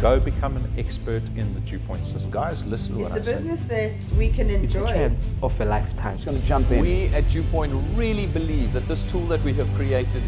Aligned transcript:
Go 0.00 0.18
become 0.18 0.56
an 0.56 0.72
expert 0.78 1.22
in 1.36 1.52
the 1.52 1.60
Dew 1.60 1.78
Point 1.80 2.06
system. 2.06 2.30
Guys, 2.30 2.64
listen 2.64 2.96
to 2.96 3.04
It's 3.04 3.10
what 3.10 3.18
a 3.18 3.20
I 3.20 3.22
say. 3.22 3.32
It's 3.32 3.42
a 3.42 3.44
business 3.44 3.60
that 3.68 4.16
we 4.16 4.30
can 4.30 4.48
It's 4.48 4.74
a 4.74 4.78
enjoy. 4.78 4.92
chance 4.92 5.36
of 5.42 5.60
a 5.60 5.64
lifetime. 5.66 6.14
Just 6.14 6.24
going 6.24 6.40
to 6.40 6.46
jump 6.46 6.70
in. 6.70 6.80
We 6.80 7.08
at 7.08 7.28
Dewpoint 7.28 7.74
really 7.94 8.26
believe 8.26 8.72
that 8.72 8.88
this 8.88 9.04
tool 9.04 9.26
that 9.26 9.42
we 9.42 9.52
have 9.52 9.70
created 9.74 10.22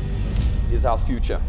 is 0.70 0.84
our 0.84 0.98
future. 0.98 1.40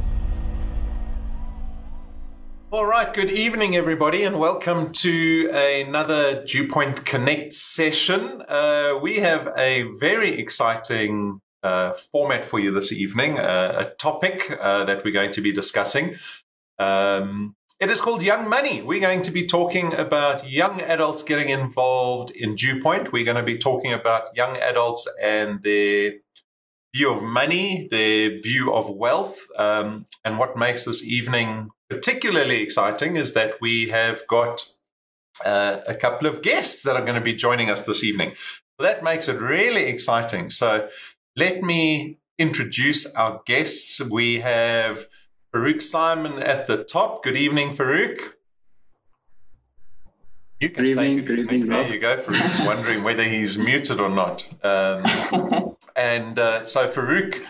All 2.71 2.86
right, 2.86 3.13
good 3.13 3.29
evening, 3.29 3.75
everybody, 3.75 4.23
and 4.23 4.39
welcome 4.39 4.93
to 4.93 5.49
another 5.53 6.45
Dewpoint 6.45 7.05
Connect 7.05 7.51
session. 7.51 8.41
Uh, 8.47 8.97
we 9.01 9.17
have 9.17 9.51
a 9.57 9.83
very 9.99 10.39
exciting 10.39 11.41
uh, 11.61 11.91
format 11.91 12.45
for 12.45 12.57
you 12.61 12.71
this 12.71 12.93
evening, 12.93 13.37
uh, 13.37 13.75
a 13.85 13.85
topic 13.95 14.57
uh, 14.61 14.85
that 14.85 15.03
we're 15.03 15.11
going 15.11 15.33
to 15.33 15.41
be 15.41 15.51
discussing. 15.51 16.15
Um, 16.79 17.55
it 17.79 17.89
is 17.89 18.01
called 18.01 18.21
Young 18.21 18.49
Money. 18.49 18.81
We're 18.81 19.01
going 19.01 19.23
to 19.23 19.32
be 19.32 19.45
talking 19.45 19.93
about 19.93 20.50
young 20.50 20.81
adults 20.81 21.23
getting 21.23 21.50
involved 21.50 22.31
in 22.31 22.55
Dewpoint. 22.55 23.11
We're 23.11 23.25
going 23.25 23.37
to 23.37 23.43
be 23.43 23.57
talking 23.57 23.93
about 23.93 24.36
young 24.36 24.57
adults 24.57 25.07
and 25.21 25.61
their 25.64 26.14
view 26.95 27.11
of 27.11 27.23
money, 27.23 27.87
their 27.89 28.39
view 28.39 28.71
of 28.73 28.89
wealth, 28.89 29.47
um, 29.57 30.05
and 30.23 30.37
what 30.37 30.55
makes 30.55 30.86
this 30.86 31.04
evening 31.04 31.69
particularly 31.89 32.61
exciting 32.61 33.16
is 33.16 33.33
that 33.33 33.55
we 33.61 33.89
have 33.89 34.25
got 34.28 34.72
uh, 35.45 35.80
a 35.88 35.95
couple 35.95 36.28
of 36.28 36.42
guests 36.42 36.83
that 36.83 36.95
are 36.95 37.05
going 37.05 37.17
to 37.17 37.23
be 37.23 37.33
joining 37.33 37.69
us 37.69 37.83
this 37.83 38.03
evening. 38.03 38.33
That 38.80 39.03
makes 39.03 39.28
it 39.28 39.39
really 39.39 39.83
exciting. 39.86 40.50
So 40.50 40.88
let 41.36 41.61
me 41.61 42.19
introduce 42.38 43.11
our 43.14 43.42
guests. 43.45 44.02
We 44.02 44.39
have 44.39 45.05
Farouk 45.53 45.81
Simon 45.81 46.39
at 46.42 46.67
the 46.67 46.84
top. 46.84 47.23
Good 47.23 47.36
evening, 47.38 47.75
Farouk. 47.75 48.20
You 50.59 50.70
can 50.70 50.86
Good 50.86 50.95
say 50.95 51.16
good 51.16 51.26
good 51.28 51.40
evening. 51.40 51.62
evening, 51.62 51.70
There 51.70 51.94
you 51.94 52.00
go. 52.00 52.18
Farouk's 52.18 52.60
wondering 52.66 53.04
whether 53.04 53.23
he's 53.23 53.58
muted 53.58 54.00
or 54.00 54.10
not. 54.10 54.48
Um, 54.64 55.76
and 55.95 56.40
uh, 56.40 56.66
so 56.66 56.88
Farouk 56.88 57.42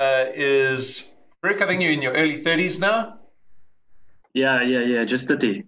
uh, 0.00 0.24
is 0.34 1.14
Farouk. 1.44 1.60
I 1.62 1.66
think 1.66 1.82
you're 1.82 1.92
in 1.92 2.02
your 2.02 2.14
early 2.14 2.36
thirties 2.38 2.78
now. 2.80 3.18
Yeah, 4.34 4.62
yeah, 4.62 4.80
yeah. 4.80 5.04
Just 5.04 5.28
30. 5.28 5.64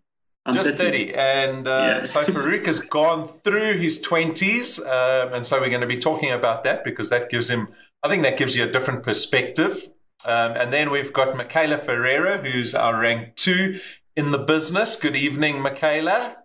I'm 0.46 0.54
Just 0.54 0.76
30. 0.76 1.14
And 1.14 1.68
uh, 1.68 1.98
Yeah. 2.00 2.04
so 2.04 2.24
Farouk 2.24 2.64
has 2.66 2.80
gone 2.80 3.28
through 3.44 3.78
his 3.78 4.02
20s. 4.02 4.80
Um, 4.80 5.34
and 5.34 5.46
so 5.46 5.60
we're 5.60 5.68
going 5.68 5.82
to 5.82 5.86
be 5.86 5.98
talking 5.98 6.30
about 6.30 6.64
that 6.64 6.82
because 6.82 7.10
that 7.10 7.28
gives 7.28 7.50
him, 7.50 7.68
I 8.02 8.08
think 8.08 8.22
that 8.22 8.38
gives 8.38 8.56
you 8.56 8.64
a 8.64 8.70
different 8.72 9.02
perspective. 9.02 9.90
Um, 10.24 10.52
and 10.52 10.72
then 10.72 10.90
we've 10.90 11.12
got 11.12 11.36
Michaela 11.36 11.76
Ferreira, 11.76 12.38
who's 12.38 12.74
our 12.74 12.98
rank 12.98 13.36
two 13.36 13.78
in 14.16 14.30
the 14.30 14.38
business. 14.38 14.96
Good 14.96 15.16
evening, 15.16 15.60
Michaela. 15.60 16.36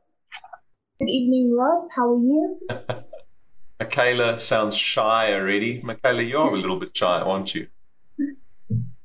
Good 0.99 1.09
evening, 1.09 1.55
Rob. 1.55 1.88
How 1.95 2.13
are 2.13 2.19
you? 2.19 2.59
Michaela 3.80 4.39
sounds 4.41 4.75
shy 4.75 5.33
already. 5.33 5.81
Michaela, 5.81 6.22
you 6.22 6.38
are 6.38 6.53
a 6.53 6.57
little 6.57 6.77
bit 6.77 6.95
shy, 6.95 7.22
aren't 7.22 7.55
you? 7.55 7.67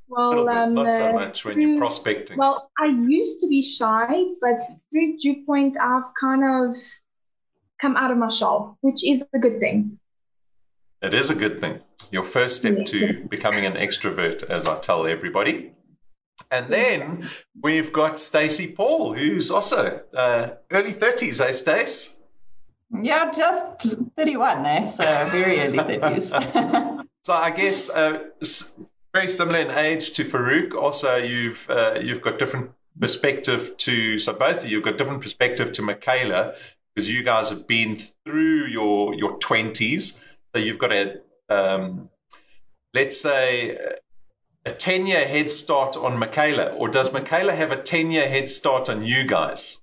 Well, 0.08 0.48
um, 0.48 0.74
not 0.74 0.86
so 0.86 1.10
uh, 1.10 1.12
much 1.12 1.44
when 1.44 1.60
you're 1.60 1.78
prospecting. 1.78 2.36
Well, 2.36 2.70
I 2.78 2.86
used 2.86 3.40
to 3.40 3.48
be 3.48 3.62
shy, 3.62 4.24
but 4.40 4.58
through 4.90 5.18
Dew 5.18 5.44
Point, 5.46 5.76
I've 5.80 6.14
kind 6.20 6.44
of 6.44 6.76
come 7.80 7.96
out 7.96 8.10
of 8.10 8.18
my 8.18 8.28
shell, 8.28 8.76
which 8.80 9.04
is 9.04 9.24
a 9.34 9.38
good 9.38 9.60
thing. 9.60 9.98
It 11.00 11.14
is 11.14 11.30
a 11.30 11.34
good 11.34 11.60
thing. 11.60 11.80
Your 12.14 12.22
first 12.22 12.58
step 12.58 12.86
to 12.86 13.26
becoming 13.28 13.66
an 13.66 13.72
extrovert, 13.72 14.44
as 14.44 14.68
I 14.68 14.78
tell 14.78 15.04
everybody. 15.04 15.72
And 16.48 16.68
then 16.68 17.28
we've 17.60 17.92
got 17.92 18.20
Stacey 18.20 18.68
Paul, 18.68 19.14
who's 19.14 19.50
also 19.50 20.00
uh, 20.16 20.50
early 20.70 20.92
30s, 20.92 21.40
eh, 21.40 21.50
Stace? 21.50 22.14
Yeah, 23.02 23.32
just 23.32 23.96
31, 24.16 24.64
eh? 24.64 24.90
So 24.90 25.04
very 25.32 25.58
early 25.60 25.78
30s. 25.78 27.04
So 27.24 27.32
I 27.32 27.50
guess 27.50 27.88
uh, 27.88 28.24
very 29.14 29.28
similar 29.28 29.58
in 29.58 29.70
age 29.70 30.12
to 30.12 30.24
Farouk. 30.24 30.74
Also, 30.74 31.16
you've 31.16 31.68
uh, 31.70 31.98
you've 32.00 32.20
got 32.20 32.38
different 32.38 32.72
perspective 33.00 33.76
to. 33.78 34.18
So 34.18 34.34
both 34.34 34.62
of 34.62 34.68
you 34.68 34.76
have 34.76 34.84
got 34.84 34.98
different 34.98 35.22
perspective 35.22 35.72
to 35.72 35.80
Michaela 35.80 36.54
because 36.94 37.10
you 37.10 37.22
guys 37.22 37.48
have 37.48 37.66
been 37.66 37.96
through 37.96 38.66
your 38.66 39.14
your 39.14 39.38
twenties. 39.38 40.20
So 40.54 40.60
you've 40.60 40.78
got 40.78 40.92
a 40.92 41.22
um, 41.48 42.10
let's 42.92 43.20
say 43.20 43.78
a 44.64 44.72
ten 44.72 45.06
year 45.06 45.26
head 45.26 45.50
start 45.50 45.96
on 45.96 46.18
Michaela, 46.18 46.66
or 46.72 46.88
does 46.88 47.12
Michaela 47.12 47.54
have 47.54 47.70
a 47.70 47.80
ten 47.80 48.10
year 48.10 48.28
head 48.28 48.48
start 48.48 48.88
on 48.88 49.04
you 49.04 49.26
guys? 49.26 49.78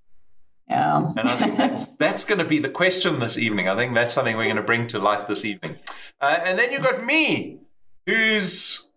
yeah. 0.72 1.12
And 1.18 1.28
I 1.28 1.36
think 1.36 1.58
that's 1.58 1.88
that's 1.98 2.24
going 2.24 2.40
to 2.40 2.46
be 2.46 2.58
the 2.58 2.70
question 2.70 3.20
this 3.20 3.38
evening. 3.38 3.68
I 3.68 3.76
think 3.76 3.94
that's 3.94 4.14
something 4.14 4.38
we're 4.38 4.46
going 4.46 4.56
to 4.56 4.64
bring 4.64 4.88
to 4.88 5.00
light 5.00 5.28
this 5.28 5.44
evening. 5.46 5.76
Uh, 6.20 6.40
and 6.44 6.58
then 6.58 6.72
you've 6.72 6.84
got 6.84 7.04
me, 7.04 7.60
who's 8.06 8.90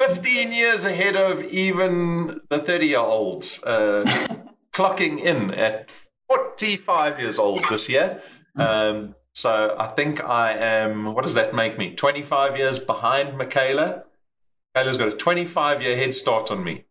15 0.00 0.52
years 0.52 0.84
ahead 0.84 1.16
of 1.16 1.42
even 1.42 2.40
the 2.50 2.58
30 2.58 2.86
year 2.86 2.98
olds, 3.00 3.62
uh, 3.64 4.04
clocking 4.72 5.20
in 5.20 5.52
at 5.54 5.90
45 6.28 7.18
years 7.18 7.38
old 7.38 7.64
this 7.68 7.88
year. 7.88 8.22
Um, 8.54 9.14
so 9.36 9.76
I 9.78 9.88
think 9.88 10.24
I 10.24 10.52
am, 10.52 11.12
what 11.12 11.22
does 11.22 11.34
that 11.34 11.54
make 11.54 11.76
me? 11.76 11.94
25 11.94 12.56
years 12.56 12.78
behind 12.78 13.36
Michaela. 13.36 14.04
Michaela's 14.74 14.96
got 14.96 15.08
a 15.08 15.12
25 15.12 15.82
year 15.82 15.94
head 15.94 16.14
start 16.14 16.50
on 16.50 16.64
me. 16.64 16.84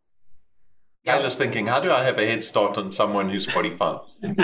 Michaela's 1.03 1.37
thinking, 1.37 1.65
how 1.65 1.79
do 1.79 1.91
I 1.91 2.03
have 2.03 2.19
a 2.19 2.25
head 2.27 2.43
start 2.43 2.77
on 2.77 2.91
someone 2.91 3.31
who's 3.31 3.47
45? 3.47 3.99
We're 4.21 4.35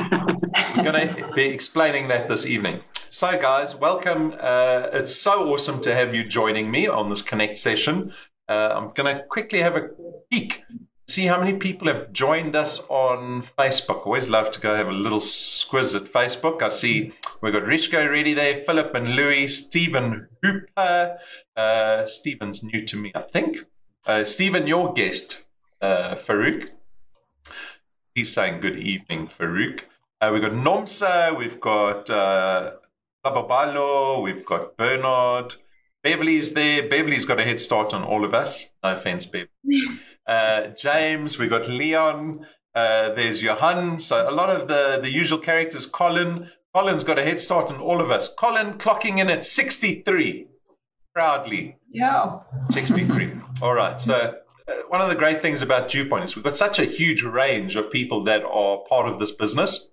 going 0.84 1.16
to 1.16 1.32
be 1.36 1.44
explaining 1.44 2.08
that 2.08 2.28
this 2.28 2.44
evening. 2.44 2.82
So, 3.12 3.40
guys, 3.40 3.76
welcome. 3.76 4.34
Uh, 4.40 4.88
it's 4.94 5.16
so 5.16 5.54
awesome 5.54 5.80
to 5.82 5.94
have 5.94 6.16
you 6.16 6.24
joining 6.24 6.72
me 6.72 6.88
on 6.88 7.12
this 7.12 7.22
Connect 7.22 7.56
session. 7.60 8.14
Uh, 8.50 8.74
I'm 8.76 8.94
going 8.96 9.16
to 9.16 9.24
quickly 9.26 9.60
have 9.60 9.76
a 9.76 9.90
peek, 10.32 10.64
see 11.12 11.26
how 11.26 11.40
many 11.40 11.54
people 11.54 11.88
have 11.88 12.14
joined 12.14 12.56
us 12.56 12.80
on 12.88 13.44
Facebook. 13.44 14.06
Always 14.06 14.30
love 14.30 14.52
to 14.52 14.60
go 14.60 14.76
have 14.76 14.88
a 14.88 14.94
little 14.94 15.20
squiz 15.20 15.94
at 15.96 16.12
Facebook. 16.12 16.62
I 16.62 16.70
see 16.70 17.12
we've 17.42 17.54
got 17.54 17.64
Rishko 17.64 18.06
already 18.06 18.34
there, 18.34 18.56
Philip 18.56 18.96
and 18.96 19.16
Louis, 19.16 19.48
Stephen 19.48 20.28
Hooper. 20.42 21.18
Uh, 21.56 22.08
Stephen's 22.08 22.64
new 22.64 22.86
to 22.86 22.98
me, 22.98 23.12
I 23.14 23.22
think. 23.22 23.58
Uh, 24.06 24.24
Stephen, 24.24 24.68
your 24.68 24.94
guest, 24.94 25.44
uh, 25.82 26.16
Farouk. 26.16 26.70
He's 28.16 28.34
saying 28.34 28.62
good 28.62 28.78
evening, 28.80 29.28
Farouk. 29.28 29.82
Uh, 30.22 30.30
we've 30.32 30.42
got 30.42 30.54
Nomsa, 30.54 31.38
we've 31.38 31.60
got 31.60 32.10
uh, 32.10 32.72
Bababalo, 33.26 34.24
we've 34.24 34.46
got 34.46 34.78
Bernard. 34.78 35.56
Beverly's 36.04 36.54
there. 36.54 36.90
Beverly's 36.90 37.26
got 37.26 37.40
a 37.40 37.44
head 37.44 37.60
start 37.60 37.94
on 37.94 38.04
all 38.04 38.26
of 38.26 38.34
us. 38.34 38.70
No 38.84 38.94
offense, 38.94 39.26
Bev. 39.26 39.48
Uh, 40.32 40.68
James, 40.68 41.38
we've 41.38 41.50
got 41.50 41.68
Leon. 41.68 42.46
Uh, 42.74 43.14
there's 43.16 43.44
Johan. 43.44 44.00
So 44.00 44.30
a 44.30 44.32
lot 44.32 44.50
of 44.50 44.70
the, 44.70 44.98
the 45.04 45.12
usual 45.12 45.40
characters. 45.40 45.86
Colin. 45.86 46.50
Colin's 46.74 47.04
got 47.04 47.20
a 47.20 47.24
head 47.24 47.42
start 47.42 47.70
on 47.70 47.82
all 47.82 48.00
of 48.00 48.10
us. 48.10 48.34
Colin 48.34 48.76
clocking 48.76 49.20
in 49.20 49.30
at 49.30 49.44
63. 49.44 50.48
Proudly. 51.14 51.76
Yeah. 51.92 52.40
63. 52.70 53.34
All 53.62 53.74
right. 53.74 54.00
So, 54.00 54.38
uh, 54.70 54.74
one 54.88 55.02
of 55.02 55.10
the 55.10 55.16
great 55.16 55.42
things 55.42 55.62
about 55.62 55.90
Dewpoint 55.90 56.24
is 56.24 56.38
we've 56.38 56.46
got 56.46 56.56
such 56.56 56.80
a 56.80 56.86
huge 56.86 57.24
range 57.24 57.76
of 57.76 57.92
people 57.92 58.24
that 58.24 58.46
are 58.46 58.78
part 58.88 59.12
of 59.12 59.20
this 59.20 59.32
business. 59.32 59.92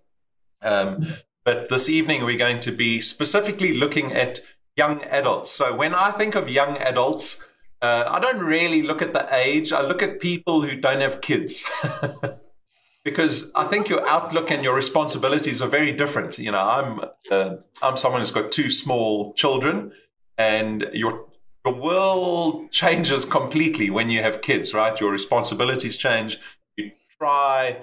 Um, 0.62 1.08
but 1.44 1.68
this 1.68 1.88
evening, 1.88 2.24
we're 2.24 2.38
going 2.38 2.60
to 2.60 2.70
be 2.70 3.00
specifically 3.00 3.76
looking 3.76 4.12
at 4.12 4.38
young 4.76 5.02
adults. 5.02 5.50
So, 5.50 5.74
when 5.74 5.96
I 5.96 6.12
think 6.12 6.36
of 6.36 6.48
young 6.48 6.76
adults, 6.76 7.44
uh, 7.80 8.04
I 8.08 8.20
don't 8.20 8.42
really 8.42 8.82
look 8.82 9.02
at 9.02 9.12
the 9.12 9.28
age, 9.34 9.72
I 9.72 9.82
look 9.82 10.02
at 10.02 10.20
people 10.20 10.62
who 10.62 10.76
don't 10.76 11.00
have 11.00 11.20
kids. 11.20 11.64
because 13.04 13.50
I 13.54 13.64
think 13.64 13.88
your 13.88 14.06
outlook 14.06 14.50
and 14.50 14.62
your 14.62 14.74
responsibilities 14.74 15.62
are 15.62 15.68
very 15.68 15.92
different. 15.92 16.38
You 16.38 16.52
know, 16.52 16.62
I'm 16.62 17.00
uh, 17.30 17.56
I'm 17.82 17.96
someone 17.96 18.20
who's 18.20 18.30
got 18.30 18.52
two 18.52 18.70
small 18.70 19.32
children, 19.34 19.92
and 20.36 20.86
your 20.92 21.26
the 21.64 21.70
world 21.70 22.70
changes 22.70 23.24
completely 23.24 23.90
when 23.90 24.10
you 24.10 24.22
have 24.22 24.40
kids, 24.42 24.74
right? 24.74 24.98
Your 25.00 25.10
responsibilities 25.10 25.96
change. 25.96 26.38
You 26.76 26.90
try 27.18 27.78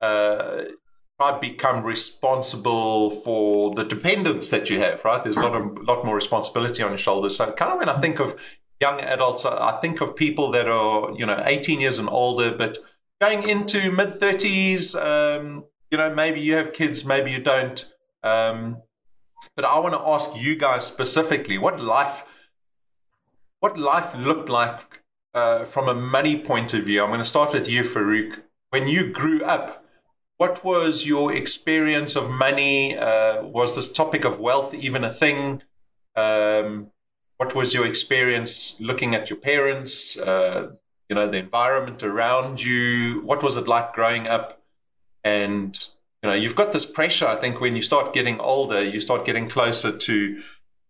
uh, 0.00 0.64
try 1.20 1.38
become 1.38 1.82
responsible 1.82 3.10
for 3.10 3.74
the 3.74 3.84
dependents 3.84 4.48
that 4.50 4.68
you 4.68 4.80
have, 4.80 5.04
right? 5.04 5.22
There's 5.22 5.36
a 5.36 5.40
lot 5.40 5.54
of 5.54 5.78
lot 5.82 6.04
more 6.04 6.16
responsibility 6.16 6.82
on 6.82 6.90
your 6.90 6.98
shoulders. 6.98 7.36
So, 7.36 7.52
kind 7.52 7.72
of 7.72 7.78
when 7.78 7.88
I 7.88 7.98
think 7.98 8.20
of 8.20 8.36
young 8.80 9.00
adults, 9.00 9.44
I 9.44 9.72
think 9.80 10.00
of 10.00 10.16
people 10.16 10.50
that 10.52 10.68
are 10.68 11.12
you 11.16 11.26
know 11.26 11.42
18 11.44 11.80
years 11.80 11.98
and 11.98 12.08
older, 12.08 12.54
but 12.56 12.78
going 13.20 13.48
into 13.48 13.90
mid 13.90 14.10
30s. 14.10 14.94
Um, 14.94 15.64
you 15.90 15.98
know, 15.98 16.12
maybe 16.14 16.40
you 16.40 16.54
have 16.54 16.72
kids, 16.72 17.04
maybe 17.04 17.30
you 17.30 17.38
don't. 17.38 17.92
Um, 18.22 18.82
but 19.54 19.64
I 19.64 19.78
want 19.78 19.94
to 19.94 20.00
ask 20.00 20.30
you 20.36 20.56
guys 20.56 20.84
specifically 20.84 21.58
what 21.58 21.80
life 21.80 22.24
what 23.60 23.78
life 23.78 24.14
looked 24.14 24.48
like 24.48 25.02
uh, 25.34 25.64
from 25.64 25.88
a 25.88 25.94
money 25.94 26.38
point 26.38 26.74
of 26.74 26.84
view. 26.84 27.02
I'm 27.02 27.08
going 27.08 27.20
to 27.20 27.24
start 27.24 27.52
with 27.52 27.68
you, 27.68 27.82
Farouk. 27.82 28.42
when 28.70 28.86
you 28.86 29.10
grew 29.10 29.42
up, 29.42 29.84
what 30.36 30.62
was 30.62 31.06
your 31.06 31.32
experience 31.32 32.16
of 32.16 32.30
money? 32.30 32.96
Uh, 32.96 33.44
was 33.44 33.74
this 33.74 33.90
topic 33.90 34.24
of 34.24 34.38
wealth 34.38 34.74
even 34.74 35.04
a 35.04 35.12
thing? 35.12 35.62
Um, 36.14 36.88
what 37.38 37.54
was 37.54 37.74
your 37.74 37.86
experience 37.86 38.76
looking 38.80 39.14
at 39.14 39.30
your 39.30 39.38
parents? 39.38 40.18
Uh, 40.18 40.72
you 41.08 41.14
know, 41.14 41.28
the 41.28 41.38
environment 41.38 42.02
around 42.02 42.62
you. 42.62 43.20
What 43.24 43.42
was 43.42 43.56
it 43.56 43.68
like 43.68 43.92
growing 43.92 44.26
up? 44.26 44.62
And 45.22 45.76
you 46.22 46.30
know, 46.30 46.34
you've 46.34 46.56
got 46.56 46.72
this 46.72 46.86
pressure. 46.86 47.26
I 47.26 47.36
think 47.36 47.60
when 47.60 47.76
you 47.76 47.82
start 47.82 48.14
getting 48.14 48.40
older, 48.40 48.82
you 48.82 49.00
start 49.00 49.24
getting 49.24 49.48
closer 49.48 49.96
to 49.96 50.42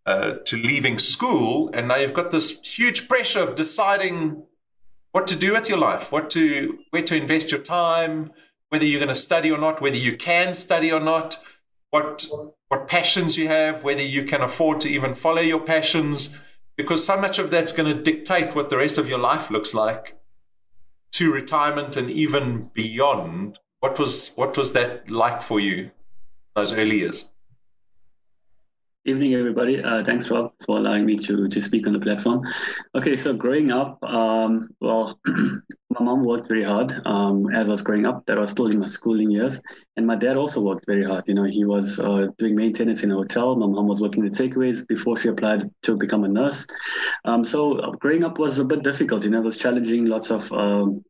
uh, 0.06 0.34
to 0.44 0.56
leaving 0.56 0.98
school, 0.98 1.69
and 1.75 1.88
now 1.88 1.96
you've 1.96 2.14
got 2.14 2.31
this 2.31 2.60
huge 2.60 3.08
pressure 3.08 3.40
of 3.40 3.56
deciding 3.56 4.44
what 5.10 5.26
to 5.26 5.34
do 5.34 5.52
with 5.52 5.69
your 5.69 5.78
life, 5.78 6.12
what 6.12 6.31
to 6.31 6.78
where 6.90 7.02
to 7.02 7.16
invest 7.16 7.50
your 7.50 7.60
time, 7.60 8.31
whether 8.69 8.84
you're 8.84 9.00
going 9.00 9.08
to 9.08 9.14
study 9.14 9.50
or 9.50 9.58
not, 9.58 9.81
whether 9.81 9.96
you 9.96 10.16
can 10.16 10.54
study 10.54 10.93
or 10.93 11.00
not, 11.00 11.38
what 11.90 12.25
what 12.69 12.89
passions 12.89 13.37
you 13.37 13.49
have, 13.49 13.85
whether 13.85 14.03
you 14.03 14.25
can 14.25 14.41
afford 14.41 14.81
to 14.81 14.89
even 14.89 15.15
follow 15.15 15.41
your 15.41 15.61
passions, 15.61 16.37
because 16.77 17.05
so 17.05 17.17
much 17.17 17.39
of 17.39 17.51
that's 17.51 17.73
going 17.73 17.95
to 17.95 18.03
dictate 18.03 18.55
what 18.55 18.71
the 18.71 18.77
rest 18.77 18.99
of 18.99 19.09
your 19.09 19.19
life 19.19 19.51
looks 19.51 19.73
like 19.73 20.19
to 21.13 21.33
retirement 21.33 21.97
and 21.97 22.11
even 22.11 22.71
beyond. 22.75 23.59
What 23.81 23.99
was 23.99 24.33
what 24.37 24.57
was 24.57 24.73
that 24.73 25.11
like 25.11 25.43
for 25.43 25.61
you 25.61 25.91
those 26.55 26.73
early 26.73 26.99
years? 26.99 27.31
Evening, 29.08 29.35
everybody. 29.35 29.81
Uh, 29.81 30.03
thanks, 30.03 30.29
Rob, 30.32 30.53
for 30.67 30.79
allowing 30.79 31.06
me 31.06 31.17
to 31.17 31.47
to 31.47 31.62
speak 31.62 31.87
on 31.87 31.93
the 31.93 32.00
platform. 32.00 32.43
Okay, 32.93 33.14
so 33.14 33.32
growing 33.32 33.70
up, 33.70 34.03
um, 34.03 34.69
well, 34.81 35.20
my 35.26 36.00
mom 36.00 36.25
worked 36.25 36.49
very 36.49 36.64
hard 36.64 36.91
um, 37.06 37.49
as 37.55 37.69
I 37.69 37.70
was 37.70 37.82
growing 37.82 38.05
up. 38.05 38.26
That 38.26 38.37
was 38.37 38.50
still 38.50 38.67
in 38.67 38.81
my 38.81 38.87
schooling 38.87 39.31
years, 39.31 39.62
and 39.97 40.08
my 40.08 40.17
dad 40.17 40.37
also 40.37 40.61
worked 40.61 40.87
very 40.87 41.05
hard. 41.05 41.23
You 41.29 41.35
know, 41.35 41.44
he 41.44 41.64
was 41.64 42.00
uh, 42.00 42.26
doing 42.37 42.56
maintenance 42.56 43.05
in 43.05 43.12
a 43.12 43.14
hotel. 43.14 43.55
My 43.55 43.69
mom 43.69 43.87
was 43.87 44.00
working 44.00 44.25
the 44.25 44.31
takeaways 44.31 44.85
before 44.85 45.17
she 45.17 45.29
applied 45.29 45.70
to 45.82 45.97
become 45.97 46.25
a 46.25 46.29
nurse. 46.29 46.67
Um, 47.25 47.44
so 47.44 47.93
growing 48.00 48.25
up 48.25 48.38
was 48.41 48.58
a 48.58 48.64
bit 48.64 48.82
difficult. 48.82 49.23
You 49.23 49.31
know, 49.31 49.38
it 49.38 49.44
was 49.44 49.56
challenging. 49.56 50.06
Lots 50.06 50.32
of 50.32 50.50
um, 50.50 51.05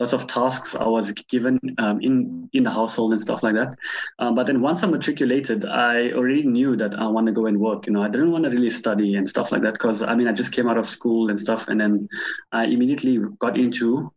lots 0.00 0.12
of 0.12 0.26
tasks 0.26 0.74
I 0.74 0.86
was 0.86 1.12
given 1.12 1.58
um, 1.78 2.00
in 2.00 2.48
in 2.52 2.64
the 2.64 2.70
household 2.70 3.12
and 3.12 3.20
stuff 3.20 3.42
like 3.42 3.54
that. 3.54 3.76
Um, 4.18 4.34
but 4.34 4.46
then 4.46 4.60
once 4.60 4.82
I 4.82 4.86
matriculated, 4.86 5.64
I 5.64 6.12
already 6.12 6.42
knew 6.42 6.76
that 6.76 6.98
I 6.98 7.06
want 7.06 7.26
to 7.26 7.32
go 7.32 7.46
and 7.46 7.60
work. 7.60 7.86
You 7.86 7.92
know, 7.92 8.02
I 8.02 8.08
didn't 8.08 8.32
want 8.32 8.44
to 8.44 8.50
really 8.50 8.70
study 8.70 9.14
and 9.14 9.28
stuff 9.28 9.52
like 9.52 9.62
that 9.62 9.74
because 9.74 10.02
I 10.02 10.14
mean 10.14 10.28
I 10.28 10.32
just 10.32 10.52
came 10.52 10.68
out 10.68 10.78
of 10.78 10.88
school 10.88 11.30
and 11.30 11.40
stuff, 11.40 11.68
and 11.68 11.80
then 11.80 12.08
I 12.52 12.64
immediately 12.64 13.18
got 13.38 13.58
into 13.58 14.12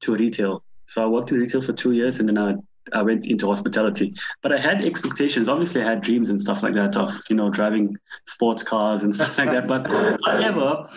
to 0.00 0.14
retail. 0.14 0.64
So 0.86 1.04
I 1.04 1.06
worked 1.06 1.30
in 1.30 1.38
retail 1.38 1.62
for 1.62 1.72
two 1.72 1.92
years, 1.92 2.18
and 2.18 2.28
then 2.28 2.38
I 2.38 2.56
I 2.92 3.02
went 3.02 3.26
into 3.26 3.46
hospitality. 3.46 4.14
But 4.42 4.52
I 4.52 4.58
had 4.58 4.84
expectations. 4.84 5.48
Obviously, 5.48 5.82
I 5.82 5.84
had 5.84 6.00
dreams 6.00 6.30
and 6.30 6.40
stuff 6.40 6.62
like 6.62 6.74
that 6.74 6.96
of 6.96 7.12
you 7.30 7.36
know 7.36 7.48
driving 7.48 7.96
sports 8.26 8.62
cars 8.62 9.04
and 9.04 9.14
stuff 9.14 9.38
like 9.38 9.50
that. 9.52 9.68
But 9.68 9.86
however, 10.24 10.88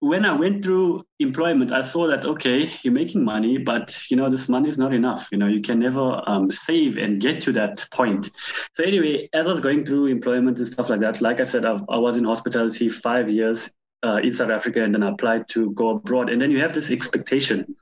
when 0.00 0.24
I 0.24 0.32
went 0.34 0.62
through 0.62 1.04
employment, 1.18 1.72
I 1.72 1.82
saw 1.82 2.06
that 2.08 2.24
okay, 2.24 2.70
you're 2.82 2.92
making 2.92 3.24
money, 3.24 3.58
but 3.58 3.98
you 4.10 4.16
know 4.16 4.30
this 4.30 4.48
money 4.48 4.68
is 4.68 4.78
not 4.78 4.94
enough. 4.94 5.28
You 5.32 5.38
know 5.38 5.48
you 5.48 5.60
can 5.60 5.80
never 5.80 6.22
um, 6.26 6.50
save 6.50 6.96
and 6.96 7.20
get 7.20 7.42
to 7.42 7.52
that 7.52 7.86
point. 7.92 8.30
So 8.74 8.84
anyway, 8.84 9.28
as 9.32 9.46
I 9.46 9.50
was 9.50 9.60
going 9.60 9.84
through 9.84 10.06
employment 10.06 10.58
and 10.58 10.68
stuff 10.68 10.88
like 10.88 11.00
that, 11.00 11.20
like 11.20 11.40
I 11.40 11.44
said, 11.44 11.64
I've, 11.64 11.82
i 11.88 11.98
was 11.98 12.16
in 12.16 12.24
hospitality 12.24 12.88
five 12.88 13.28
years 13.28 13.70
uh, 14.04 14.20
in 14.22 14.34
South 14.34 14.50
Africa, 14.50 14.82
and 14.82 14.94
then 14.94 15.02
I 15.02 15.10
applied 15.10 15.48
to 15.50 15.72
go 15.72 15.90
abroad. 15.90 16.30
And 16.30 16.40
then 16.40 16.50
you 16.50 16.60
have 16.60 16.74
this 16.74 16.90
expectation. 16.90 17.74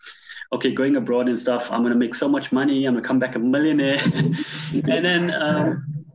Okay, 0.52 0.72
going 0.72 0.96
abroad 0.96 1.28
and 1.28 1.38
stuff. 1.38 1.70
I'm 1.70 1.82
gonna 1.82 1.96
make 1.96 2.14
so 2.14 2.28
much 2.28 2.50
money. 2.50 2.86
I'm 2.86 2.94
gonna 2.94 3.06
come 3.06 3.18
back 3.18 3.34
a 3.34 3.38
millionaire. 3.38 4.00
and 4.72 5.04
then 5.04 5.30
um, 5.34 6.05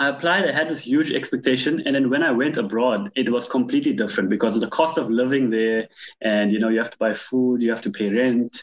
I 0.00 0.08
applied, 0.08 0.48
I 0.48 0.52
had 0.52 0.68
this 0.68 0.80
huge 0.80 1.10
expectation. 1.12 1.82
And 1.84 1.94
then 1.94 2.08
when 2.08 2.22
I 2.22 2.30
went 2.30 2.56
abroad, 2.56 3.10
it 3.16 3.30
was 3.30 3.46
completely 3.46 3.92
different 3.92 4.30
because 4.30 4.54
of 4.54 4.60
the 4.60 4.68
cost 4.68 4.96
of 4.96 5.10
living 5.10 5.50
there. 5.50 5.88
And, 6.20 6.52
you 6.52 6.60
know, 6.60 6.68
you 6.68 6.78
have 6.78 6.90
to 6.90 6.98
buy 6.98 7.12
food, 7.14 7.62
you 7.62 7.70
have 7.70 7.82
to 7.82 7.90
pay 7.90 8.08
rent. 8.08 8.62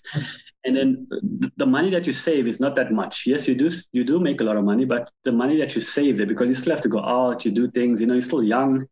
And 0.63 0.75
then 0.75 1.07
the 1.57 1.65
money 1.65 1.91
that 1.91 2.07
you 2.07 2.13
save 2.13 2.47
is 2.47 2.59
not 2.59 2.75
that 2.75 2.91
much. 2.91 3.27
Yes, 3.27 3.47
you 3.47 3.53
do 3.53 3.69
you 3.91 4.03
do 4.03 4.19
make 4.19 4.41
a 4.41 4.43
lot 4.43 4.57
of 4.57 4.63
money, 4.63 4.85
but 4.85 5.11
the 5.23 5.31
money 5.31 5.57
that 5.57 5.75
you 5.75 5.81
save 5.81 6.17
there, 6.17 6.25
because 6.25 6.47
you 6.47 6.55
still 6.55 6.73
have 6.73 6.81
to 6.83 6.89
go 6.89 7.03
out, 7.03 7.45
you 7.45 7.51
do 7.51 7.69
things, 7.69 8.01
you 8.01 8.07
know, 8.07 8.13
you're 8.13 8.21
still 8.21 8.43
young. 8.43 8.87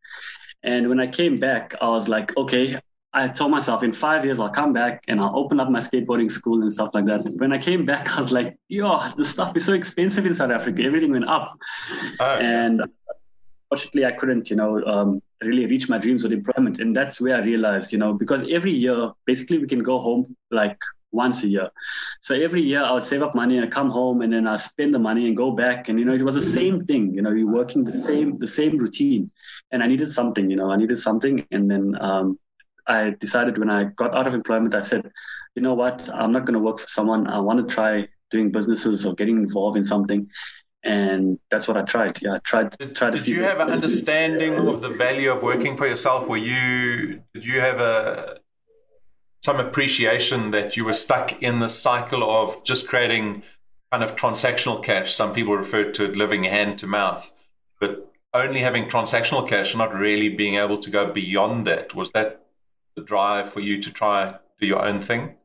And 0.62 0.88
when 0.88 1.00
I 1.00 1.08
came 1.08 1.38
back, 1.38 1.76
I 1.82 1.90
was 1.90 2.08
like, 2.08 2.36
okay, 2.38 2.80
I 3.14 3.28
told 3.28 3.52
myself 3.52 3.84
in 3.84 3.92
five 3.92 4.26
years 4.26 4.40
I'll 4.40 4.50
come 4.50 4.74
back 4.74 5.04
and 5.08 5.20
I'll 5.20 5.38
open 5.38 5.60
up 5.60 5.70
my 5.70 5.80
skateboarding 5.80 6.32
school 6.32 6.62
and 6.64 6.72
stuff 6.72 6.92
like 6.94 7.06
that. 7.06 7.30
When 7.36 7.54
I 7.54 7.60
came 7.60 7.86
back, 7.86 8.10
I 8.18 8.22
was 8.22 8.32
like, 8.32 8.58
yo, 8.68 9.08
the 9.18 9.26
stuff 9.26 9.56
is 9.56 9.66
so 9.66 9.74
expensive 9.74 10.26
in 10.26 10.36
South 10.36 10.52
Africa. 10.52 10.84
Everything 10.84 11.12
went 11.12 11.28
up. 11.28 11.58
Oh. 12.20 12.38
And 12.38 12.82
unfortunately, 13.70 14.06
I 14.06 14.12
couldn't, 14.12 14.50
you 14.50 14.56
know, 14.56 14.84
um, 14.86 15.22
really 15.42 15.68
reach 15.68 15.90
my 15.90 15.98
dreams 15.98 16.24
with 16.24 16.32
employment. 16.32 16.80
And 16.80 16.96
that's 16.96 17.22
where 17.22 17.36
I 17.36 17.42
realized, 17.42 17.92
you 17.92 18.00
know, 18.00 18.14
because 18.14 18.42
every 18.50 18.72
year, 18.72 19.12
basically, 19.26 19.60
we 19.60 19.68
can 19.68 19.84
go 19.84 20.00
home 20.00 20.36
like 20.50 20.80
once 21.12 21.44
a 21.44 21.48
year. 21.48 21.70
So 22.22 22.34
every 22.34 22.62
year 22.62 22.84
I 22.84 22.92
would 22.94 23.04
save 23.04 23.22
up 23.22 23.36
money 23.36 23.58
and 23.58 23.66
I 23.66 23.70
come 23.70 23.92
home 23.92 24.22
and 24.22 24.34
then 24.34 24.48
I 24.48 24.56
spend 24.56 24.94
the 24.94 25.00
money 25.00 25.28
and 25.28 25.38
go 25.38 25.52
back. 25.52 25.88
And 25.88 26.00
you 26.00 26.06
know, 26.06 26.14
it 26.14 26.24
was 26.24 26.36
the 26.36 26.42
same 26.42 26.86
thing. 26.86 27.14
You 27.14 27.22
know, 27.22 27.32
you're 27.32 27.52
working 27.52 27.84
the 27.84 27.94
same 27.94 28.40
the 28.40 28.48
same 28.48 28.78
routine. 28.78 29.30
And 29.72 29.84
I 29.84 29.88
needed 29.88 30.12
something. 30.12 30.50
You 30.50 30.56
know, 30.56 30.72
I 30.72 30.78
needed 30.78 30.98
something. 30.98 31.46
And 31.52 31.70
then 31.70 31.96
um, 32.02 32.40
I 32.88 33.16
decided 33.20 33.58
when 33.58 33.70
I 33.70 33.86
got 33.86 34.16
out 34.16 34.28
of 34.28 34.34
employment, 34.34 34.76
I 34.76 34.82
said, 34.82 35.12
you 35.56 35.62
know 35.62 35.74
what, 35.74 36.10
I'm 36.14 36.32
not 36.32 36.46
going 36.46 36.56
to 36.56 36.60
work 36.60 36.80
for 36.80 36.88
someone. 36.88 37.28
I 37.28 37.40
want 37.40 37.68
to 37.68 37.74
try 37.74 38.08
doing 38.32 38.52
businesses 38.52 39.06
or 39.06 39.14
getting 39.14 39.38
involved 39.38 39.78
in 39.78 39.86
something. 39.86 40.30
And 40.84 41.40
that's 41.50 41.68
what 41.68 41.78
I 41.78 41.84
tried. 41.84 42.22
Yeah, 42.22 42.36
I 42.36 42.40
tried. 42.40 42.78
Did, 42.78 42.96
tried 42.96 43.14
did 43.14 43.28
you 43.28 43.44
have 43.44 43.62
an 43.62 43.70
understanding 43.70 44.56
of 44.56 44.82
the 44.82 44.90
value 44.90 45.32
of 45.32 45.42
working 45.42 45.78
for 45.78 45.88
yourself? 45.88 46.28
Were 46.28 46.36
you 46.36 47.22
did 47.34 47.46
you 47.46 47.62
have 47.62 47.80
a 47.80 48.40
some 49.42 49.62
appreciation 49.62 50.52
that 50.52 50.76
you 50.76 50.84
were 50.84 50.94
stuck 50.94 51.42
in 51.42 51.60
the 51.60 51.70
cycle 51.70 52.30
of 52.30 52.62
just 52.66 52.88
creating 52.88 53.44
kind 53.94 54.04
of 54.04 54.18
transactional 54.18 54.84
cash? 54.84 55.16
Some 55.16 55.34
people 55.34 55.56
refer 55.56 55.90
to 55.90 56.04
it 56.04 56.18
living 56.18 56.44
hand 56.44 56.80
to 56.80 56.88
mouth, 56.88 57.32
but 57.80 58.12
only 58.34 58.60
having 58.60 58.90
transactional 58.90 59.48
cash, 59.48 59.74
not 59.74 59.96
really 59.96 60.28
being 60.28 60.56
able 60.56 60.80
to 60.80 60.90
go 60.90 61.10
beyond 61.10 61.66
that. 61.66 61.96
Was 61.96 62.12
that 62.12 62.43
the 62.96 63.04
drive 63.04 63.52
for 63.52 63.60
you 63.60 63.82
to 63.82 63.92
try 63.92 64.36
do 64.60 64.68
your 64.68 64.86
own 64.86 65.02
thing? 65.02 65.36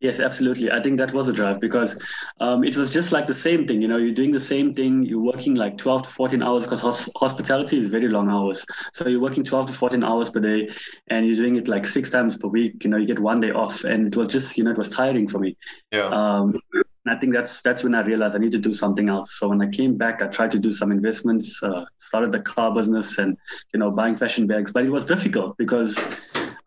Yes, 0.00 0.20
absolutely. 0.20 0.70
I 0.70 0.82
think 0.82 0.98
that 0.98 1.12
was 1.14 1.26
a 1.26 1.32
drive 1.32 1.58
because 1.58 1.98
um, 2.40 2.64
it 2.64 2.76
was 2.76 2.90
just 2.90 3.12
like 3.12 3.26
the 3.26 3.34
same 3.34 3.66
thing. 3.66 3.80
You 3.80 3.88
know, 3.88 3.96
you're 3.96 4.14
doing 4.14 4.30
the 4.30 4.38
same 4.38 4.74
thing. 4.74 5.04
You're 5.04 5.22
working 5.22 5.54
like 5.54 5.78
12 5.78 6.02
to 6.02 6.08
14 6.10 6.42
hours 6.42 6.64
because 6.64 6.82
hos- 6.82 7.08
hospitality 7.16 7.78
is 7.78 7.86
very 7.86 8.08
long 8.08 8.28
hours. 8.28 8.64
So 8.92 9.08
you're 9.08 9.22
working 9.22 9.42
12 9.42 9.68
to 9.68 9.72
14 9.72 10.04
hours 10.04 10.28
per 10.28 10.40
day 10.40 10.68
and 11.08 11.26
you're 11.26 11.36
doing 11.36 11.56
it 11.56 11.66
like 11.66 11.86
six 11.86 12.10
times 12.10 12.36
per 12.36 12.46
week. 12.46 12.84
You 12.84 12.90
know, 12.90 12.98
you 12.98 13.06
get 13.06 13.18
one 13.18 13.40
day 13.40 13.52
off. 13.52 13.84
And 13.84 14.06
it 14.08 14.16
was 14.16 14.28
just, 14.28 14.58
you 14.58 14.64
know, 14.64 14.70
it 14.70 14.76
was 14.76 14.90
tiring 14.90 15.28
for 15.28 15.38
me. 15.38 15.56
Yeah. 15.90 16.08
Um, 16.08 16.60
and 17.06 17.16
I 17.16 17.18
think 17.18 17.32
that's 17.32 17.62
that's 17.62 17.84
when 17.84 17.94
I 17.94 18.02
realized 18.02 18.34
I 18.34 18.38
need 18.38 18.50
to 18.50 18.58
do 18.58 18.74
something 18.74 19.08
else. 19.08 19.38
So 19.38 19.48
when 19.48 19.62
I 19.62 19.70
came 19.70 19.96
back, 19.96 20.22
I 20.22 20.26
tried 20.26 20.50
to 20.50 20.58
do 20.58 20.72
some 20.72 20.90
investments, 20.90 21.62
uh, 21.62 21.84
started 21.98 22.32
the 22.32 22.40
car 22.40 22.74
business, 22.74 23.18
and 23.18 23.36
you 23.72 23.78
know, 23.78 23.92
buying 23.92 24.16
fashion 24.16 24.48
bags. 24.48 24.72
But 24.72 24.84
it 24.84 24.90
was 24.90 25.04
difficult 25.04 25.56
because 25.56 25.96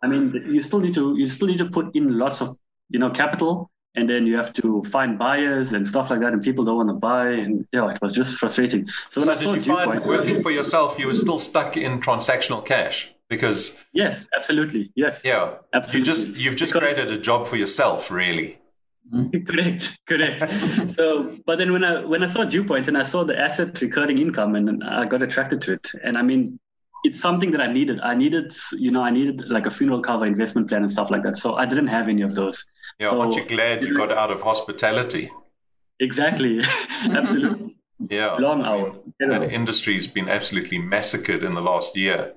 I 0.01 0.07
mean, 0.07 0.33
you 0.47 0.61
still 0.61 0.79
need 0.79 0.93
to 0.95 1.17
you 1.17 1.27
still 1.29 1.47
need 1.47 1.57
to 1.59 1.69
put 1.69 1.95
in 1.95 2.17
lots 2.17 2.41
of 2.41 2.57
you 2.89 2.99
know 2.99 3.09
capital, 3.09 3.69
and 3.95 4.09
then 4.09 4.27
you 4.27 4.37
have 4.37 4.53
to 4.53 4.83
find 4.83 5.17
buyers 5.17 5.73
and 5.73 5.85
stuff 5.85 6.09
like 6.09 6.19
that, 6.21 6.33
and 6.33 6.41
people 6.43 6.63
don't 6.63 6.77
want 6.77 6.89
to 6.89 6.95
buy, 6.95 7.29
and 7.29 7.67
you 7.71 7.79
know, 7.79 7.87
it 7.87 7.99
was 8.01 8.13
just 8.13 8.37
frustrating. 8.37 8.87
So, 9.09 9.23
so 9.23 9.35
did 9.35 9.65
you 9.65 9.73
find 9.73 10.05
working 10.05 10.41
for 10.41 10.51
yourself, 10.51 10.99
you 10.99 11.07
were 11.07 11.15
still 11.15 11.39
stuck 11.39 11.75
in 11.75 11.99
transactional 11.99 12.63
cash 12.65 13.11
because 13.29 13.77
yes, 13.93 14.27
absolutely, 14.35 14.91
yes, 14.95 15.21
yeah, 15.23 15.55
absolutely. 15.73 15.99
You 15.99 16.05
just 16.05 16.27
you've 16.29 16.55
just 16.55 16.73
because, 16.73 16.93
created 16.93 17.11
a 17.11 17.17
job 17.19 17.47
for 17.47 17.55
yourself, 17.55 18.11
really. 18.11 18.57
correct 19.47 19.97
correct 20.05 20.39
so 20.95 21.35
but 21.47 21.57
then 21.57 21.73
when 21.73 21.83
i 21.83 22.05
when 22.05 22.21
i 22.21 22.27
saw 22.27 22.43
Dewpoint 22.43 22.87
and 22.87 22.95
i 22.95 23.01
saw 23.01 23.23
the 23.23 23.35
asset 23.35 23.81
recurring 23.81 24.19
income 24.19 24.53
and 24.53 24.83
i 24.83 25.03
got 25.03 25.23
attracted 25.23 25.61
to 25.61 25.73
it 25.73 25.91
and 26.03 26.15
i 26.15 26.21
mean 26.21 26.59
it's 27.03 27.19
something 27.19 27.51
that 27.51 27.61
I 27.61 27.71
needed. 27.71 27.99
I 28.01 28.15
needed, 28.15 28.53
you 28.73 28.91
know, 28.91 29.03
I 29.03 29.09
needed 29.09 29.49
like 29.49 29.65
a 29.65 29.71
funeral 29.71 30.01
cover 30.01 30.25
investment 30.25 30.67
plan 30.67 30.81
and 30.81 30.91
stuff 30.91 31.09
like 31.09 31.23
that. 31.23 31.37
So 31.37 31.55
I 31.55 31.65
didn't 31.65 31.87
have 31.87 32.07
any 32.07 32.21
of 32.21 32.35
those. 32.35 32.65
Yeah, 32.99 33.11
so, 33.11 33.21
aren't 33.21 33.35
you 33.35 33.45
glad 33.45 33.83
you 33.83 33.95
got 33.95 34.11
out 34.11 34.31
of 34.31 34.41
hospitality? 34.41 35.31
Exactly, 35.99 36.61
absolutely. 37.03 37.75
yeah, 38.09 38.35
long 38.35 38.63
hours. 38.63 38.95
That 39.19 39.51
industry's 39.51 40.07
been 40.07 40.29
absolutely 40.29 40.77
massacred 40.77 41.43
in 41.43 41.53
the 41.53 41.61
last 41.61 41.95
year. 41.95 42.33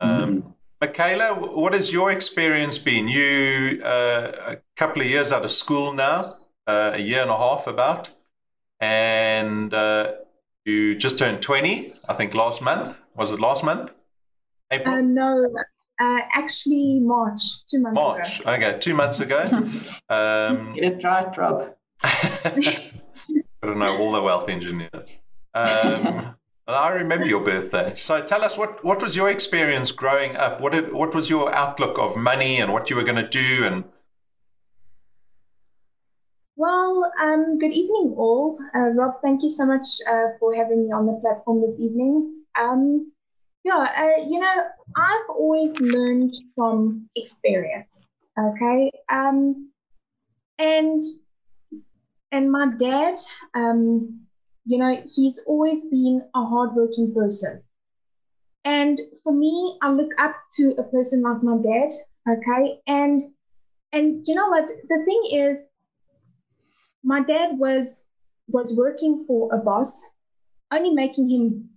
Um, 0.00 0.10
mm-hmm. 0.10 0.48
Michaela, 0.80 1.34
what 1.34 1.72
has 1.72 1.92
your 1.92 2.10
experience 2.10 2.78
been? 2.78 3.08
You 3.08 3.80
uh, 3.82 4.32
a 4.46 4.56
couple 4.76 5.02
of 5.02 5.08
years 5.08 5.32
out 5.32 5.44
of 5.44 5.50
school 5.50 5.92
now, 5.92 6.34
uh, 6.66 6.92
a 6.94 7.00
year 7.00 7.22
and 7.22 7.30
a 7.30 7.36
half 7.36 7.66
about, 7.66 8.10
and 8.80 9.72
uh, 9.72 10.12
you 10.64 10.94
just 10.96 11.18
turned 11.18 11.42
twenty, 11.42 11.94
I 12.08 12.14
think, 12.14 12.34
last 12.34 12.62
month. 12.62 12.98
Was 13.16 13.32
it 13.32 13.40
last 13.40 13.62
month? 13.64 13.92
April? 14.70 14.94
Uh, 14.94 15.00
no, 15.00 15.46
Uh, 16.00 16.20
actually, 16.32 17.00
March, 17.00 17.40
two 17.70 17.80
months 17.80 17.94
March. 17.94 18.40
ago. 18.40 18.50
Okay, 18.52 18.78
two 18.80 18.94
months 18.94 19.20
ago. 19.20 19.40
Um, 20.08 20.74
Get 20.74 20.84
it 20.84 21.04
right, 21.04 21.36
Rob. 21.36 21.74
I 22.02 22.92
don't 23.62 23.78
know 23.78 23.96
all 23.98 24.12
the 24.12 24.22
wealth 24.22 24.48
engineers. 24.48 25.18
Um, 25.54 26.34
and 26.66 26.76
I 26.76 26.88
remember 26.90 27.26
your 27.26 27.40
birthday. 27.40 27.92
So 27.94 28.22
tell 28.22 28.42
us 28.42 28.58
what, 28.58 28.84
what 28.84 29.00
was 29.02 29.16
your 29.16 29.30
experience 29.30 29.92
growing 29.92 30.36
up? 30.36 30.60
What 30.60 30.72
did, 30.72 30.92
what 30.92 31.14
was 31.14 31.30
your 31.30 31.54
outlook 31.54 31.98
of 31.98 32.16
money 32.16 32.58
and 32.60 32.72
what 32.72 32.90
you 32.90 32.96
were 32.96 33.04
going 33.04 33.16
to 33.24 33.28
do? 33.28 33.64
And 33.64 33.84
Well, 36.56 37.12
um, 37.20 37.58
good 37.58 37.72
evening, 37.72 38.14
all. 38.16 38.58
Uh, 38.74 38.90
Rob, 38.90 39.20
thank 39.22 39.42
you 39.42 39.48
so 39.48 39.66
much 39.66 39.86
uh, 40.08 40.28
for 40.38 40.54
having 40.54 40.86
me 40.86 40.92
on 40.92 41.06
the 41.06 41.18
platform 41.20 41.60
this 41.62 41.78
evening. 41.78 42.42
Um, 42.58 43.12
yeah, 43.64 43.88
uh, 43.96 44.22
you 44.28 44.38
know, 44.38 44.64
I've 44.96 45.30
always 45.30 45.78
learned 45.80 46.34
from 46.54 47.08
experience. 47.16 48.08
Okay, 48.38 48.90
um, 49.10 49.70
and 50.58 51.02
and 52.32 52.50
my 52.50 52.66
dad, 52.78 53.18
um, 53.54 54.26
you 54.66 54.78
know, 54.78 55.02
he's 55.14 55.38
always 55.46 55.82
been 55.84 56.22
a 56.34 56.44
hardworking 56.44 57.14
person. 57.14 57.62
And 58.64 59.00
for 59.22 59.32
me, 59.32 59.78
I 59.82 59.90
look 59.92 60.10
up 60.18 60.34
to 60.56 60.74
a 60.76 60.82
person 60.84 61.22
like 61.22 61.42
my 61.42 61.56
dad. 61.56 61.90
Okay, 62.28 62.80
and 62.86 63.20
and 63.92 64.26
you 64.26 64.34
know 64.34 64.48
what? 64.48 64.66
The 64.88 65.04
thing 65.04 65.22
is 65.32 65.66
my 67.04 67.20
dad 67.22 67.58
was 67.58 68.08
was 68.48 68.74
working 68.76 69.24
for 69.26 69.54
a 69.54 69.58
boss, 69.58 70.02
only 70.72 70.92
making 70.92 71.28
him 71.30 71.70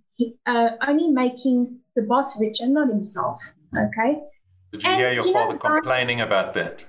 uh, 0.46 0.70
only 0.86 1.08
making 1.08 1.78
the 1.94 2.02
boss 2.02 2.38
rich 2.40 2.60
and 2.60 2.74
not 2.74 2.88
himself. 2.88 3.40
Okay, 3.76 4.20
did 4.72 4.82
you 4.82 4.88
And 4.90 4.98
hear 4.98 5.12
your 5.12 5.26
you 5.26 5.32
know, 5.32 5.40
father 5.46 5.58
I- 5.62 5.80
complaining 5.80 6.20
about 6.20 6.54
that? 6.54 6.84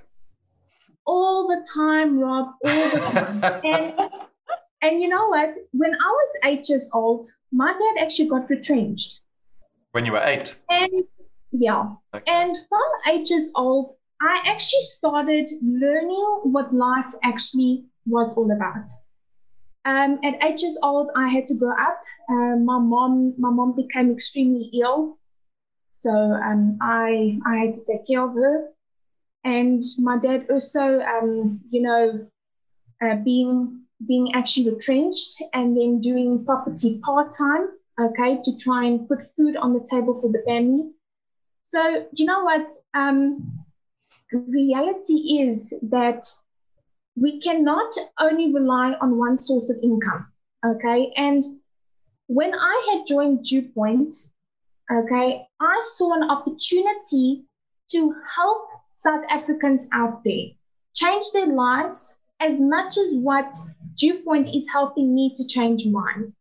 all 1.06 1.48
the 1.48 1.66
time, 1.74 2.18
Rob, 2.18 2.48
all 2.62 2.90
the 2.90 3.00
time. 3.12 3.40
and 3.64 3.92
and 4.82 5.00
you 5.00 5.08
know 5.08 5.28
what? 5.28 5.54
When 5.72 5.94
I 5.94 6.08
was 6.20 6.36
eight 6.44 6.68
years 6.68 6.88
old, 6.92 7.28
my 7.52 7.72
dad 7.72 8.04
actually 8.04 8.28
got 8.28 8.48
retrenched. 8.48 9.20
When 9.92 10.06
you 10.06 10.12
were 10.12 10.22
eight? 10.24 10.54
And 10.68 11.04
yeah, 11.52 11.94
Okay. 12.14 12.32
and 12.32 12.56
from 12.68 12.88
eight 13.12 13.28
years 13.30 13.50
old, 13.54 13.96
I 14.22 14.42
actually 14.46 14.80
started 14.82 15.50
learning 15.62 16.24
what 16.44 16.72
life 16.74 17.12
actually 17.22 17.86
was 18.10 18.34
all 18.36 18.50
about. 18.50 18.88
Um, 19.84 20.18
at 20.24 20.34
eight 20.42 20.62
years 20.62 20.78
old, 20.82 21.10
I 21.16 21.28
had 21.28 21.46
to 21.48 21.54
grow 21.54 21.72
up. 21.72 22.00
Uh, 22.30 22.56
my 22.56 22.78
mom, 22.78 23.34
my 23.38 23.50
mom 23.50 23.74
became 23.76 24.10
extremely 24.12 24.70
ill, 24.82 25.16
so 25.90 26.10
um, 26.10 26.78
I 26.82 27.38
I 27.46 27.56
had 27.58 27.74
to 27.74 27.80
take 27.84 28.06
care 28.06 28.22
of 28.24 28.34
her. 28.34 28.68
And 29.44 29.82
my 29.98 30.16
dad 30.18 30.46
also, 30.50 31.00
um, 31.00 31.60
you 31.70 31.82
know, 31.82 32.26
uh, 33.02 33.14
being 33.24 33.80
being 34.06 34.32
actually 34.34 34.70
retrenched 34.70 35.42
and 35.52 35.76
then 35.76 36.00
doing 36.00 36.44
property 36.44 36.98
part 37.04 37.32
time, 37.38 37.66
okay, 38.00 38.38
to 38.44 38.56
try 38.56 38.84
and 38.84 39.08
put 39.08 39.22
food 39.36 39.56
on 39.56 39.72
the 39.74 39.86
table 39.90 40.18
for 40.20 40.30
the 40.30 40.42
family. 40.46 40.84
So 41.62 42.06
you 42.16 42.26
know 42.26 42.42
what? 42.44 42.66
Um, 42.94 43.64
reality 44.32 45.38
is 45.42 45.72
that 45.82 46.22
we 47.16 47.40
cannot 47.40 47.92
only 48.18 48.52
rely 48.52 48.94
on 49.00 49.18
one 49.18 49.38
source 49.38 49.70
of 49.70 49.78
income. 49.82 50.26
Okay. 50.64 51.12
And 51.16 51.44
when 52.26 52.54
I 52.54 52.92
had 52.92 53.06
joined 53.06 53.44
Dewpoint, 53.44 54.14
okay, 54.90 55.46
I 55.60 55.80
saw 55.94 56.14
an 56.14 56.30
opportunity 56.30 57.44
to 57.92 58.14
help 58.36 58.68
South 58.94 59.24
Africans 59.28 59.88
out 59.92 60.22
there 60.24 60.48
change 60.94 61.26
their 61.32 61.46
lives 61.46 62.16
as 62.40 62.60
much 62.60 62.96
as 62.96 63.14
what 63.14 63.56
Dewpoint 63.98 64.54
is 64.54 64.68
helping 64.70 65.14
me 65.14 65.34
to 65.36 65.46
change 65.46 65.86
mine. 65.86 66.32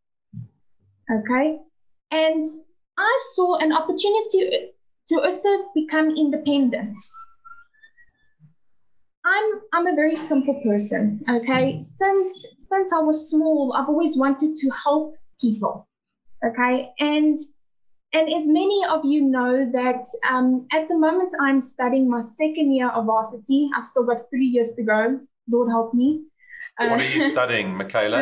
Okay. 1.11 1.59
And 2.11 2.45
I 2.97 3.19
saw 3.33 3.57
an 3.57 3.71
opportunity 3.71 4.71
to 5.07 5.21
also 5.21 5.49
become 5.73 6.09
independent. 6.09 6.99
I'm 9.73 9.87
a 9.87 9.95
very 9.95 10.15
simple 10.15 10.59
person, 10.63 11.19
okay? 11.29 11.81
Since 11.81 12.47
since 12.57 12.93
I 12.93 12.99
was 12.99 13.29
small, 13.29 13.73
I've 13.75 13.89
always 13.89 14.17
wanted 14.17 14.55
to 14.55 14.69
help 14.71 15.15
people. 15.39 15.87
Okay? 16.45 16.89
And 16.99 17.37
and 18.13 18.27
as 18.33 18.47
many 18.47 18.83
of 18.89 19.05
you 19.05 19.21
know 19.21 19.69
that 19.71 20.05
um, 20.27 20.67
at 20.71 20.87
the 20.87 20.97
moment 20.97 21.33
I'm 21.39 21.61
studying 21.61 22.09
my 22.09 22.21
second 22.21 22.73
year 22.73 22.89
of 22.89 23.05
varsity. 23.05 23.69
I've 23.75 23.85
still 23.85 24.03
got 24.03 24.29
three 24.29 24.47
years 24.47 24.71
to 24.73 24.83
go. 24.83 25.19
Lord 25.47 25.69
help 25.69 25.93
me. 25.93 26.23
What 26.77 26.91
Uh, 26.91 26.95
are 26.95 27.03
you 27.03 27.21
studying, 27.21 27.75
Michaela? 27.75 28.21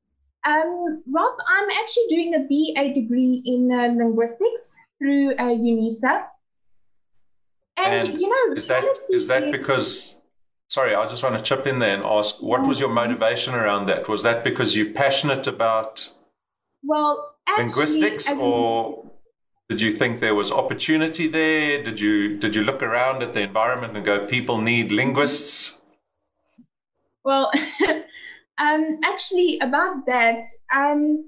um, 0.44 1.02
Rob, 1.06 1.34
I'm 1.46 1.70
actually 1.70 2.06
doing 2.08 2.34
a 2.34 2.42
BA 2.50 2.94
degree 2.94 3.42
in 3.44 3.70
uh, 3.70 3.88
linguistics 4.02 4.76
through 4.98 5.34
uh, 5.34 5.44
UNISA. 5.44 6.26
And, 7.76 8.08
And 8.08 8.20
you 8.20 8.28
know, 8.28 8.54
Is 8.56 8.68
that 8.68 8.84
is 9.10 9.28
that 9.28 9.52
because? 9.52 10.19
Sorry, 10.70 10.94
I 10.94 11.04
just 11.08 11.24
want 11.24 11.36
to 11.36 11.42
chip 11.42 11.66
in 11.66 11.80
there 11.80 11.96
and 11.96 12.04
ask, 12.04 12.36
what 12.40 12.64
was 12.64 12.78
your 12.78 12.90
motivation 12.90 13.54
around 13.54 13.86
that? 13.86 14.08
Was 14.08 14.22
that 14.22 14.44
because 14.44 14.76
you're 14.76 14.92
passionate 14.92 15.48
about 15.48 16.08
well, 16.84 17.34
actually, 17.48 17.64
linguistics, 17.64 18.30
as 18.30 18.38
in- 18.38 18.40
or 18.40 19.10
did 19.68 19.80
you 19.80 19.90
think 19.90 20.20
there 20.20 20.36
was 20.36 20.52
opportunity 20.52 21.26
there? 21.26 21.82
Did 21.82 21.98
you 21.98 22.38
did 22.38 22.54
you 22.54 22.62
look 22.62 22.84
around 22.84 23.20
at 23.24 23.34
the 23.34 23.42
environment 23.42 23.96
and 23.96 24.06
go, 24.06 24.28
people 24.28 24.58
need 24.58 24.92
linguists? 24.92 25.82
Well, 27.24 27.50
um, 28.58 29.00
actually, 29.02 29.58
about 29.58 30.06
that, 30.06 30.44
um, 30.72 31.24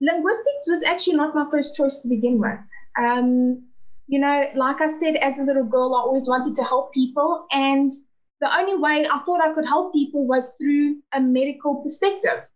linguistics 0.00 0.64
was 0.66 0.82
actually 0.82 1.14
not 1.14 1.32
my 1.32 1.46
first 1.48 1.76
choice 1.76 1.98
to 1.98 2.08
begin 2.08 2.40
with. 2.40 2.58
Um, 2.98 3.68
you 4.08 4.18
know, 4.18 4.50
like 4.56 4.80
I 4.80 4.88
said, 4.88 5.14
as 5.14 5.38
a 5.38 5.44
little 5.44 5.62
girl, 5.62 5.94
I 5.94 6.00
always 6.00 6.26
wanted 6.26 6.56
to 6.56 6.64
help 6.64 6.92
people, 6.92 7.46
and 7.52 7.92
the 8.40 8.56
only 8.56 8.76
way 8.76 9.06
I 9.10 9.18
thought 9.20 9.40
I 9.40 9.52
could 9.52 9.66
help 9.66 9.92
people 9.92 10.26
was 10.26 10.54
through 10.58 10.98
a 11.12 11.20
medical 11.20 11.76
perspective. 11.82 12.46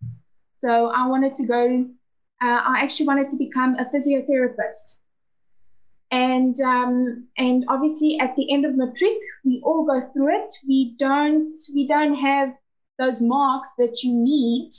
So 0.51 0.87
I 0.87 1.09
wanted 1.09 1.35
to 1.37 1.47
go. 1.47 1.87
Uh, 2.41 2.61
I 2.65 2.83
actually 2.83 3.07
wanted 3.07 3.31
to 3.31 3.37
become 3.37 3.77
a 3.77 3.85
physiotherapist. 3.87 4.99
And 6.11 6.61
um, 6.61 7.27
and 7.37 7.65
obviously 7.69 8.19
at 8.21 8.37
the 8.37 8.53
end 8.53 8.65
of 8.65 8.77
matric, 8.77 9.19
we 9.45 9.61
all 9.65 9.85
go 9.85 10.09
through 10.13 10.37
it. 10.37 10.55
We 10.69 10.95
don't 10.99 11.53
we 11.75 11.89
don't 11.89 12.15
have 12.15 12.55
those 12.99 13.21
marks 13.21 13.71
that 13.79 14.03
you 14.03 14.13
need 14.13 14.71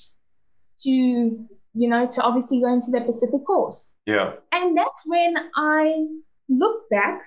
to 0.84 0.90
you 0.90 1.90
know 1.90 2.08
to 2.08 2.22
obviously 2.22 2.62
go 2.62 2.72
into 2.72 2.92
the 2.92 3.02
Pacific 3.02 3.46
course. 3.46 3.96
Yeah. 4.06 4.34
And 4.52 4.78
that's 4.78 5.02
when 5.06 5.36
I 5.56 6.06
looked 6.48 6.90
back, 6.92 7.26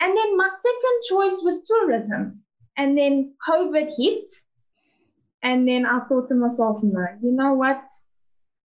and 0.00 0.16
then 0.16 0.36
my 0.36 0.50
second 0.50 0.96
choice 1.08 1.40
was 1.42 1.62
tourism. 1.64 2.42
And 2.76 2.96
then 2.96 3.34
COVID 3.48 3.90
hit, 3.98 4.28
and 5.42 5.68
then 5.68 5.84
I 5.86 6.00
thought 6.06 6.28
to 6.28 6.34
myself, 6.34 6.80
no, 6.82 7.06
you 7.22 7.32
know 7.32 7.54
what? 7.54 7.84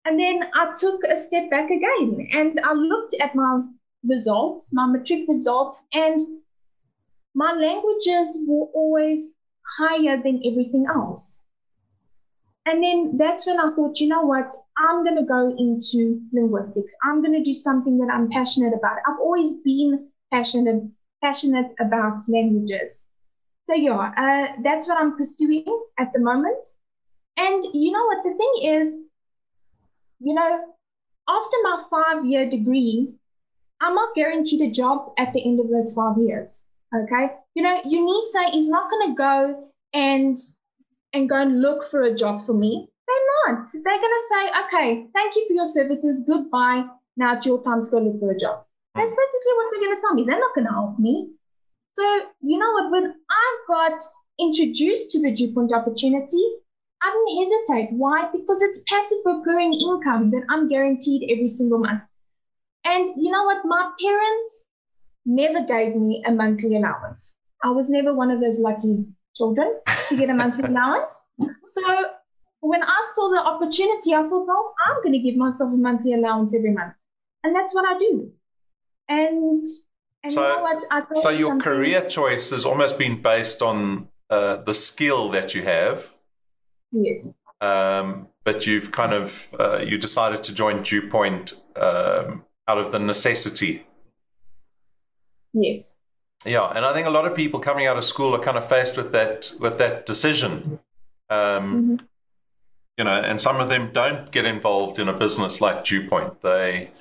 And 0.05 0.19
then 0.19 0.50
I 0.53 0.74
took 0.77 1.03
a 1.03 1.17
step 1.17 1.50
back 1.50 1.69
again, 1.71 2.27
and 2.31 2.59
I 2.59 2.74
looked 2.74 3.15
at 3.19 3.35
my 3.35 3.62
results, 4.03 4.71
my 4.71 4.85
matric 4.85 5.27
results, 5.27 5.83
and 5.93 6.21
my 7.33 7.51
languages 7.53 8.39
were 8.47 8.67
always 8.74 9.35
higher 9.77 10.21
than 10.21 10.41
everything 10.45 10.85
else. 10.88 11.43
And 12.67 12.81
then 12.81 13.17
that's 13.17 13.45
when 13.45 13.59
I 13.59 13.71
thought, 13.75 14.00
you 14.00 14.07
know 14.07 14.24
what? 14.24 14.53
I'm 14.77 15.03
going 15.03 15.17
to 15.17 15.24
go 15.24 15.55
into 15.57 16.21
linguistics. 16.33 16.95
I'm 17.03 17.21
going 17.21 17.33
to 17.33 17.43
do 17.43 17.53
something 17.53 17.97
that 18.00 18.12
I'm 18.12 18.29
passionate 18.29 18.74
about. 18.74 18.97
I've 19.07 19.19
always 19.19 19.53
been 19.63 20.07
passionate 20.31 20.83
passionate 21.21 21.71
about 21.79 22.19
languages. 22.27 23.05
So 23.65 23.74
yeah, 23.74 24.12
uh, 24.15 24.62
that's 24.63 24.88
what 24.88 25.00
I'm 25.00 25.17
pursuing 25.17 25.65
at 25.98 26.13
the 26.13 26.19
moment. 26.19 26.65
And 27.38 27.65
you 27.74 27.91
know 27.91 28.05
what? 28.05 28.24
The 28.24 28.38
thing 28.38 28.72
is, 28.72 28.93
you 30.19 30.34
know, 30.34 30.75
after 31.27 31.57
my 31.63 31.84
five 31.89 32.25
year 32.25 32.50
degree, 32.50 33.13
I'm 33.81 33.95
not 33.95 34.15
guaranteed 34.15 34.62
a 34.62 34.72
job 34.72 35.13
at 35.17 35.34
the 35.34 35.43
end 35.43 35.60
of 35.60 35.69
those 35.69 35.93
five 35.93 36.17
years. 36.17 36.63
Okay. 36.95 37.34
You 37.55 37.63
know, 37.63 37.81
UNISA 37.81 38.55
is 38.55 38.69
not 38.69 38.89
going 38.89 39.10
to 39.10 39.15
go 39.15 39.72
and 39.93 40.38
and 41.13 41.29
go 41.29 41.36
and 41.36 41.62
look 41.62 41.89
for 41.89 42.03
a 42.03 42.15
job 42.15 42.45
for 42.45 42.53
me. 42.53 42.88
They're 43.07 43.55
not. 43.55 43.67
They're 43.74 43.81
going 43.81 44.01
to 44.01 44.25
say, 44.29 44.50
okay, 44.65 45.07
thank 45.13 45.36
you 45.36 45.48
for 45.48 45.53
your 45.53 45.67
services. 45.67 46.22
Goodbye. 46.27 46.86
Now 47.17 47.38
it's 47.38 47.45
your 47.45 47.63
time 47.63 47.84
to 47.84 47.89
go 47.89 48.00
look 48.00 48.19
for 48.19 48.31
a 48.31 48.38
job. 48.38 48.65
That's 48.93 49.10
basically 49.10 49.53
what 49.55 49.72
they're 49.72 49.81
going 49.81 49.95
to 49.98 50.01
tell 50.01 50.13
me. 50.13 50.24
They're 50.24 50.39
not 50.39 50.55
going 50.55 50.67
to 50.67 50.74
help 50.74 51.00
me. 51.00 51.31
So, 51.95 52.03
you 52.41 52.57
know 52.57 52.71
what? 52.73 52.91
When 52.91 53.15
I 53.29 53.57
got 53.67 54.01
introduced 54.39 55.11
to 55.11 55.21
the 55.21 55.31
Dewpoint 55.31 55.73
opportunity, 55.73 56.43
I 57.01 57.11
didn't 57.11 57.39
hesitate. 57.39 57.93
Why? 57.93 58.29
Because 58.31 58.61
it's 58.61 58.83
passive 58.87 59.19
recurring 59.25 59.73
income 59.73 60.31
that 60.31 60.43
I'm 60.49 60.69
guaranteed 60.69 61.29
every 61.31 61.47
single 61.47 61.79
month. 61.79 62.01
And 62.83 63.13
you 63.15 63.31
know 63.31 63.45
what? 63.45 63.65
My 63.65 63.91
parents, 64.01 64.67
never 65.25 65.65
gave 65.65 65.95
me 65.95 66.23
a 66.25 66.31
monthly 66.31 66.75
allowance. 66.75 67.37
I 67.63 67.71
was 67.71 67.89
never 67.89 68.13
one 68.13 68.31
of 68.31 68.39
those 68.39 68.59
lucky 68.59 69.05
children 69.35 69.79
to 70.09 70.17
get 70.17 70.29
a 70.29 70.33
monthly 70.33 70.63
allowance. 70.69 71.27
So 71.63 72.05
when 72.59 72.83
I 72.83 73.03
saw 73.13 73.29
the 73.29 73.43
opportunity, 73.43 74.13
I 74.13 74.27
thought, 74.27 74.47
well, 74.47 74.73
I'm 74.85 75.01
going 75.01 75.13
to 75.13 75.19
give 75.19 75.35
myself 75.35 75.73
a 75.73 75.77
monthly 75.77 76.13
allowance 76.13 76.55
every 76.55 76.71
month. 76.71 76.93
And 77.43 77.55
that's 77.55 77.73
what 77.73 77.85
I 77.87 77.97
do. 77.97 78.31
And, 79.09 79.63
and 80.25 80.34
So- 80.34 80.41
you 80.41 80.55
know 80.55 80.62
what? 80.63 80.84
I 80.91 81.00
So 81.22 81.29
your 81.29 81.51
something- 81.51 81.62
career 81.63 82.01
choice 82.08 82.50
has 82.50 82.65
almost 82.65 82.98
been 82.98 83.22
based 83.22 83.62
on 83.62 84.10
uh, 84.29 84.58
the 84.58 84.74
skill 84.74 85.29
that 85.29 85.53
you 85.53 85.62
have, 85.63 86.12
Yes. 86.91 87.36
um, 87.62 88.27
but 88.44 88.65
you've 88.65 88.91
kind 88.91 89.13
of 89.13 89.48
uh, 89.60 89.77
you 89.89 89.98
decided 90.00 90.41
to 90.44 90.51
join 90.51 90.82
Dewpoint 90.82 91.53
um, 91.75 92.44
out 92.67 92.79
of 92.79 92.91
the 92.91 93.00
necessity. 93.00 93.86
Yes. 95.53 95.96
Yeah, 96.44 96.65
and 96.75 96.86
I 96.86 96.94
think 96.94 97.08
a 97.08 97.12
lot 97.12 97.25
of 97.25 97.36
people 97.36 97.60
coming 97.60 97.86
out 97.88 97.98
of 97.98 98.03
school 98.03 98.36
are 98.36 98.39
kind 98.44 98.58
of 98.58 98.67
faced 98.67 98.98
with 98.98 99.12
that 99.13 99.51
with 99.60 99.77
that 99.77 100.05
decision. 100.05 100.79
Um, 101.29 101.98
Mhm. 102.00 102.08
You 102.98 103.03
know, 103.03 103.20
and 103.29 103.41
some 103.41 103.60
of 103.60 103.67
them 103.70 103.91
don't 103.91 104.32
get 104.32 104.46
involved 104.46 105.00
in 105.00 105.10
a 105.10 105.13
business 105.13 105.60
like 105.62 105.84
Dewpoint. 105.84 106.41
They 106.41 106.91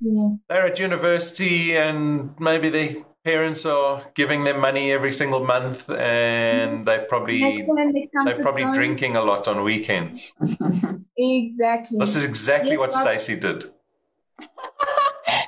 Yeah. 0.00 0.28
they're 0.48 0.66
at 0.66 0.78
university 0.78 1.76
and 1.76 2.34
maybe 2.38 2.68
their 2.70 2.96
parents 3.24 3.66
are 3.66 4.04
giving 4.14 4.44
them 4.44 4.60
money 4.60 4.92
every 4.92 5.12
single 5.12 5.44
month 5.44 5.90
and 5.90 6.86
they've 6.86 7.08
probably 7.08 7.40
they 7.40 8.08
they're 8.24 8.40
probably 8.40 8.62
zone. 8.62 8.74
drinking 8.74 9.16
a 9.16 9.22
lot 9.22 9.48
on 9.48 9.62
weekends. 9.64 10.32
Exactly. 11.16 11.98
This 11.98 12.14
is 12.14 12.24
exactly 12.24 12.70
Yes, 12.72 12.78
what 12.78 12.94
I- 12.96 13.16
Stacey 13.18 13.40
did. 13.40 13.70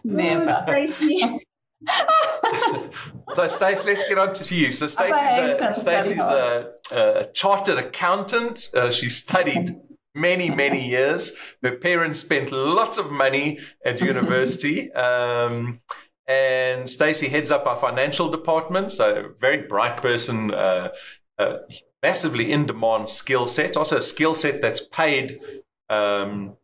Never. 0.05 0.65
Stacey. 0.67 1.47
So 3.35 3.47
Stacey, 3.47 3.87
let's 3.89 4.07
get 4.09 4.19
on 4.19 4.33
to 4.35 4.55
you. 4.55 4.73
So 4.73 4.87
Stacey's 4.89 5.17
hate 5.21 5.55
a, 5.55 6.19
that 6.19 6.75
a, 6.91 7.21
a 7.21 7.25
chartered 7.33 7.79
accountant. 7.79 8.69
Uh, 8.75 8.91
she 8.91 9.09
studied 9.09 9.81
many, 10.15 10.51
many 10.51 10.87
years. 10.87 11.33
Her 11.63 11.77
parents 11.77 12.19
spent 12.19 12.53
lots 12.53 12.99
of 12.99 13.11
money 13.11 13.59
at 13.85 14.01
university. 14.13 14.93
Um, 14.93 15.81
and 16.27 16.89
Stacey 16.89 17.29
heads 17.29 17.51
up 17.51 17.67
our 17.67 17.77
financial 17.77 18.31
department. 18.31 18.93
So 18.93 19.33
very 19.41 19.67
bright 19.67 19.97
person, 19.97 20.55
uh, 20.55 20.91
uh, 21.39 21.59
massively 22.03 22.53
in 22.53 22.67
demand 22.67 23.09
skill 23.09 23.47
set. 23.47 23.77
Also 23.77 23.97
a 23.97 24.03
skill 24.03 24.35
set 24.35 24.63
that's 24.63 24.81
paid 24.81 25.41
um, 25.89 26.57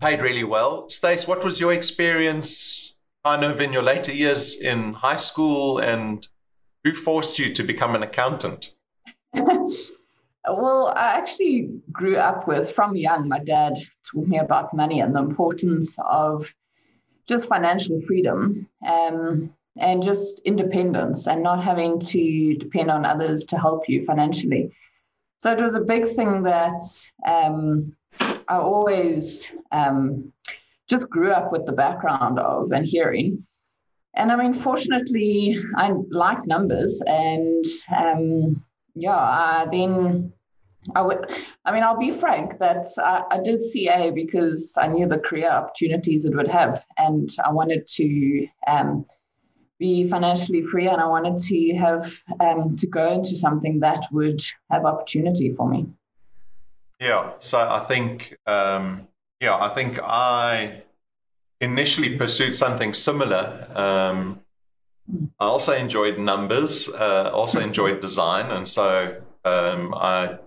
paid 0.00 0.22
really 0.22 0.44
well. 0.44 0.88
Stace, 0.88 1.26
what 1.26 1.44
was 1.44 1.60
your 1.60 1.72
experience 1.72 2.94
kind 3.24 3.44
of 3.44 3.60
in 3.60 3.72
your 3.72 3.82
later 3.82 4.12
years 4.12 4.58
in 4.58 4.94
high 4.94 5.16
school 5.16 5.78
and 5.78 6.28
who 6.84 6.92
forced 6.92 7.38
you 7.38 7.52
to 7.52 7.62
become 7.62 7.94
an 7.94 8.02
accountant? 8.02 8.70
Well, 10.48 10.92
I 10.96 11.18
actually 11.18 11.70
grew 11.92 12.16
up 12.16 12.48
with, 12.48 12.72
from 12.72 12.96
young, 12.96 13.28
my 13.28 13.40
dad 13.40 13.78
taught 14.10 14.26
me 14.26 14.38
about 14.38 14.74
money 14.74 15.00
and 15.00 15.14
the 15.14 15.20
importance 15.20 15.96
of 16.04 16.52
just 17.28 17.48
financial 17.48 18.00
freedom 18.06 18.66
um, 18.86 19.54
and 19.78 20.02
just 20.02 20.40
independence 20.46 21.26
and 21.26 21.42
not 21.42 21.62
having 21.62 22.00
to 22.00 22.54
depend 22.54 22.90
on 22.90 23.04
others 23.04 23.44
to 23.46 23.58
help 23.58 23.88
you 23.88 24.04
financially. 24.06 24.74
So 25.38 25.52
it 25.52 25.60
was 25.60 25.74
a 25.74 25.80
big 25.80 26.08
thing 26.08 26.42
that 26.42 26.80
um, 27.26 27.94
I 28.48 28.56
always 28.56 29.48
um, 29.72 30.32
just 30.88 31.08
grew 31.10 31.30
up 31.30 31.52
with 31.52 31.66
the 31.66 31.72
background 31.72 32.38
of 32.38 32.72
and 32.72 32.86
hearing. 32.86 33.46
And 34.14 34.32
I 34.32 34.36
mean, 34.36 34.54
fortunately, 34.54 35.56
I 35.76 35.92
like 36.10 36.46
numbers 36.46 37.00
and 37.06 37.64
um, 37.96 38.64
yeah, 38.94 39.16
I 39.16 39.66
then 39.70 40.32
I 40.94 41.02
would. 41.02 41.30
I 41.64 41.72
mean, 41.72 41.82
I'll 41.82 41.98
be 41.98 42.10
frank 42.10 42.58
that 42.58 42.86
I, 42.98 43.22
I 43.30 43.40
did 43.42 43.62
CA 43.62 44.10
because 44.10 44.74
I 44.78 44.86
knew 44.86 45.06
the 45.06 45.18
career 45.18 45.50
opportunities 45.50 46.24
it 46.24 46.34
would 46.34 46.48
have, 46.48 46.84
and 46.96 47.28
I 47.44 47.52
wanted 47.52 47.86
to 47.86 48.46
um, 48.66 49.04
be 49.78 50.08
financially 50.08 50.62
free, 50.62 50.88
and 50.88 51.00
I 51.00 51.06
wanted 51.06 51.38
to 51.38 51.74
have 51.74 52.12
um, 52.40 52.76
to 52.76 52.86
go 52.86 53.12
into 53.12 53.36
something 53.36 53.80
that 53.80 54.06
would 54.12 54.42
have 54.70 54.84
opportunity 54.84 55.54
for 55.54 55.68
me. 55.68 55.86
Yeah, 56.98 57.32
so 57.38 57.58
I 57.58 57.80
think, 57.80 58.36
um, 58.46 59.08
yeah, 59.40 59.56
I 59.56 59.70
think 59.70 59.98
I 60.02 60.82
initially 61.60 62.16
pursued 62.16 62.56
something 62.56 62.92
similar. 62.92 63.66
Um, 63.74 64.40
I 65.38 65.44
also 65.44 65.74
enjoyed 65.74 66.18
numbers, 66.18 66.88
uh, 66.88 67.30
also 67.32 67.60
enjoyed 67.60 68.00
design, 68.00 68.50
and 68.50 68.68
so 68.68 69.20
um, 69.44 69.94
I 69.94 70.38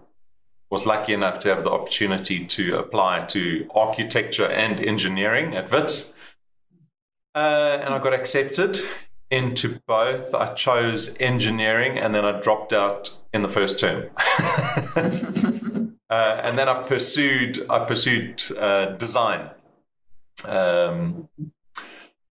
was 0.69 0.85
lucky 0.85 1.13
enough 1.13 1.39
to 1.39 1.49
have 1.49 1.63
the 1.63 1.71
opportunity 1.71 2.45
to 2.45 2.77
apply 2.77 3.25
to 3.25 3.69
architecture 3.75 4.47
and 4.47 4.79
engineering 4.79 5.55
at 5.55 5.71
WITS. 5.71 6.13
Uh, 7.35 7.79
and 7.81 7.93
I 7.93 7.99
got 7.99 8.13
accepted 8.13 8.79
into 9.29 9.79
both. 9.87 10.33
I 10.33 10.53
chose 10.53 11.15
engineering 11.19 11.97
and 11.97 12.13
then 12.13 12.25
I 12.25 12.39
dropped 12.39 12.73
out 12.73 13.15
in 13.33 13.41
the 13.41 13.49
first 13.49 13.79
term. 13.79 14.09
uh, 16.09 16.41
and 16.43 16.57
then 16.57 16.69
I 16.69 16.83
pursued 16.83 17.65
I 17.69 17.85
pursued 17.85 18.41
uh, 18.57 18.85
design. 18.97 19.49
Um, 20.45 21.29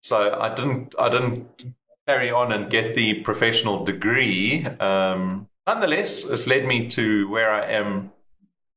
so 0.02 0.38
I 0.40 0.54
didn't 0.54 0.96
I 1.00 1.10
didn't 1.10 1.74
carry 2.08 2.32
on 2.32 2.52
and 2.52 2.70
get 2.70 2.96
the 2.96 3.16
professional 3.22 3.84
degree. 3.84 4.66
Um, 4.80 5.48
nonetheless, 5.68 6.24
it's 6.26 6.48
led 6.48 6.66
me 6.66 6.88
to 6.90 7.28
where 7.30 7.52
I 7.52 7.66
am 7.66 8.12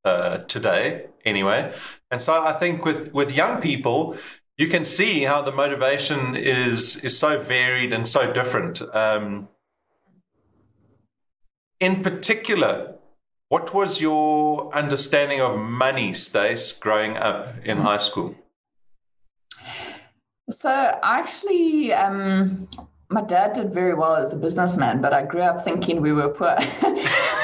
uh, 0.04 0.38
today. 0.38 1.06
Anyway, 1.24 1.74
and 2.10 2.22
so 2.22 2.42
I 2.42 2.52
think 2.52 2.84
with 2.84 3.12
with 3.12 3.32
young 3.32 3.60
people, 3.60 4.16
you 4.56 4.68
can 4.68 4.84
see 4.84 5.24
how 5.24 5.42
the 5.42 5.52
motivation 5.52 6.36
is 6.36 6.96
is 7.04 7.18
so 7.18 7.38
varied 7.38 7.92
and 7.92 8.08
so 8.08 8.32
different. 8.32 8.80
Um, 8.94 9.48
in 11.80 12.02
particular, 12.02 12.98
what 13.48 13.72
was 13.72 14.00
your 14.00 14.74
understanding 14.74 15.40
of 15.40 15.58
money, 15.58 16.12
Stace, 16.12 16.72
growing 16.72 17.16
up 17.16 17.54
in 17.64 17.78
high 17.78 17.98
school? 17.98 18.34
So 20.50 20.70
I 20.70 21.18
actually, 21.20 21.92
um, 21.92 22.68
my 23.10 23.22
dad 23.22 23.54
did 23.54 23.72
very 23.72 23.94
well 23.94 24.16
as 24.16 24.32
a 24.32 24.36
businessman, 24.36 25.00
but 25.00 25.12
I 25.12 25.24
grew 25.24 25.40
up 25.40 25.64
thinking 25.64 26.00
we 26.00 26.12
were 26.12 26.28
poor 26.28 26.56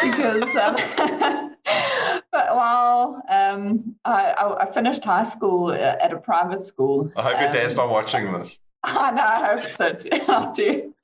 because. 0.02 0.42
Um, 0.56 1.50
but 2.30 2.54
while 2.54 3.22
um, 3.28 3.94
I, 4.04 4.56
I, 4.60 4.72
finished 4.72 5.04
high 5.04 5.22
school 5.22 5.72
at 5.72 6.12
a 6.12 6.18
private 6.18 6.62
school, 6.62 7.10
I 7.16 7.22
hope 7.22 7.38
your 7.38 7.48
um, 7.48 7.54
dad's 7.54 7.76
not 7.76 7.88
watching 7.88 8.32
this. 8.32 8.58
I 8.84 9.10
know, 9.12 9.22
I 9.22 9.56
hope 9.56 9.70
so 9.70 9.92
too. 9.94 10.10
I 10.12 10.52
do. 10.54 10.94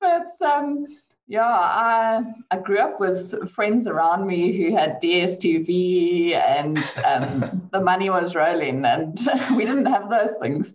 but 0.00 0.46
um, 0.46 0.86
yeah, 1.26 1.42
I 1.44 2.22
I 2.50 2.58
grew 2.58 2.78
up 2.78 3.00
with 3.00 3.50
friends 3.52 3.86
around 3.88 4.26
me 4.26 4.56
who 4.56 4.76
had 4.76 5.02
DSTV 5.02 6.36
and 6.36 6.78
um, 7.04 7.68
the 7.72 7.80
money 7.80 8.10
was 8.10 8.36
rolling, 8.36 8.84
and 8.84 9.18
we 9.56 9.64
didn't 9.64 9.86
have 9.86 10.10
those 10.10 10.34
things. 10.40 10.74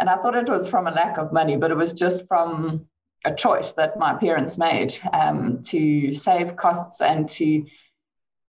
And 0.00 0.08
I 0.08 0.16
thought 0.16 0.34
it 0.34 0.48
was 0.48 0.68
from 0.68 0.86
a 0.86 0.90
lack 0.90 1.18
of 1.18 1.32
money, 1.32 1.56
but 1.56 1.70
it 1.70 1.76
was 1.76 1.92
just 1.92 2.26
from 2.26 2.86
a 3.24 3.34
choice 3.34 3.74
that 3.74 3.98
my 3.98 4.14
parents 4.14 4.56
made 4.56 4.98
um, 5.12 5.62
to 5.64 6.14
save 6.14 6.56
costs 6.56 7.00
and 7.02 7.28
to 7.28 7.66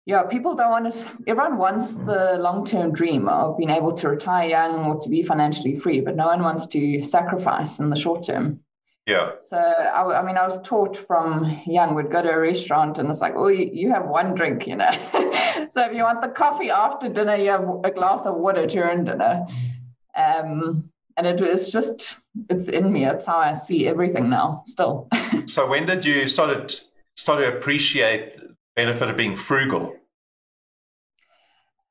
yeah, 0.06 0.24
people 0.24 0.56
don't 0.56 0.72
want 0.72 0.92
to. 0.92 1.18
Everyone 1.28 1.58
wants 1.58 1.92
the 1.92 2.38
long-term 2.40 2.94
dream 2.94 3.28
of 3.30 3.58
being 3.58 3.70
able 3.70 3.94
to 3.94 4.10
retire 4.10 4.50
young 4.50 4.86
or 4.86 5.00
to 5.02 5.10
be 5.10 5.22
financially 5.22 5.78
free, 5.78 6.02
but 6.02 6.16
no 6.16 6.26
one 6.26 6.42
wants 6.42 6.66
to 6.68 7.04
sacrifice 7.04 7.78
in 7.78 7.92
the 7.92 7.96
short 7.96 8.24
term. 8.24 8.62
Yeah. 9.06 9.34
So, 9.38 9.58
I, 9.58 10.20
I 10.20 10.26
mean, 10.26 10.36
I 10.36 10.44
was 10.44 10.60
taught 10.64 10.98
from 10.98 11.62
young, 11.66 11.94
we'd 11.94 12.12
go 12.12 12.24
to 12.24 12.30
a 12.30 12.40
restaurant 12.40 12.98
and 12.98 13.10
it's 13.10 13.22
like, 13.22 13.34
oh, 13.36 13.50
you, 13.50 13.70
you 13.72 13.90
have 13.92 14.08
one 14.08 14.34
drink, 14.34 14.66
you 14.66 14.78
know. 14.78 14.90
so 15.70 15.84
if 15.84 15.94
you 15.94 16.04
want 16.04 16.22
the 16.22 16.30
coffee 16.30 16.72
after 16.72 17.10
dinner, 17.10 17.36
you 17.36 17.52
have 17.52 17.68
a 17.84 17.92
glass 17.92 18.26
of 18.26 18.36
water 18.36 18.66
during 18.66 19.04
dinner. 19.04 19.46
Um, 20.16 20.89
and 21.20 21.28
it 21.28 21.46
was 21.46 21.70
just, 21.70 22.16
it's 22.50 22.70
in 22.70 22.94
me. 22.94 23.06
It's 23.06 23.26
how 23.26 23.38
I 23.38 23.54
see 23.54 23.88
everything 23.88 24.30
now, 24.30 24.64
still. 24.66 25.10
So 25.46 25.68
when 25.68 25.86
did 25.86 26.06
you 26.06 26.28
started 26.28 26.80
start 27.16 27.40
to 27.40 27.58
appreciate 27.58 28.38
the 28.38 28.56
benefit 28.76 29.10
of 29.10 29.18
being 29.18 29.36
frugal? 29.36 29.96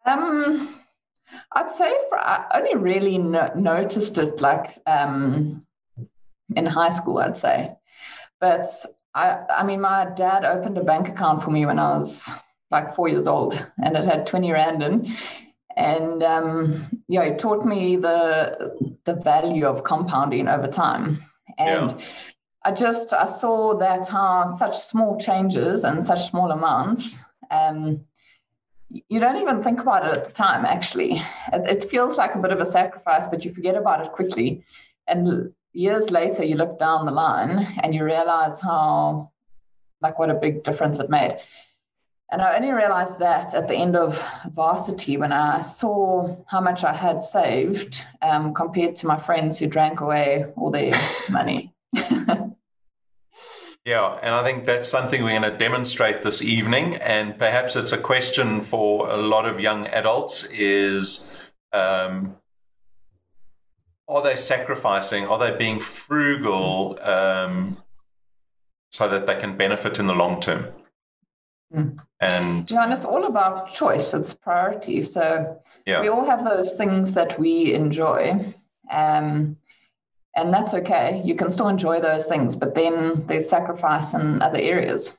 Um, 0.06 0.80
I'd 1.52 1.72
say 1.72 1.92
for, 2.08 2.18
I 2.18 2.46
only 2.54 2.76
really 2.76 3.18
no, 3.18 3.50
noticed 3.56 4.18
it 4.18 4.40
like 4.40 4.78
um, 4.86 5.66
in 6.54 6.66
high 6.66 6.90
school, 6.90 7.18
I'd 7.18 7.36
say. 7.36 7.74
But 8.40 8.68
I, 9.14 9.38
I 9.50 9.64
mean, 9.64 9.80
my 9.80 10.06
dad 10.14 10.44
opened 10.44 10.78
a 10.78 10.84
bank 10.84 11.08
account 11.08 11.42
for 11.42 11.50
me 11.50 11.66
when 11.66 11.78
I 11.78 11.98
was 11.98 12.30
like 12.70 12.94
four 12.94 13.08
years 13.08 13.26
old, 13.26 13.54
and 13.82 13.96
it 13.96 14.04
had 14.04 14.26
twenty 14.26 14.52
rand 14.52 14.82
in. 14.82 15.12
And 15.76 16.22
um, 16.22 17.02
yeah, 17.08 17.24
he 17.24 17.36
taught 17.36 17.64
me 17.64 17.96
the 17.96 18.87
the 19.08 19.14
value 19.14 19.66
of 19.66 19.84
compounding 19.84 20.48
over 20.48 20.68
time. 20.68 21.24
And 21.56 21.90
yeah. 21.90 22.06
I 22.64 22.72
just 22.72 23.12
I 23.12 23.26
saw 23.26 23.78
that 23.78 24.08
how 24.08 24.54
such 24.62 24.76
small 24.78 25.18
changes 25.18 25.84
and 25.84 26.04
such 26.04 26.22
small 26.30 26.50
amounts, 26.50 27.24
um, 27.50 28.04
you 28.90 29.20
don't 29.20 29.40
even 29.44 29.62
think 29.62 29.80
about 29.80 30.04
it 30.04 30.16
at 30.18 30.24
the 30.26 30.32
time. 30.32 30.64
Actually, 30.64 31.12
it, 31.52 31.62
it 31.74 31.90
feels 31.90 32.18
like 32.18 32.34
a 32.34 32.38
bit 32.38 32.52
of 32.52 32.60
a 32.60 32.66
sacrifice, 32.66 33.26
but 33.26 33.44
you 33.44 33.52
forget 33.52 33.76
about 33.76 34.04
it 34.04 34.12
quickly. 34.12 34.64
And 35.06 35.52
years 35.72 36.10
later, 36.10 36.44
you 36.44 36.56
look 36.56 36.78
down 36.78 37.06
the 37.06 37.12
line 37.12 37.66
and 37.82 37.94
you 37.94 38.04
realize 38.04 38.60
how, 38.60 39.30
like, 40.02 40.18
what 40.18 40.30
a 40.30 40.34
big 40.34 40.64
difference 40.64 40.98
it 40.98 41.10
made. 41.10 41.38
And 42.30 42.42
I 42.42 42.56
only 42.56 42.72
realized 42.72 43.18
that 43.20 43.54
at 43.54 43.68
the 43.68 43.74
end 43.74 43.96
of 43.96 44.22
varsity 44.52 45.16
when 45.16 45.32
I 45.32 45.62
saw 45.62 46.36
how 46.46 46.60
much 46.60 46.84
I 46.84 46.92
had 46.92 47.22
saved 47.22 48.04
um, 48.20 48.52
compared 48.52 48.96
to 48.96 49.06
my 49.06 49.18
friends 49.18 49.58
who 49.58 49.66
drank 49.66 50.00
away 50.00 50.44
all 50.56 50.70
their 50.70 50.92
money. 51.30 51.72
yeah, 53.84 54.18
and 54.22 54.34
I 54.34 54.44
think 54.44 54.66
that's 54.66 54.90
something 54.90 55.24
we're 55.24 55.40
going 55.40 55.50
to 55.50 55.56
demonstrate 55.56 56.22
this 56.22 56.42
evening. 56.42 56.96
And 56.96 57.38
perhaps 57.38 57.76
it's 57.76 57.92
a 57.92 57.98
question 57.98 58.60
for 58.60 59.08
a 59.08 59.16
lot 59.16 59.46
of 59.46 59.58
young 59.58 59.86
adults 59.86 60.44
is 60.44 61.30
um, 61.72 62.36
are 64.06 64.22
they 64.22 64.36
sacrificing? 64.36 65.26
Are 65.26 65.38
they 65.38 65.56
being 65.56 65.80
frugal 65.80 66.98
um, 67.00 67.78
so 68.90 69.08
that 69.08 69.26
they 69.26 69.36
can 69.36 69.56
benefit 69.56 69.98
in 69.98 70.06
the 70.06 70.14
long 70.14 70.40
term? 70.40 70.66
Mm. 71.74 71.98
And 72.20 72.68
yeah, 72.70 72.84
and 72.84 72.92
it's 72.92 73.04
all 73.04 73.26
about 73.26 73.72
choice. 73.72 74.12
It's 74.12 74.34
priority. 74.34 75.02
So 75.02 75.60
yeah. 75.86 76.00
we 76.00 76.08
all 76.08 76.24
have 76.24 76.44
those 76.44 76.74
things 76.74 77.14
that 77.14 77.38
we 77.38 77.74
enjoy, 77.74 78.54
um, 78.90 79.56
and 80.34 80.52
that's 80.52 80.74
okay. 80.74 81.22
You 81.24 81.36
can 81.36 81.50
still 81.50 81.68
enjoy 81.68 82.00
those 82.00 82.26
things, 82.26 82.56
but 82.56 82.74
then 82.74 83.24
there's 83.26 83.48
sacrifice 83.48 84.14
in 84.14 84.42
other 84.42 84.58
areas. 84.58 85.16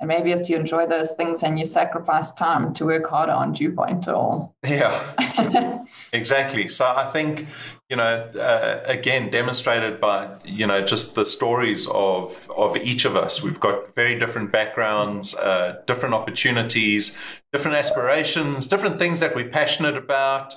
And 0.00 0.08
maybe 0.08 0.32
it's 0.32 0.50
you 0.50 0.56
enjoy 0.56 0.86
those 0.86 1.12
things 1.12 1.42
and 1.42 1.58
you 1.58 1.64
sacrifice 1.64 2.32
time 2.32 2.74
to 2.74 2.86
work 2.86 3.06
harder 3.06 3.32
on 3.32 3.52
dew 3.52 3.72
point 3.72 4.08
or 4.08 4.50
yeah. 4.66 5.84
Exactly. 6.12 6.68
So 6.68 6.86
i 6.86 7.04
think 7.04 7.46
you 7.90 7.96
know 7.96 8.28
uh, 8.38 8.80
again 8.86 9.30
demonstrated 9.30 10.00
by 10.00 10.28
you 10.44 10.66
know 10.66 10.80
just 10.82 11.14
the 11.14 11.26
stories 11.26 11.86
of 11.88 12.50
of 12.56 12.76
each 12.76 13.04
of 13.04 13.14
us. 13.16 13.42
We've 13.42 13.60
got 13.60 13.94
very 13.94 14.18
different 14.18 14.50
backgrounds 14.50 15.34
uh, 15.34 15.82
different 15.86 16.14
opportunities 16.14 17.16
different 17.52 17.76
aspirations 17.76 18.66
different 18.66 18.98
things 18.98 19.20
that 19.20 19.34
we're 19.34 19.48
passionate 19.48 19.96
about 19.96 20.54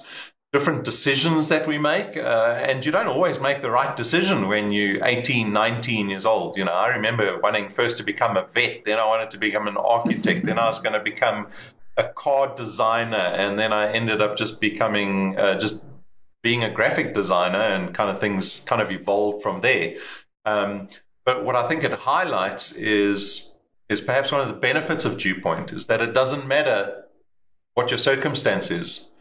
different 0.53 0.83
decisions 0.83 1.49
that 1.49 1.67
we 1.67 1.77
make 1.77 2.15
uh, 2.15 2.57
and 2.61 2.85
you 2.85 2.91
don't 2.91 3.07
always 3.07 3.39
make 3.39 3.61
the 3.61 3.69
right 3.69 3.95
decision 3.95 4.47
when 4.47 4.71
you're 4.71 5.03
18 5.03 5.51
19 5.51 6.09
years 6.09 6.25
old 6.25 6.57
you 6.57 6.63
know. 6.63 6.71
I 6.71 6.87
remember 6.89 7.39
wanting 7.39 7.69
first 7.69 7.97
to 7.97 8.03
become 8.03 8.37
a 8.37 8.43
vet 8.43 8.85
then 8.85 8.97
i 8.97 9.05
wanted 9.05 9.29
to 9.31 9.37
become 9.37 9.67
an 9.67 9.77
architect 9.77 10.45
then 10.45 10.57
i 10.57 10.67
was 10.67 10.79
going 10.79 10.93
to 10.93 11.01
become 11.01 11.47
a 11.97 12.05
car 12.05 12.55
designer 12.55 13.17
and 13.17 13.59
then 13.59 13.73
i 13.73 13.91
ended 13.91 14.21
up 14.21 14.37
just 14.37 14.61
becoming 14.61 15.37
uh, 15.37 15.59
just 15.59 15.83
being 16.41 16.63
a 16.63 16.69
graphic 16.69 17.13
designer 17.13 17.59
and 17.59 17.93
kind 17.93 18.09
of 18.09 18.21
things 18.21 18.61
kind 18.61 18.81
of 18.81 18.89
evolved 18.89 19.43
from 19.43 19.59
there. 19.59 19.95
Um, 20.45 20.87
but 21.25 21.43
what 21.43 21.57
i 21.57 21.67
think 21.67 21.83
it 21.83 21.91
highlights 21.91 22.71
is 22.71 23.53
is 23.89 23.99
perhaps 24.01 24.31
one 24.31 24.41
of 24.41 24.47
the 24.47 24.53
benefits 24.53 25.03
of 25.03 25.17
dew 25.17 25.39
point 25.41 25.73
is 25.73 25.87
that 25.87 26.01
it 26.01 26.13
doesn't 26.13 26.47
matter 26.47 27.03
what 27.73 27.91
your 27.91 27.97
circumstance 27.97 28.71
is 28.71 29.11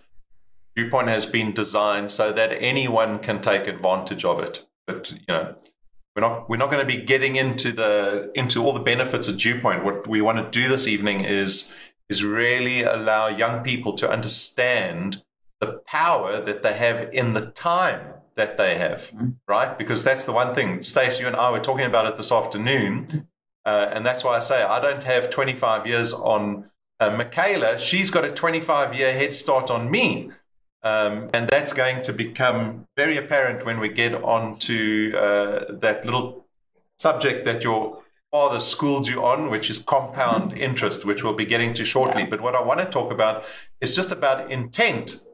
Dew 0.77 0.91
point 0.91 1.09
has 1.09 1.25
been 1.25 1.53
designed 1.53 2.13
so 2.13 2.33
that 2.33 2.53
anyone 2.53 3.19
can 3.19 3.41
take 3.41 3.67
advantage 3.67 4.25
of 4.25 4.39
it. 4.39 4.67
But 4.87 5.11
you 5.11 5.19
know, 5.27 5.57
we're 6.15 6.21
not 6.21 6.49
we're 6.49 6.59
not 6.59 6.71
going 6.71 6.87
to 6.87 6.97
be 6.97 7.03
getting 7.03 7.37
into 7.37 7.73
the 7.73 8.31
into 8.35 8.63
all 8.63 8.73
the 8.73 8.81
benefits 8.81 9.27
of 9.27 9.39
dew 9.39 9.61
point. 9.61 9.85
What 9.85 10.07
we 10.07 10.21
want 10.21 10.39
to 10.39 10.61
do 10.63 10.69
this 10.69 10.87
evening 10.87 11.25
is 11.25 11.73
is 12.09 12.23
really 12.23 12.83
allow 12.83 13.29
young 13.29 13.65
people 13.65 13.95
to 13.95 14.09
understand 14.09 15.23
the 15.61 15.81
power 15.87 16.41
that 16.41 16.63
they 16.63 16.75
have 16.75 17.13
in 17.13 17.33
the 17.33 17.47
time 17.47 18.15
that 18.37 18.59
they 18.59 18.77
have, 18.77 19.11
mm-hmm. 19.15 19.31
right? 19.49 19.77
Because 19.79 20.05
that's 20.05 20.25
the 20.25 20.33
one 20.33 20.55
thing. 20.55 20.83
Stacey, 20.83 21.23
you 21.23 21.27
and 21.27 21.37
I 21.37 21.51
were 21.51 21.61
talking 21.61 21.87
about 21.87 22.07
it 22.07 22.17
this 22.17 22.31
afternoon, 22.31 23.29
uh, 23.65 23.91
and 23.93 24.05
that's 24.05 24.23
why 24.23 24.37
I 24.37 24.41
say 24.41 24.63
I 24.63 24.81
don't 24.81 25.03
have 25.05 25.31
25 25.31 25.87
years 25.87 26.13
on 26.13 26.71
uh, 27.01 27.11
Michaela. 27.11 27.79
She's 27.79 28.11
got 28.11 28.25
a 28.25 28.31
25 28.31 28.95
year 28.95 29.13
head 29.15 29.35
start 29.35 29.71
on 29.71 29.91
me. 29.91 30.31
Um, 30.83 31.31
and 31.33 31.49
that's 31.49 31.73
going 31.73 32.03
to 32.03 32.13
become 32.13 32.87
very 32.97 33.17
apparent 33.17 33.67
when 33.67 33.81
we 33.81 33.89
get 33.89 34.15
on 34.15 34.59
to 34.61 35.15
uh, 35.17 35.65
that 35.81 36.05
little 36.05 36.47
subject 36.99 37.45
that 37.45 37.65
your 37.65 38.03
father 38.31 38.61
schooled 38.61 39.09
you 39.09 39.25
on, 39.25 39.51
which 39.51 39.71
is 39.71 39.79
compound 39.79 40.53
mm-hmm. 40.53 40.61
interest, 40.61 41.05
which 41.05 41.25
we'll 41.25 41.35
be 41.35 41.47
getting 41.47 41.75
to 41.75 41.85
shortly. 41.85 42.23
Yeah. 42.23 42.29
But 42.31 42.41
what 42.41 42.55
I 42.55 42.63
want 42.63 42.81
to 42.81 42.87
talk 42.87 43.11
about 43.11 43.45
is 43.81 43.97
just 43.97 44.13
about 44.13 44.51
intent. 44.53 45.25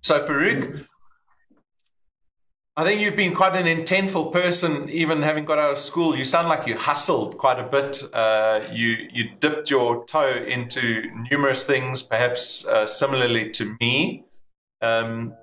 So, 0.00 0.26
Farouk, 0.26 0.64
mm-hmm. 0.64 0.82
I 2.76 2.82
think 2.82 3.00
you've 3.00 3.14
been 3.14 3.34
quite 3.34 3.54
an 3.54 3.66
intentful 3.66 4.32
person, 4.32 4.90
even 4.90 5.22
having 5.22 5.44
got 5.44 5.58
out 5.58 5.72
of 5.72 5.78
school. 5.78 6.16
You 6.16 6.24
sound 6.24 6.48
like 6.48 6.66
you 6.66 6.76
hustled 6.76 7.38
quite 7.38 7.60
a 7.60 7.62
bit. 7.62 8.02
Uh, 8.12 8.62
you 8.72 8.96
you 9.12 9.30
dipped 9.38 9.70
your 9.70 10.04
toe 10.06 10.44
into 10.46 11.08
numerous 11.30 11.66
things, 11.66 12.02
perhaps 12.02 12.66
uh, 12.66 12.88
similarly 12.88 13.50
to 13.52 13.76
me 13.80 14.23
um, 14.84 15.34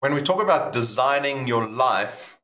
when 0.00 0.14
we 0.14 0.20
talk 0.20 0.42
about 0.42 0.72
designing 0.72 1.46
your 1.46 1.66
life, 1.68 2.38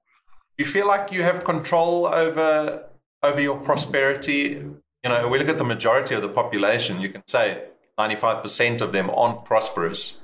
you 0.59 0.65
feel 0.65 0.87
like 0.87 1.13
you 1.13 1.23
have 1.23 1.45
control 1.45 2.07
over 2.07 2.85
over 3.23 3.41
your 3.41 3.59
prosperity. 3.59 4.65
You 5.05 5.11
know, 5.11 5.29
we 5.29 5.39
look 5.39 5.49
at 5.49 5.59
the 5.59 5.65
majority 5.65 6.15
of 6.15 6.23
the 6.23 6.29
population. 6.29 7.01
You 7.01 7.11
can 7.11 7.23
say 7.27 7.65
ninety 7.99 8.17
five 8.17 8.43
percent 8.43 8.81
of 8.81 8.93
them 8.93 9.11
aren't 9.11 9.45
prosperous. 9.45 10.21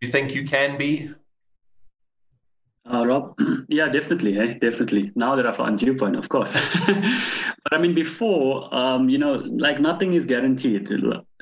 You 0.00 0.10
think 0.10 0.34
you 0.34 0.44
can 0.46 0.78
be? 0.78 1.10
Uh, 2.90 3.06
Rob, 3.06 3.38
yeah, 3.68 3.88
definitely, 3.88 4.38
eh? 4.38 4.54
definitely. 4.54 5.12
Now 5.14 5.36
that 5.36 5.46
I've 5.46 5.56
found 5.56 5.78
Dewpoint, 5.78 6.16
of 6.16 6.28
course. 6.28 6.54
but 6.86 7.72
I 7.72 7.78
mean, 7.78 7.94
before, 7.94 8.74
um, 8.74 9.10
you 9.10 9.18
know, 9.18 9.34
like 9.66 9.78
nothing 9.78 10.14
is 10.14 10.24
guaranteed. 10.24 10.88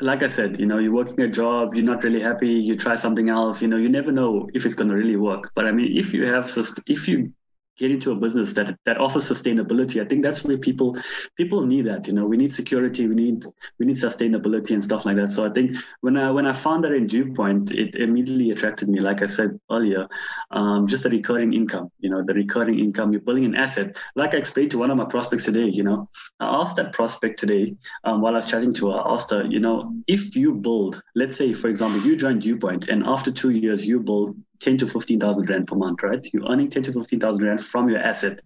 Like 0.01 0.23
I 0.23 0.29
said, 0.29 0.61
you 0.61 0.67
know, 0.67 0.79
you're 0.79 0.93
working 0.93 1.21
a 1.21 1.29
job, 1.29 1.75
you're 1.75 1.85
not 1.85 2.05
really 2.05 2.21
happy, 2.21 2.49
you 2.49 2.77
try 2.77 2.97
something 2.97 3.31
else. 3.31 3.63
You 3.63 3.69
know, 3.69 3.79
you 3.79 3.89
never 3.89 4.13
know 4.13 4.49
if 4.53 4.67
it's 4.67 4.75
going 4.75 4.91
to 4.91 4.97
really 4.97 5.17
work. 5.17 5.53
But 5.55 5.67
I 5.67 5.73
mean, 5.73 5.97
if 5.97 6.13
you 6.13 6.27
have, 6.27 6.51
if 6.87 7.09
you 7.09 7.33
get 7.79 7.91
into 7.91 8.13
a 8.13 8.17
business 8.17 8.55
that 8.55 8.79
that 8.85 8.99
offers 8.99 9.29
sustainability. 9.31 10.03
I 10.03 10.09
think 10.09 10.23
that's 10.23 10.45
where 10.45 10.59
people 10.59 10.97
people 11.37 11.67
need 11.67 11.87
that. 11.87 12.07
You 12.07 12.15
know, 12.15 12.27
we 12.27 12.37
need 12.37 12.53
security, 12.53 13.07
we 13.07 13.15
need 13.15 13.45
we 13.79 13.87
need 13.87 13.97
sustainability 13.97 14.71
and 14.71 14.83
stuff 14.83 15.05
like 15.05 15.17
that. 15.17 15.31
So 15.31 15.45
I 15.45 15.51
think 15.51 15.77
when 16.01 16.17
I 16.17 16.31
when 16.31 16.47
I 16.47 16.53
found 16.53 16.85
that 16.85 16.93
in 16.93 17.07
Dew 17.07 17.35
Point, 17.35 17.73
it 17.73 17.95
immediately 17.95 18.51
attracted 18.51 18.89
me. 18.89 19.01
Like 19.01 19.23
I 19.23 19.27
said 19.27 19.59
earlier, 19.71 20.09
um, 20.51 20.87
just 20.87 21.03
the 21.03 21.11
recurring 21.11 21.53
income. 21.53 21.91
You 22.01 22.11
know, 22.11 22.25
the 22.25 22.35
recurring 22.35 22.79
income. 22.79 23.13
You're 23.13 23.23
building 23.23 23.45
an 23.45 23.55
asset. 23.55 23.97
Like 24.15 24.35
I 24.35 24.39
explained 24.39 24.71
to 24.73 24.79
one 24.79 24.91
of 24.91 24.97
my 24.97 25.07
prospects 25.07 25.45
today. 25.45 25.67
You 25.67 25.85
know, 25.85 26.09
I 26.41 26.47
asked 26.61 26.77
that 26.77 26.93
prospect 26.93 27.39
today 27.39 27.77
um, 28.05 28.21
while 28.21 28.33
I 28.33 28.37
was 28.37 28.47
chatting 28.47 28.75
to 28.75 28.91
her. 28.91 29.01
I 29.01 29.13
asked 29.13 29.31
her, 29.31 29.45
you 29.45 29.61
know, 29.61 29.95
if 30.07 30.37
you 30.37 30.55
build, 30.55 31.03
let's 31.15 31.37
say 31.37 31.53
for 31.53 31.69
example, 31.69 32.01
you 32.01 32.17
join 32.17 32.39
Dew 32.39 32.57
Point, 32.59 32.89
and 32.89 33.05
after 33.05 33.31
two 33.31 33.51
years 33.51 33.87
you 33.87 34.01
build 34.01 34.37
10 34.61 34.79
to 34.79 34.87
15,000 34.87 35.49
Rand 35.49 35.69
per 35.69 35.77
month, 35.77 36.03
right? 36.03 36.27
You're 36.33 36.51
earning 36.51 36.71
10 36.71 36.85
to 36.85 36.93
15,000 36.93 37.45
Rand 37.45 37.65
from 37.65 37.89
your 37.89 37.99
asset. 37.99 38.41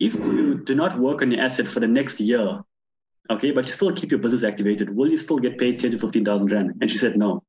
If 0.00 0.14
you 0.14 0.62
do 0.64 0.74
not 0.74 0.98
work 0.98 1.22
on 1.22 1.30
your 1.30 1.42
asset 1.42 1.66
for 1.66 1.80
the 1.80 1.88
next 1.88 2.20
year, 2.20 2.60
okay, 3.30 3.50
but 3.50 3.66
you 3.66 3.72
still 3.72 3.92
keep 3.92 4.10
your 4.10 4.20
business 4.20 4.44
activated, 4.44 4.94
will 4.94 5.08
you 5.08 5.18
still 5.18 5.38
get 5.38 5.58
paid 5.58 5.78
10 5.78 5.92
to 5.92 5.98
15,000 5.98 6.52
Rand? 6.52 6.74
And 6.80 6.90
she 6.90 6.98
said 6.98 7.16
no. 7.16 7.42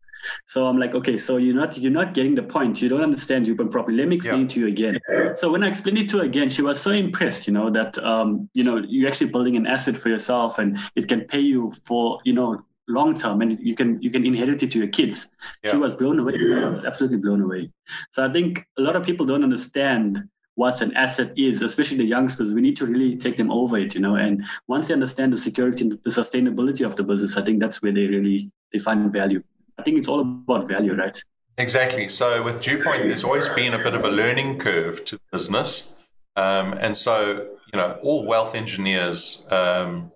So 0.48 0.68
I'm 0.68 0.78
like, 0.78 0.96
okay, 0.96 1.18
so 1.18 1.38
you're 1.38 1.56
not 1.56 1.78
you're 1.78 1.92
not 1.92 2.14
getting 2.14 2.36
the 2.36 2.44
point. 2.44 2.82
You 2.82 2.90
don't 2.90 3.02
understand 3.02 3.46
Dewpoint 3.46 3.72
properly. 3.72 3.98
Let 3.98 4.08
me 4.08 4.18
explain 4.18 4.42
yeah. 4.42 4.46
it 4.46 4.50
to 4.52 4.60
you 4.60 4.68
again. 4.68 5.00
So 5.36 5.52
when 5.52 5.64
I 5.64 5.70
explained 5.70 5.98
it 6.00 6.10
to 6.10 6.18
her 6.18 6.24
again, 6.24 6.50
she 6.50 6.62
was 6.62 6.80
so 6.80 6.92
impressed, 6.92 7.48
you 7.48 7.54
know, 7.54 7.70
that 7.70 7.98
um, 8.00 8.50
you 8.54 8.64
know, 8.64 8.78
you're 8.86 9.10
actually 9.10 9.30
building 9.30 9.56
an 9.56 9.68
asset 9.68 9.98
for 9.98 10.10
yourself 10.10 10.60
and 10.60 10.80
it 10.96 11.08
can 11.08 11.22
pay 11.22 11.40
you 11.40 11.74
for, 11.86 12.20
you 12.26 12.34
know, 12.34 12.66
long 12.90 13.18
term 13.18 13.42
and 13.42 13.58
you 13.60 13.76
can 13.76 14.02
you 14.02 14.10
can 14.10 14.26
inherit 14.26 14.62
it 14.64 14.72
to 14.72 14.80
your 14.80 14.88
kids. 14.88 15.32
Yeah. 15.64 15.72
she 15.72 15.78
was 15.78 15.94
blown 15.94 16.20
away. 16.20 16.34
I 16.36 16.70
was 16.70 16.84
absolutely 16.84 17.18
blown 17.18 17.42
away. 17.42 17.72
So 18.12 18.26
i 18.26 18.32
think 18.32 18.66
a 18.78 18.82
lot 18.82 18.96
of 18.96 19.04
people 19.04 19.26
don't 19.26 19.44
understand 19.44 20.24
what 20.56 20.82
an 20.82 20.94
asset 20.96 21.32
is 21.38 21.62
especially 21.62 21.98
the 21.98 22.06
youngsters. 22.06 22.52
We 22.52 22.62
need 22.62 22.78
to 22.78 22.86
really 22.86 23.16
take 23.16 23.38
them 23.38 23.52
over 23.52 23.78
it 23.78 23.96
you 23.96 24.02
know 24.02 24.16
and 24.16 24.44
once 24.68 24.88
they 24.88 24.94
understand 24.94 25.32
the 25.32 25.38
security 25.38 25.84
and 25.84 25.92
the 25.92 26.10
sustainability 26.10 26.86
of 26.86 26.96
the 26.98 27.04
business 27.04 27.38
i 27.38 27.42
think 27.46 27.62
that's 27.62 27.82
where 27.82 27.94
they 27.94 28.08
really 28.08 28.52
they 28.72 28.80
find 28.80 29.12
value. 29.12 29.44
I 29.78 29.84
think 29.84 29.98
it's 29.98 30.08
all 30.08 30.20
about 30.20 30.68
value 30.68 30.96
right? 30.96 31.22
Exactly. 31.58 32.08
So 32.10 32.44
with 32.44 32.62
dew 32.62 32.84
point 32.84 33.04
there's 33.04 33.24
always 33.24 33.50
been 33.50 33.74
a 33.74 33.80
bit 33.80 33.94
of 33.94 34.04
a 34.04 34.10
learning 34.10 34.60
curve 34.60 35.04
to 35.06 35.20
business. 35.32 35.94
Um, 36.36 36.74
and 36.74 36.96
so 36.96 37.48
you 37.74 37.80
know 37.80 38.00
all 38.02 38.26
wealth 38.26 38.56
engineers 38.56 39.46
um, 39.50 40.12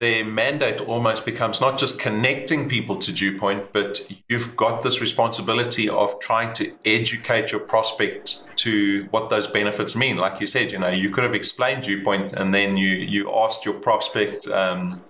their 0.00 0.24
mandate 0.24 0.80
almost 0.80 1.24
becomes 1.24 1.60
not 1.60 1.76
just 1.76 1.98
connecting 1.98 2.68
people 2.68 2.96
to 2.98 3.12
Dewpoint, 3.12 3.72
but 3.72 4.00
you've 4.28 4.56
got 4.56 4.82
this 4.82 5.00
responsibility 5.00 5.88
of 5.88 6.20
trying 6.20 6.52
to 6.54 6.72
educate 6.84 7.50
your 7.50 7.60
prospect 7.60 8.44
to 8.56 9.08
what 9.10 9.28
those 9.28 9.48
benefits 9.48 9.96
mean. 9.96 10.16
Like 10.16 10.40
you 10.40 10.46
said, 10.46 10.70
you 10.70 10.78
know, 10.78 10.88
you 10.88 11.10
could 11.10 11.24
have 11.24 11.34
explained 11.34 11.82
Dewpoint 11.82 12.32
and 12.32 12.54
then 12.54 12.76
you 12.76 12.90
you 12.90 13.34
asked 13.34 13.64
your 13.64 13.74
prospect 13.74 14.46
um, 14.46 15.02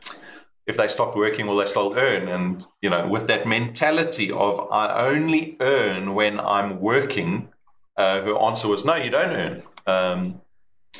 if 0.66 0.78
they 0.78 0.88
stop 0.88 1.14
working, 1.14 1.46
will 1.46 1.56
they 1.56 1.66
still 1.66 1.94
earn? 1.94 2.26
And 2.28 2.64
you 2.80 2.88
know, 2.88 3.06
with 3.06 3.26
that 3.26 3.46
mentality 3.46 4.30
of 4.30 4.70
I 4.72 5.06
only 5.06 5.58
earn 5.60 6.14
when 6.14 6.40
I'm 6.40 6.80
working, 6.80 7.50
uh, 7.98 8.22
her 8.22 8.38
answer 8.38 8.68
was 8.68 8.86
no, 8.86 8.94
you 8.94 9.10
don't 9.10 9.36
earn. 9.36 9.62
Um, 9.86 10.40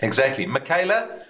exactly, 0.02 0.44
Michaela 0.44 1.22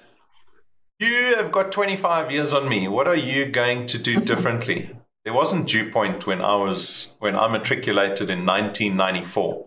you 0.98 1.36
have 1.36 1.52
got 1.52 1.70
25 1.72 2.30
years 2.32 2.52
on 2.52 2.68
me. 2.68 2.88
What 2.88 3.06
are 3.06 3.16
you 3.16 3.46
going 3.46 3.86
to 3.86 3.98
do 3.98 4.20
differently? 4.20 4.90
there 5.24 5.32
wasn't 5.32 5.68
Dewpoint 5.68 6.26
when 6.26 6.40
I 6.40 6.54
was 6.56 7.14
when 7.18 7.36
I 7.36 7.48
matriculated 7.48 8.30
in 8.30 8.46
1994. 8.46 9.66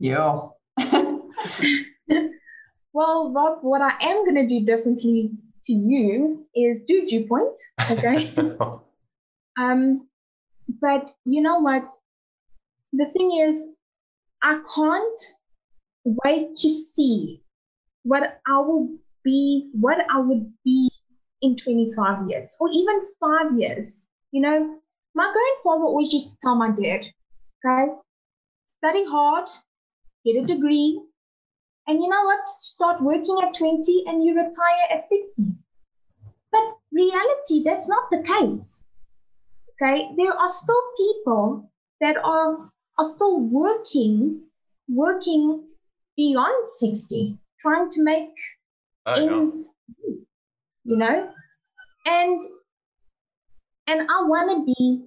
Yeah. 0.00 0.38
well, 2.92 3.32
Rob, 3.32 3.58
what 3.62 3.82
I 3.82 3.92
am 4.00 4.24
going 4.24 4.36
to 4.36 4.48
do 4.48 4.64
differently 4.64 5.32
to 5.64 5.72
you 5.72 6.46
is 6.54 6.82
do 6.86 7.06
Dewpoint, 7.06 7.58
okay? 7.90 8.32
um, 9.58 10.08
but 10.80 11.10
you 11.24 11.42
know 11.42 11.58
what? 11.58 11.90
The 12.92 13.06
thing 13.16 13.38
is, 13.42 13.68
I 14.42 14.60
can't 14.74 15.20
wait 16.24 16.56
to 16.56 16.70
see 16.70 17.42
what 18.04 18.40
I 18.46 18.60
will 18.60 18.96
be 19.24 19.70
what 19.72 19.98
I 20.10 20.20
would 20.20 20.52
be 20.64 20.90
in 21.42 21.56
25 21.56 22.28
years 22.28 22.56
or 22.60 22.68
even 22.72 23.06
five 23.20 23.58
years. 23.58 24.06
You 24.32 24.42
know, 24.42 24.78
my 25.14 25.32
grandfather 25.32 25.84
always 25.84 26.12
used 26.12 26.30
to 26.30 26.36
tell 26.42 26.56
my 26.56 26.70
dad, 26.70 27.06
okay, 27.64 27.92
study 28.66 29.04
hard, 29.06 29.48
get 30.24 30.42
a 30.42 30.46
degree, 30.46 31.00
and 31.86 32.02
you 32.02 32.08
know 32.08 32.24
what? 32.24 32.46
Start 32.46 33.02
working 33.02 33.38
at 33.42 33.54
20 33.54 34.04
and 34.06 34.22
you 34.22 34.34
retire 34.34 34.86
at 34.90 35.08
60. 35.08 35.42
But 36.52 36.76
reality, 36.92 37.62
that's 37.64 37.88
not 37.88 38.10
the 38.10 38.22
case. 38.22 38.84
Okay, 39.72 40.08
there 40.16 40.32
are 40.32 40.48
still 40.48 40.82
people 40.96 41.70
that 42.00 42.16
are 42.22 42.70
are 42.98 43.04
still 43.04 43.40
working, 43.40 44.42
working 44.88 45.64
beyond 46.16 46.68
60, 46.68 47.38
trying 47.60 47.88
to 47.90 48.02
make 48.02 48.34
Oh, 49.08 49.14
ends 49.14 49.74
you 50.84 50.96
know? 50.96 51.30
And 52.06 52.40
and 53.86 54.00
i 54.02 54.22
want 54.32 54.50
to 54.50 54.72
be 54.72 55.04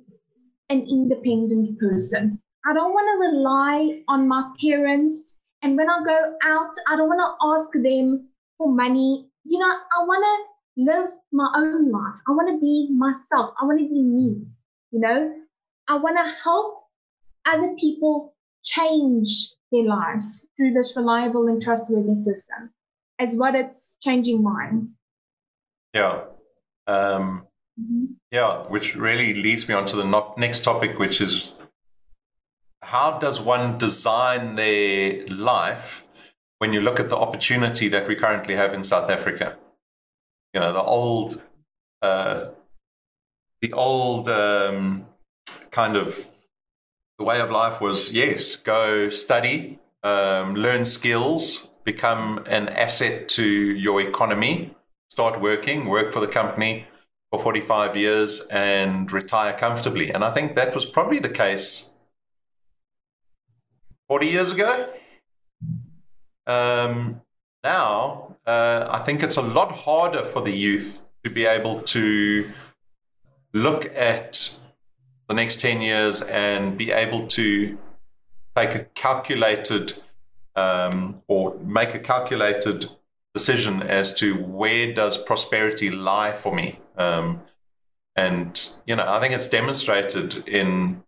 an 0.69 0.81
independent 0.81 1.77
person. 1.79 2.39
I 2.65 2.73
don't 2.73 2.93
want 2.93 3.07
to 3.11 3.27
rely 3.27 4.01
on 4.07 4.27
my 4.27 4.51
parents. 4.63 5.39
And 5.63 5.77
when 5.77 5.89
i 5.89 5.99
go 6.03 6.35
out 6.43 6.71
i 6.87 6.95
don't 6.95 7.07
want 7.07 7.21
to 7.25 7.47
ask 7.53 7.71
them 7.73 8.29
for 8.57 8.71
money. 8.71 9.27
You 9.43 9.59
know 9.59 9.73
i 9.97 10.03
want 10.05 10.23
to 10.31 10.83
live 10.83 11.11
my 11.31 11.51
own 11.55 11.91
life. 11.91 12.19
I 12.27 12.31
want 12.31 12.49
to 12.49 12.59
be 12.59 12.89
myself. 12.91 13.53
I 13.61 13.65
want 13.65 13.79
to 13.79 13.87
be 13.87 14.01
me 14.01 14.45
you 14.91 14.99
know? 14.99 15.33
I 15.87 15.97
want 15.97 16.17
to 16.17 16.33
help 16.43 16.83
other 17.45 17.75
people 17.79 18.35
change 18.63 19.53
their 19.71 19.83
lives 19.83 20.47
through 20.55 20.73
this 20.73 20.95
reliable 20.95 21.47
and 21.47 21.61
trustworthy 21.61 22.13
system 22.13 22.71
as 23.21 23.35
what 23.35 23.53
it's 23.53 23.97
changing 24.01 24.41
mine. 24.41 24.89
Yeah. 25.93 26.23
Um, 26.87 27.45
mm-hmm. 27.79 28.05
Yeah, 28.31 28.63
which 28.67 28.95
really 28.95 29.33
leads 29.35 29.67
me 29.67 29.75
on 29.75 29.85
to 29.85 29.95
the 29.95 30.03
no- 30.03 30.33
next 30.37 30.63
topic, 30.63 30.97
which 30.97 31.21
is 31.21 31.51
how 32.81 33.19
does 33.19 33.39
one 33.39 33.77
design 33.77 34.55
their 34.55 35.27
life 35.27 36.03
when 36.57 36.73
you 36.73 36.81
look 36.81 36.99
at 36.99 37.09
the 37.09 37.17
opportunity 37.17 37.87
that 37.89 38.07
we 38.07 38.15
currently 38.15 38.55
have 38.55 38.73
in 38.73 38.83
South 38.83 39.09
Africa? 39.09 39.55
You 40.53 40.61
know, 40.61 40.73
the 40.73 40.81
old, 40.81 41.41
uh, 42.01 42.45
the 43.61 43.71
old 43.73 44.27
um, 44.29 45.05
kind 45.69 45.95
of 45.95 46.27
the 47.19 47.23
way 47.23 47.39
of 47.39 47.51
life 47.51 47.79
was 47.79 48.11
yes, 48.11 48.55
go 48.55 49.11
study, 49.11 49.79
um, 50.01 50.55
learn 50.55 50.85
skills, 50.85 51.67
become 51.83 52.43
an 52.45 52.69
asset 52.69 53.27
to 53.29 53.43
your 53.43 54.01
economy, 54.01 54.75
start 55.09 55.41
working, 55.41 55.89
work 55.89 56.13
for 56.13 56.19
the 56.19 56.27
company 56.27 56.87
for 57.31 57.39
45 57.39 57.95
years 57.95 58.41
and 58.51 59.11
retire 59.11 59.53
comfortably. 59.57 60.11
And 60.11 60.23
I 60.23 60.31
think 60.31 60.55
that 60.55 60.75
was 60.75 60.85
probably 60.85 61.19
the 61.19 61.29
case 61.29 61.91
40 64.09 64.27
years 64.27 64.51
ago. 64.51 64.89
Um, 66.45 67.21
now, 67.63 68.35
uh, 68.45 68.87
I 68.89 68.99
think 68.99 69.23
it's 69.23 69.37
a 69.37 69.41
lot 69.41 69.71
harder 69.71 70.23
for 70.23 70.41
the 70.41 70.51
youth 70.51 71.01
to 71.23 71.29
be 71.29 71.45
able 71.45 71.81
to 71.81 72.51
look 73.53 73.85
at 73.95 74.51
the 75.27 75.33
next 75.33 75.61
10 75.61 75.81
years 75.81 76.21
and 76.23 76.77
be 76.77 76.91
able 76.91 77.27
to 77.27 77.77
take 78.55 78.75
a 78.75 78.83
calculated 78.95 80.01
um, 80.55 81.21
or 81.27 81.57
make 81.59 81.93
a 81.93 81.99
calculated 81.99 82.89
decision 83.33 83.81
as 83.81 84.13
to 84.15 84.35
where 84.35 84.93
does 84.93 85.17
prosperity 85.17 85.89
lie 85.89 86.33
for 86.33 86.53
me. 86.53 86.79
Um, 86.97 87.41
and 88.15 88.69
you 88.85 88.95
know, 88.95 89.07
I 89.07 89.19
think 89.19 89.33
it's 89.33 89.47
demonstrated 89.47 90.47
in 90.47 91.03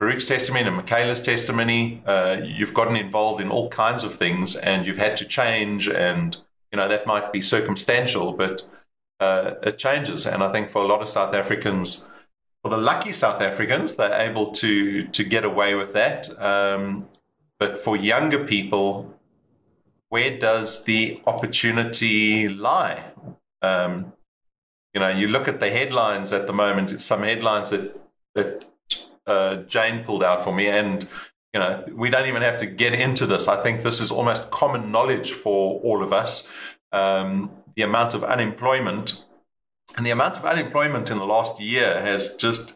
Farouk's 0.00 0.26
testimony 0.26 0.66
and 0.66 0.76
Michaela's 0.76 1.20
testimony. 1.20 2.02
Uh, 2.06 2.38
you've 2.42 2.72
gotten 2.72 2.96
involved 2.96 3.40
in 3.40 3.50
all 3.50 3.68
kinds 3.68 4.04
of 4.04 4.14
things, 4.14 4.56
and 4.56 4.86
you've 4.86 4.98
had 4.98 5.16
to 5.18 5.24
change. 5.24 5.88
And 5.88 6.36
you 6.72 6.76
know 6.76 6.88
that 6.88 7.06
might 7.06 7.32
be 7.32 7.42
circumstantial, 7.42 8.32
but 8.32 8.62
uh, 9.20 9.54
it 9.62 9.76
changes. 9.76 10.26
And 10.26 10.42
I 10.42 10.50
think 10.50 10.70
for 10.70 10.82
a 10.82 10.86
lot 10.86 11.02
of 11.02 11.08
South 11.08 11.34
Africans, 11.34 12.08
for 12.62 12.70
the 12.70 12.78
lucky 12.78 13.12
South 13.12 13.42
Africans, 13.42 13.94
they're 13.94 14.18
able 14.18 14.52
to 14.52 15.06
to 15.08 15.24
get 15.24 15.44
away 15.44 15.74
with 15.74 15.92
that. 15.92 16.28
Um, 16.40 17.06
but 17.58 17.78
for 17.78 17.96
younger 17.96 18.44
people, 18.44 19.18
where 20.08 20.38
does 20.38 20.84
the 20.84 21.20
opportunity 21.26 22.48
lie? 22.48 23.12
Um, 23.62 24.12
you 24.94 25.00
know, 25.00 25.08
you 25.08 25.28
look 25.28 25.48
at 25.48 25.60
the 25.60 25.70
headlines 25.70 26.32
at 26.32 26.46
the 26.46 26.52
moment. 26.52 27.00
Some 27.02 27.22
headlines 27.22 27.70
that 27.70 28.00
that 28.34 28.64
uh, 29.26 29.56
Jane 29.64 30.04
pulled 30.04 30.22
out 30.22 30.42
for 30.42 30.52
me, 30.52 30.68
and 30.68 31.06
you 31.52 31.60
know, 31.60 31.84
we 31.92 32.10
don't 32.10 32.26
even 32.26 32.42
have 32.42 32.56
to 32.58 32.66
get 32.66 32.94
into 32.94 33.26
this. 33.26 33.48
I 33.48 33.62
think 33.62 33.82
this 33.82 34.00
is 34.00 34.10
almost 34.10 34.50
common 34.50 34.90
knowledge 34.90 35.32
for 35.32 35.80
all 35.80 36.02
of 36.02 36.12
us. 36.12 36.50
Um, 36.92 37.52
the 37.76 37.82
amount 37.82 38.14
of 38.14 38.24
unemployment 38.24 39.22
and 39.96 40.06
the 40.06 40.10
amount 40.10 40.36
of 40.36 40.44
unemployment 40.44 41.10
in 41.10 41.18
the 41.18 41.26
last 41.26 41.60
year 41.60 42.00
has 42.00 42.34
just 42.34 42.74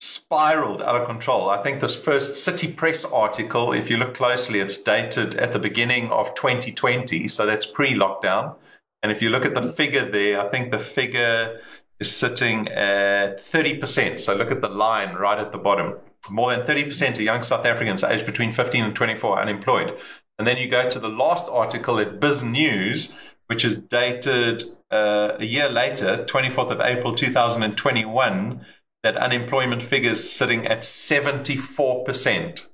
spiraled 0.00 0.82
out 0.82 0.96
of 0.96 1.06
control. 1.06 1.48
I 1.48 1.62
think 1.62 1.80
this 1.80 1.94
first 1.94 2.36
City 2.36 2.70
Press 2.70 3.04
article, 3.04 3.72
if 3.72 3.88
you 3.88 3.96
look 3.96 4.14
closely, 4.14 4.60
it's 4.60 4.76
dated 4.76 5.34
at 5.36 5.52
the 5.52 5.58
beginning 5.58 6.10
of 6.10 6.34
2020, 6.34 7.28
so 7.28 7.46
that's 7.46 7.66
pre 7.66 7.94
lockdown. 7.94 8.56
And 9.02 9.12
if 9.12 9.22
you 9.22 9.30
look 9.30 9.44
at 9.44 9.54
the 9.54 9.62
figure 9.62 10.08
there, 10.08 10.40
I 10.40 10.48
think 10.48 10.70
the 10.70 10.78
figure 10.78 11.60
is 12.00 12.14
sitting 12.14 12.68
at 12.68 13.38
30%. 13.38 14.20
So 14.20 14.34
look 14.34 14.50
at 14.50 14.60
the 14.60 14.68
line 14.68 15.14
right 15.14 15.38
at 15.38 15.52
the 15.52 15.58
bottom. 15.58 15.94
More 16.30 16.54
than 16.54 16.66
30% 16.66 17.10
of 17.14 17.20
young 17.20 17.42
South 17.42 17.64
Africans 17.64 18.02
aged 18.02 18.26
between 18.26 18.52
15 18.52 18.84
and 18.84 18.94
24 18.94 19.38
are 19.38 19.42
unemployed. 19.42 19.96
And 20.38 20.46
then 20.46 20.56
you 20.58 20.68
go 20.68 20.88
to 20.90 20.98
the 20.98 21.08
last 21.08 21.48
article 21.48 21.98
at 21.98 22.20
Biz 22.20 22.42
News, 22.42 23.16
which 23.46 23.64
is 23.64 23.78
dated 23.78 24.64
uh, 24.90 25.36
a 25.38 25.44
year 25.44 25.68
later, 25.68 26.24
24th 26.28 26.70
of 26.70 26.80
April 26.80 27.14
2021 27.14 28.66
that 29.06 29.16
unemployment 29.18 29.84
figures 29.84 30.28
sitting 30.28 30.66
at 30.66 30.80
74% 30.80 32.66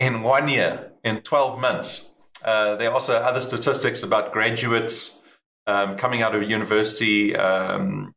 in 0.00 0.22
one 0.22 0.48
year, 0.48 0.90
in 1.04 1.20
12 1.20 1.60
months. 1.60 2.12
Uh, 2.42 2.74
there 2.76 2.88
are 2.88 2.94
also 2.94 3.16
other 3.16 3.42
statistics 3.42 4.02
about 4.02 4.32
graduates 4.32 5.20
um, 5.66 5.98
coming 5.98 6.22
out 6.22 6.34
of 6.34 6.42
university 6.44 7.36
um, 7.36 8.14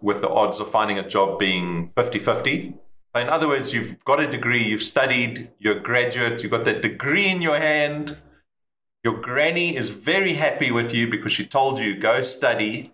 with 0.00 0.22
the 0.22 0.30
odds 0.30 0.58
of 0.58 0.70
finding 0.70 0.98
a 0.98 1.06
job 1.06 1.38
being 1.38 1.92
50 1.94 2.18
50. 2.18 2.74
In 3.14 3.28
other 3.28 3.46
words, 3.46 3.74
you've 3.74 4.02
got 4.02 4.20
a 4.20 4.26
degree, 4.26 4.66
you've 4.66 4.82
studied, 4.82 5.50
you're 5.58 5.76
a 5.76 5.80
graduate, 5.80 6.42
you've 6.42 6.52
got 6.52 6.64
that 6.64 6.80
degree 6.80 7.28
in 7.28 7.42
your 7.42 7.56
hand. 7.56 8.16
Your 9.04 9.20
granny 9.20 9.76
is 9.76 9.90
very 9.90 10.32
happy 10.34 10.70
with 10.70 10.94
you 10.94 11.10
because 11.10 11.32
she 11.32 11.44
told 11.44 11.78
you 11.78 11.94
go 11.98 12.22
study 12.22 12.90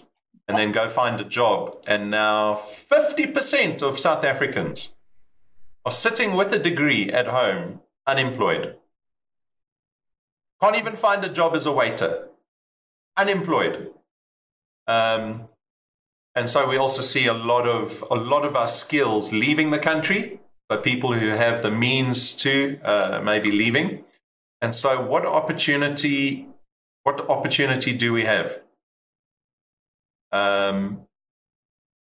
and 0.48 0.56
then 0.56 0.72
go 0.72 0.88
find 0.88 1.20
a 1.20 1.24
job. 1.24 1.82
And 1.86 2.10
now 2.10 2.54
50% 2.54 3.82
of 3.82 3.98
South 3.98 4.24
Africans 4.24 4.94
are 5.84 5.92
sitting 5.92 6.34
with 6.34 6.52
a 6.52 6.58
degree 6.58 7.10
at 7.10 7.26
home, 7.26 7.80
unemployed. 8.06 8.76
Can't 10.60 10.76
even 10.76 10.96
find 10.96 11.24
a 11.24 11.28
job 11.28 11.54
as 11.54 11.66
a 11.66 11.72
waiter. 11.72 12.28
unemployed. 13.16 13.90
Um, 14.86 15.48
and 16.34 16.50
so 16.50 16.68
we 16.68 16.76
also 16.76 17.00
see 17.00 17.26
a 17.26 17.32
lot 17.32 17.66
of 17.66 18.04
a 18.10 18.14
lot 18.14 18.44
of 18.44 18.54
our 18.54 18.68
skills 18.68 19.32
leaving 19.32 19.70
the 19.70 19.78
country, 19.78 20.38
but 20.68 20.84
people 20.84 21.14
who 21.14 21.28
have 21.28 21.62
the 21.62 21.70
means 21.70 22.34
to 22.34 22.78
uh, 22.84 23.22
maybe 23.24 23.50
leaving. 23.50 24.04
And 24.60 24.74
so, 24.74 25.00
what 25.00 25.24
opportunity? 25.24 26.48
What 27.04 27.28
opportunity 27.30 27.94
do 27.94 28.12
we 28.12 28.24
have? 28.24 28.60
Um, 30.36 31.06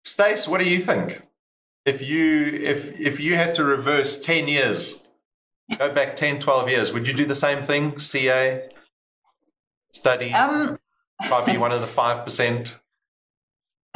Stace, 0.04 0.48
what 0.48 0.60
do 0.60 0.70
you 0.70 0.80
think? 0.80 1.22
If 1.86 2.02
you 2.02 2.46
if 2.46 3.00
if 3.00 3.20
you 3.20 3.36
had 3.36 3.54
to 3.56 3.64
reverse 3.64 4.20
ten 4.20 4.48
years, 4.48 5.04
go 5.78 5.92
back 5.92 6.16
10, 6.16 6.40
12 6.40 6.70
years, 6.70 6.94
would 6.94 7.08
you 7.08 7.14
do 7.14 7.26
the 7.26 7.36
same 7.36 7.62
thing? 7.62 8.00
CA, 8.00 8.70
study, 9.92 10.34
Um, 10.34 10.80
probably 11.28 11.58
one 11.58 11.72
of 11.72 11.82
the 11.82 11.88
five 11.88 12.24
percent. 12.24 12.80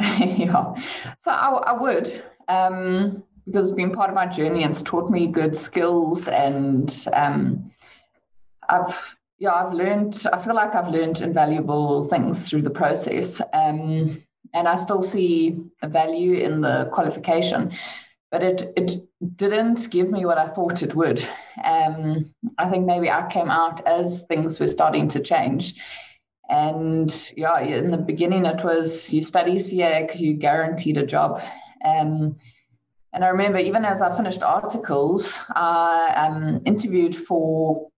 yeah. 0.00 0.74
So 1.20 1.30
I, 1.30 1.50
I 1.66 1.72
would, 1.72 2.24
um, 2.48 3.22
because 3.46 3.70
it's 3.70 3.76
been 3.76 3.92
part 3.92 4.08
of 4.08 4.14
my 4.14 4.26
journey 4.26 4.62
and 4.62 4.72
it's 4.72 4.82
taught 4.82 5.10
me 5.10 5.26
good 5.26 5.56
skills 5.56 6.26
and 6.28 7.06
um, 7.12 7.70
I've 8.68 9.13
yeah, 9.38 9.52
I've 9.52 9.72
learned 9.72 10.26
I 10.32 10.42
feel 10.42 10.54
like 10.54 10.74
I've 10.74 10.88
learned 10.88 11.20
invaluable 11.20 12.04
things 12.04 12.42
through 12.42 12.62
the 12.62 12.70
process. 12.70 13.40
Um, 13.52 14.22
and 14.52 14.68
I 14.68 14.76
still 14.76 15.02
see 15.02 15.56
a 15.82 15.88
value 15.88 16.34
in 16.34 16.60
the 16.60 16.88
qualification, 16.92 17.72
but 18.30 18.42
it 18.42 18.72
it 18.76 19.00
didn't 19.36 19.90
give 19.90 20.10
me 20.10 20.24
what 20.24 20.38
I 20.38 20.46
thought 20.46 20.82
it 20.82 20.94
would. 20.94 21.26
Um, 21.62 22.32
I 22.58 22.68
think 22.68 22.86
maybe 22.86 23.10
I 23.10 23.26
came 23.28 23.50
out 23.50 23.86
as 23.86 24.24
things 24.26 24.60
were 24.60 24.68
starting 24.68 25.08
to 25.08 25.20
change. 25.20 25.74
And 26.48 27.32
yeah, 27.36 27.58
in 27.60 27.90
the 27.90 27.96
beginning, 27.96 28.44
it 28.44 28.62
was 28.62 29.12
you 29.12 29.22
study 29.22 29.58
CA 29.58 30.02
because 30.02 30.20
you 30.20 30.34
guaranteed 30.34 30.98
a 30.98 31.06
job. 31.06 31.40
Um, 31.84 32.36
and 33.12 33.24
I 33.24 33.28
remember 33.28 33.58
even 33.58 33.84
as 33.84 34.02
I 34.02 34.14
finished 34.16 34.42
articles, 34.42 35.44
I 35.50 36.28
um, 36.28 36.60
interviewed 36.66 37.16
for 37.16 37.88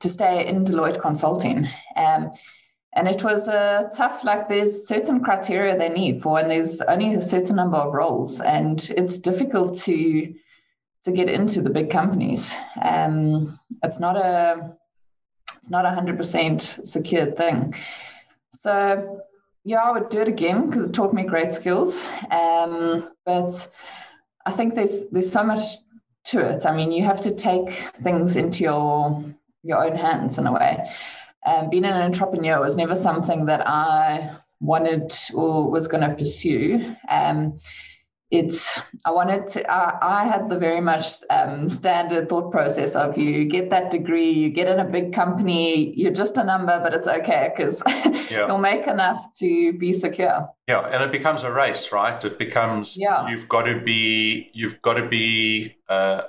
to 0.00 0.08
stay 0.08 0.46
in 0.46 0.64
Deloitte 0.64 1.00
Consulting. 1.00 1.68
Um, 1.96 2.32
and 2.94 3.06
it 3.06 3.22
was 3.22 3.48
uh, 3.48 3.88
tough, 3.94 4.24
like 4.24 4.48
there's 4.48 4.88
certain 4.88 5.22
criteria 5.22 5.78
they 5.78 5.88
need 5.88 6.22
for, 6.22 6.40
and 6.40 6.50
there's 6.50 6.80
only 6.80 7.14
a 7.14 7.20
certain 7.20 7.56
number 7.56 7.76
of 7.76 7.92
roles, 7.92 8.40
and 8.40 8.90
it's 8.96 9.18
difficult 9.18 9.78
to 9.80 10.34
to 11.04 11.12
get 11.12 11.30
into 11.30 11.62
the 11.62 11.70
big 11.70 11.88
companies. 11.88 12.54
Um, 12.82 13.58
it's 13.82 14.00
not 14.00 14.16
a 14.16 14.76
it's 15.60 15.70
not 15.70 15.84
a 15.84 15.90
hundred 15.90 16.16
percent 16.16 16.62
secured 16.62 17.36
thing. 17.36 17.74
So 18.50 19.20
yeah, 19.64 19.82
I 19.82 19.92
would 19.92 20.08
do 20.08 20.20
it 20.20 20.28
again 20.28 20.68
because 20.68 20.88
it 20.88 20.92
taught 20.92 21.14
me 21.14 21.22
great 21.22 21.52
skills. 21.52 22.04
Um, 22.30 23.08
but 23.24 23.68
I 24.46 24.52
think 24.52 24.74
there's 24.74 25.06
there's 25.12 25.30
so 25.30 25.44
much 25.44 25.60
to 26.24 26.40
it. 26.40 26.66
I 26.66 26.74
mean, 26.74 26.90
you 26.90 27.04
have 27.04 27.20
to 27.22 27.30
take 27.30 27.70
things 28.02 28.36
into 28.36 28.64
your 28.64 29.24
your 29.62 29.84
own 29.84 29.96
hands 29.96 30.38
in 30.38 30.46
a 30.46 30.52
way. 30.52 30.88
Um, 31.46 31.70
being 31.70 31.84
an 31.84 31.94
entrepreneur 31.94 32.60
was 32.60 32.76
never 32.76 32.94
something 32.94 33.46
that 33.46 33.66
I 33.66 34.36
wanted 34.60 35.12
or 35.34 35.70
was 35.70 35.86
going 35.86 36.08
to 36.08 36.14
pursue. 36.14 36.94
Um, 37.08 37.58
it's 38.30 38.80
I 39.04 39.10
wanted 39.10 39.48
to. 39.48 39.70
I, 39.70 40.20
I 40.22 40.24
had 40.24 40.48
the 40.48 40.56
very 40.56 40.80
much 40.80 41.04
um, 41.30 41.68
standard 41.68 42.28
thought 42.28 42.52
process 42.52 42.94
of 42.94 43.18
you 43.18 43.44
get 43.44 43.70
that 43.70 43.90
degree, 43.90 44.30
you 44.30 44.50
get 44.50 44.68
in 44.68 44.78
a 44.78 44.84
big 44.84 45.12
company, 45.12 45.92
you're 45.96 46.12
just 46.12 46.36
a 46.36 46.44
number, 46.44 46.78
but 46.80 46.94
it's 46.94 47.08
okay 47.08 47.52
because 47.54 47.82
yeah. 48.30 48.46
you'll 48.46 48.58
make 48.58 48.86
enough 48.86 49.32
to 49.38 49.72
be 49.72 49.92
secure. 49.92 50.48
Yeah, 50.68 50.86
and 50.86 51.02
it 51.02 51.10
becomes 51.10 51.42
a 51.42 51.50
race, 51.50 51.90
right? 51.90 52.24
It 52.24 52.38
becomes 52.38 52.96
yeah. 52.96 53.28
you've 53.28 53.48
got 53.48 53.62
to 53.62 53.80
be 53.80 54.50
you've 54.54 54.80
got 54.80 54.94
to 54.94 55.08
be 55.08 55.78
uh, 55.88 56.22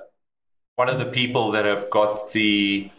one 0.78 0.90
of 0.90 0.98
the 0.98 1.06
people 1.06 1.52
that 1.52 1.66
have 1.66 1.92
got 1.92 2.32
the 2.32 2.90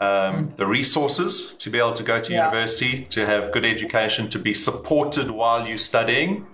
um, 0.00 0.52
the 0.56 0.66
resources 0.66 1.54
to 1.58 1.70
be 1.70 1.78
able 1.78 1.92
to 1.92 2.02
go 2.02 2.20
to 2.20 2.32
yeah. 2.32 2.46
university, 2.46 3.04
to 3.10 3.26
have 3.26 3.52
good 3.52 3.64
education, 3.64 4.30
to 4.30 4.38
be 4.38 4.54
supported 4.54 5.30
while 5.30 5.66
you're 5.66 5.78
studying. 5.78 6.46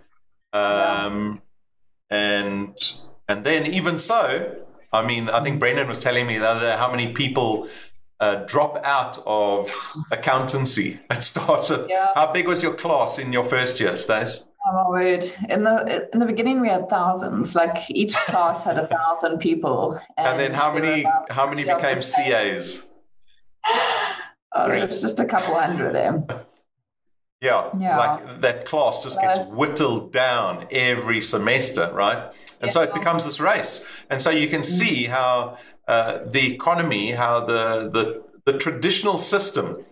Um, 0.52 1.42
and 2.10 2.76
and 3.28 3.44
then 3.44 3.66
even 3.66 3.98
so, 3.98 4.56
I 4.92 5.06
mean, 5.06 5.28
I 5.28 5.42
think 5.42 5.60
Brendan 5.60 5.88
was 5.88 5.98
telling 5.98 6.26
me 6.26 6.38
the 6.38 6.48
other 6.48 6.60
day 6.60 6.76
how 6.76 6.90
many 6.90 7.12
people 7.12 7.68
uh, 8.18 8.36
drop 8.46 8.80
out 8.84 9.18
of 9.26 9.70
accountancy. 10.10 11.00
It 11.10 11.22
starts 11.22 11.70
with 11.70 11.88
yeah. 11.88 12.08
how 12.14 12.32
big 12.32 12.48
was 12.48 12.62
your 12.62 12.74
class 12.74 13.18
in 13.18 13.32
your 13.32 13.44
first 13.44 13.78
year, 13.78 13.94
Stace? 13.94 14.44
Oh 14.68 14.72
my 14.72 14.88
word! 14.88 15.32
In 15.48 15.62
the 15.62 16.08
in 16.12 16.18
the 16.18 16.26
beginning, 16.26 16.60
we 16.60 16.68
had 16.68 16.88
thousands. 16.88 17.54
Like 17.54 17.88
each 17.88 18.14
class 18.14 18.64
had 18.64 18.78
a 18.78 18.88
thousand 18.88 19.38
people. 19.38 20.00
And, 20.16 20.26
and 20.26 20.40
then 20.40 20.52
how 20.52 20.74
many 20.74 21.06
how 21.30 21.48
many 21.48 21.62
became 21.62 21.98
CAs? 21.98 22.88
Oh, 24.54 24.70
it's 24.70 25.00
just 25.00 25.20
a 25.20 25.24
couple 25.24 25.54
hundred. 25.54 25.94
Them. 25.94 26.26
Yeah, 27.40 27.70
yeah, 27.78 27.98
like 27.98 28.40
that 28.40 28.64
class 28.64 29.04
just 29.04 29.20
gets 29.20 29.38
whittled 29.50 30.12
down 30.12 30.66
every 30.70 31.20
semester, 31.20 31.90
right? 31.92 32.32
And 32.60 32.68
yeah. 32.68 32.70
so 32.70 32.80
it 32.80 32.94
becomes 32.94 33.24
this 33.24 33.38
race. 33.38 33.86
And 34.08 34.22
so 34.22 34.30
you 34.30 34.48
can 34.48 34.62
mm-hmm. 34.62 34.86
see 34.86 35.04
how 35.04 35.58
uh, 35.86 36.20
the 36.24 36.54
economy, 36.54 37.12
how 37.12 37.44
the 37.44 37.90
the, 37.90 38.22
the 38.50 38.58
traditional 38.58 39.18
system 39.18 39.84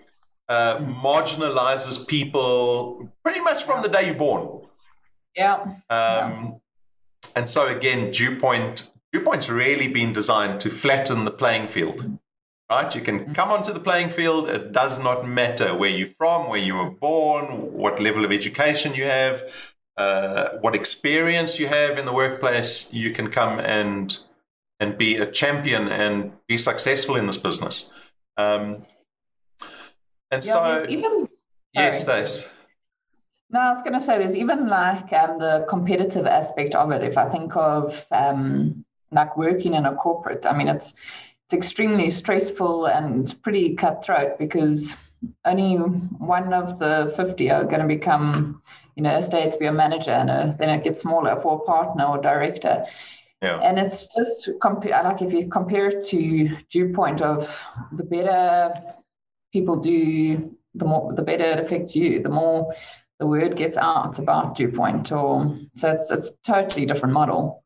uh, 0.48 0.78
mm. 0.78 0.94
marginalizes 0.94 2.06
people 2.06 3.10
pretty 3.22 3.40
much 3.40 3.64
from 3.64 3.82
the 3.82 3.88
day 3.88 4.06
you're 4.06 4.14
born. 4.14 4.62
Yeah. 5.36 5.56
Um, 5.62 5.80
yeah. 5.90 6.50
And 7.36 7.50
so 7.50 7.66
again, 7.66 8.10
Dewpoint, 8.10 8.90
Dew 9.12 9.20
Point's 9.20 9.50
really 9.50 9.88
been 9.88 10.12
designed 10.12 10.60
to 10.60 10.70
flatten 10.70 11.24
the 11.24 11.30
playing 11.30 11.66
field 11.66 12.18
right? 12.70 12.94
You 12.94 13.00
can 13.00 13.20
mm-hmm. 13.20 13.32
come 13.32 13.50
onto 13.50 13.72
the 13.72 13.80
playing 13.80 14.10
field. 14.10 14.48
It 14.48 14.72
does 14.72 14.98
not 14.98 15.28
matter 15.28 15.74
where 15.74 15.90
you're 15.90 16.08
from, 16.18 16.48
where 16.48 16.58
you 16.58 16.74
were 16.74 16.90
born, 16.90 17.72
what 17.72 18.00
level 18.00 18.24
of 18.24 18.32
education 18.32 18.94
you 18.94 19.04
have, 19.04 19.42
uh, 19.96 20.50
what 20.60 20.74
experience 20.74 21.58
you 21.58 21.68
have 21.68 21.98
in 21.98 22.06
the 22.06 22.12
workplace. 22.12 22.92
You 22.92 23.12
can 23.12 23.30
come 23.30 23.60
and 23.60 24.16
and 24.80 24.98
be 24.98 25.16
a 25.16 25.26
champion 25.26 25.88
and 25.88 26.32
be 26.48 26.56
successful 26.56 27.16
in 27.16 27.26
this 27.26 27.36
business. 27.36 27.90
Um, 28.36 28.86
and 30.30 30.44
yeah, 30.44 30.52
so, 30.52 30.86
even 30.88 31.28
yes, 31.72 32.00
Stace. 32.00 32.48
No, 33.50 33.60
I 33.60 33.68
was 33.68 33.82
going 33.82 33.92
to 33.92 34.00
say 34.00 34.18
there's 34.18 34.34
even 34.34 34.66
like 34.68 35.12
um, 35.12 35.38
the 35.38 35.64
competitive 35.68 36.26
aspect 36.26 36.74
of 36.74 36.90
it. 36.90 37.04
If 37.04 37.16
I 37.16 37.28
think 37.28 37.56
of 37.56 38.04
um, 38.10 38.84
like 39.12 39.36
working 39.36 39.74
in 39.74 39.86
a 39.86 39.94
corporate, 39.94 40.44
I 40.44 40.56
mean, 40.56 40.66
it's 40.66 40.94
it's 41.46 41.54
extremely 41.54 42.10
stressful 42.10 42.86
and 42.86 43.34
pretty 43.42 43.74
cutthroat 43.74 44.38
because 44.38 44.96
only 45.44 45.76
one 45.76 46.52
of 46.52 46.78
the 46.78 47.12
50 47.16 47.50
are 47.50 47.64
going 47.64 47.80
to 47.80 47.86
become, 47.86 48.62
you 48.96 49.02
know, 49.02 49.16
a 49.16 49.22
stay 49.22 49.48
to 49.48 49.58
be 49.58 49.66
a 49.66 49.72
manager 49.72 50.10
and 50.10 50.30
a, 50.30 50.56
then 50.58 50.70
it 50.70 50.84
gets 50.84 51.00
smaller 51.00 51.40
for 51.40 51.56
a 51.56 51.60
partner 51.60 52.04
or 52.04 52.20
director. 52.20 52.86
Yeah. 53.42 53.60
And 53.60 53.78
it's 53.78 54.06
just 54.14 54.48
like 54.62 55.22
if 55.22 55.32
you 55.34 55.48
compare 55.48 55.88
it 55.88 56.04
to 56.06 56.56
Dewpoint 56.70 57.20
of 57.20 57.62
the 57.92 58.04
better 58.04 58.72
people 59.52 59.76
do, 59.76 60.50
the 60.74 60.84
more 60.86 61.12
the 61.12 61.22
better 61.22 61.44
it 61.44 61.60
affects 61.60 61.94
you, 61.94 62.22
the 62.22 62.30
more 62.30 62.74
the 63.20 63.26
word 63.26 63.56
gets 63.56 63.76
out 63.76 64.18
about 64.18 64.56
Dewpoint 64.56 65.12
or 65.12 65.58
so 65.74 65.90
it's 65.90 66.10
it's 66.10 66.32
totally 66.42 66.86
different 66.86 67.12
model. 67.12 67.63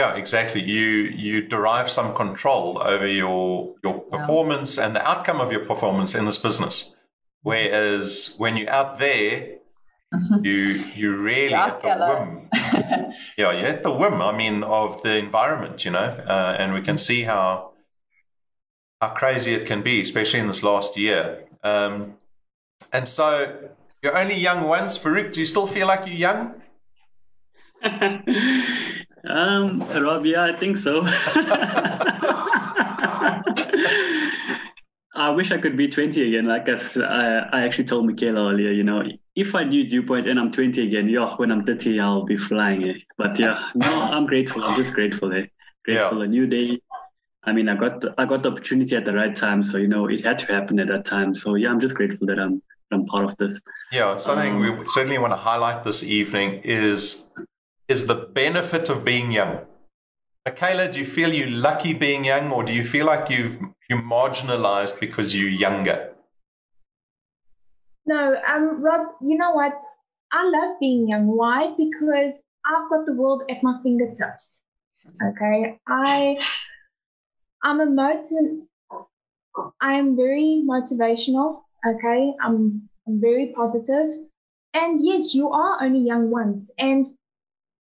Yeah, 0.00 0.14
exactly. 0.14 0.62
You 0.62 0.86
you 1.24 1.42
derive 1.42 1.90
some 1.90 2.14
control 2.14 2.80
over 2.82 3.06
your 3.06 3.74
your 3.84 4.00
performance 4.14 4.78
yeah. 4.78 4.86
and 4.86 4.96
the 4.96 5.06
outcome 5.06 5.42
of 5.42 5.52
your 5.52 5.66
performance 5.66 6.14
in 6.14 6.24
this 6.24 6.38
business. 6.38 6.94
Whereas 7.42 8.34
when 8.38 8.56
you're 8.56 8.70
out 8.70 8.98
there, 8.98 9.58
you 10.42 10.56
you 11.00 11.16
really 11.16 11.52
at 11.52 11.82
the 11.82 11.94
whim. 12.08 12.48
yeah, 13.36 13.52
you're 13.52 13.72
at 13.76 13.82
the 13.82 13.92
whim. 13.92 14.22
I 14.22 14.32
mean, 14.34 14.62
of 14.62 15.02
the 15.02 15.18
environment, 15.18 15.84
you 15.84 15.90
know, 15.90 16.08
uh, 16.34 16.56
and 16.58 16.72
we 16.72 16.80
can 16.80 16.96
see 16.96 17.24
how 17.24 17.72
how 19.02 19.10
crazy 19.10 19.52
it 19.52 19.66
can 19.66 19.82
be, 19.82 20.00
especially 20.00 20.40
in 20.40 20.46
this 20.46 20.62
last 20.62 20.96
year. 20.96 21.44
Um, 21.62 22.14
and 22.90 23.06
so, 23.06 23.28
you're 24.02 24.16
only 24.16 24.36
young 24.36 24.66
once, 24.66 24.96
Farouk. 24.96 25.32
Do 25.34 25.40
you 25.40 25.46
still 25.46 25.66
feel 25.66 25.86
like 25.86 26.06
you're 26.06 26.24
young? 26.30 26.54
Um, 29.24 29.80
Rob, 30.02 30.24
yeah, 30.24 30.44
I 30.44 30.52
think 30.56 30.76
so. 30.76 31.02
I 35.14 35.30
wish 35.30 35.52
I 35.52 35.58
could 35.58 35.76
be 35.76 35.88
20 35.88 36.28
again. 36.28 36.46
Like 36.46 36.68
I, 36.68 37.48
I 37.52 37.62
actually 37.62 37.84
told 37.84 38.06
Michaela 38.06 38.52
earlier, 38.52 38.70
you 38.70 38.84
know, 38.84 39.02
if 39.34 39.54
I 39.54 39.64
do 39.64 39.84
Dewpoint 39.84 40.26
and 40.26 40.40
I'm 40.40 40.50
20 40.50 40.86
again, 40.86 41.08
yeah, 41.08 41.34
when 41.36 41.52
I'm 41.52 41.64
30, 41.64 42.00
I'll 42.00 42.24
be 42.24 42.36
flying. 42.36 42.88
Eh? 42.88 42.94
But 43.18 43.38
yeah, 43.38 43.68
no, 43.74 44.00
I'm 44.00 44.26
grateful. 44.26 44.64
I'm 44.64 44.76
just 44.76 44.94
grateful. 44.94 45.32
Eh? 45.32 45.46
Grateful. 45.84 46.18
Yeah. 46.18 46.24
A 46.24 46.26
new 46.26 46.46
day. 46.46 46.80
I 47.44 47.52
mean, 47.52 47.68
I 47.68 47.74
got 47.74 48.04
I 48.18 48.26
got 48.26 48.42
the 48.42 48.50
opportunity 48.50 48.94
at 48.96 49.06
the 49.06 49.14
right 49.14 49.34
time, 49.34 49.62
so 49.62 49.78
you 49.78 49.88
know, 49.88 50.06
it 50.08 50.22
had 50.24 50.38
to 50.40 50.46
happen 50.52 50.78
at 50.78 50.88
that 50.88 51.06
time. 51.06 51.34
So 51.34 51.54
yeah, 51.54 51.70
I'm 51.70 51.80
just 51.80 51.94
grateful 51.94 52.26
that 52.26 52.38
I'm 52.38 52.62
I'm 52.90 53.06
part 53.06 53.24
of 53.24 53.36
this. 53.38 53.60
Yeah, 53.92 54.16
something 54.16 54.56
um, 54.56 54.78
we 54.78 54.84
certainly 54.86 55.16
want 55.18 55.32
to 55.32 55.38
highlight 55.38 55.84
this 55.84 56.02
evening 56.02 56.60
is 56.64 57.28
is 57.90 58.06
the 58.06 58.14
benefit 58.14 58.88
of 58.88 59.04
being 59.04 59.32
young. 59.32 59.66
Michaela, 60.46 60.90
do 60.90 61.00
you 61.00 61.04
feel 61.04 61.34
you 61.34 61.46
lucky 61.46 61.92
being 61.92 62.24
young, 62.24 62.52
or 62.52 62.62
do 62.62 62.72
you 62.72 62.84
feel 62.84 63.04
like 63.04 63.28
you've 63.28 63.58
you 63.90 63.96
marginalized 63.96 65.00
because 65.00 65.36
you're 65.36 65.48
younger? 65.48 66.14
No, 68.06 68.36
um, 68.46 68.80
Rob, 68.80 69.08
you 69.20 69.36
know 69.36 69.50
what? 69.50 69.74
I 70.32 70.48
love 70.48 70.78
being 70.78 71.08
young. 71.08 71.26
Why? 71.26 71.74
Because 71.76 72.40
I've 72.64 72.88
got 72.88 73.06
the 73.06 73.14
world 73.14 73.42
at 73.50 73.62
my 73.62 73.80
fingertips. 73.82 74.62
Okay, 75.28 75.78
I 75.88 76.38
I'm 77.64 77.80
a 77.80 77.86
motiv- 77.86 78.66
I 79.80 79.94
am 79.94 80.16
very 80.16 80.62
motivational. 80.64 81.62
Okay, 81.84 82.34
I'm 82.40 82.88
I'm 83.06 83.20
very 83.20 83.52
positive, 83.56 84.10
and 84.74 85.04
yes, 85.04 85.34
you 85.34 85.48
are 85.50 85.82
only 85.82 86.00
young 86.00 86.30
once, 86.30 86.70
and 86.78 87.04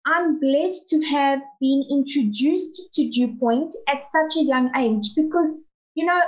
I'm 0.06 0.38
blessed 0.38 0.88
to 0.90 1.02
have 1.04 1.40
been 1.60 1.84
introduced 1.90 2.94
to 2.94 3.10
Dewpoint 3.10 3.74
at 3.88 4.06
such 4.06 4.36
a 4.36 4.44
young 4.44 4.70
age 4.76 5.16
because 5.16 5.56
you 5.94 6.06
know 6.06 6.20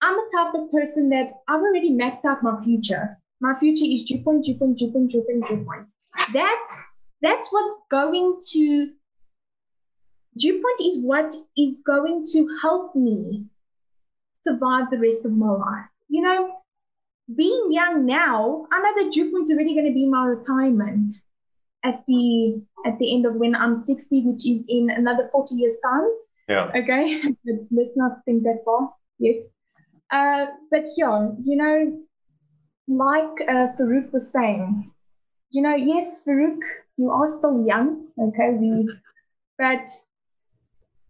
I'm 0.00 0.14
a 0.14 0.28
type 0.36 0.54
of 0.54 0.70
person 0.70 1.08
that 1.08 1.32
I've 1.48 1.60
already 1.60 1.90
mapped 1.90 2.24
out 2.24 2.44
my 2.44 2.62
future. 2.62 3.18
My 3.40 3.58
future 3.58 3.84
is 3.84 4.04
Dewpoint, 4.04 4.44
Dewpoint, 4.44 4.78
Dewpoint, 4.78 5.10
Dewpoint, 5.10 5.48
Dewpoint. 5.48 5.90
That's 6.32 6.70
that's 7.20 7.48
what's 7.50 7.78
going 7.90 8.38
to 8.52 8.92
Dewpoint 10.38 10.80
is 10.80 10.98
what 11.02 11.34
is 11.58 11.80
going 11.84 12.26
to 12.32 12.58
help 12.62 12.94
me 12.94 13.46
survive 14.42 14.90
the 14.90 14.98
rest 14.98 15.24
of 15.24 15.32
my 15.32 15.50
life. 15.50 15.86
You 16.08 16.22
know, 16.22 16.58
being 17.34 17.72
young 17.72 18.06
now, 18.06 18.68
I 18.70 18.78
know 18.80 19.02
that 19.02 19.12
Dewpoint's 19.12 19.50
already 19.50 19.74
going 19.74 19.86
to 19.86 19.92
be 19.92 20.08
my 20.08 20.26
retirement 20.26 21.12
at 21.84 22.02
the 22.06 22.62
at 22.86 22.98
the 22.98 23.14
end 23.14 23.26
of 23.26 23.34
when 23.34 23.54
I'm 23.54 23.76
60, 23.76 24.22
which 24.22 24.46
is 24.46 24.66
in 24.68 24.90
another 24.90 25.28
40 25.32 25.54
years 25.54 25.76
time. 25.84 26.08
Yeah. 26.48 26.70
Okay. 26.74 27.22
but 27.44 27.54
let's 27.70 27.96
not 27.96 28.24
think 28.24 28.42
that 28.44 28.62
far. 28.64 28.92
Yes. 29.18 29.44
Uh, 30.10 30.46
but 30.70 30.84
yeah, 30.96 31.30
you 31.44 31.56
know, 31.56 32.02
like 32.88 33.48
uh, 33.48 33.68
Farouk 33.78 34.12
was 34.12 34.30
saying, 34.30 34.90
you 35.50 35.62
know, 35.62 35.74
yes, 35.74 36.22
Farouk, 36.24 36.58
you 36.96 37.10
are 37.10 37.26
still 37.26 37.66
young. 37.66 38.08
Okay, 38.18 38.50
we, 38.58 38.88
but 39.58 39.88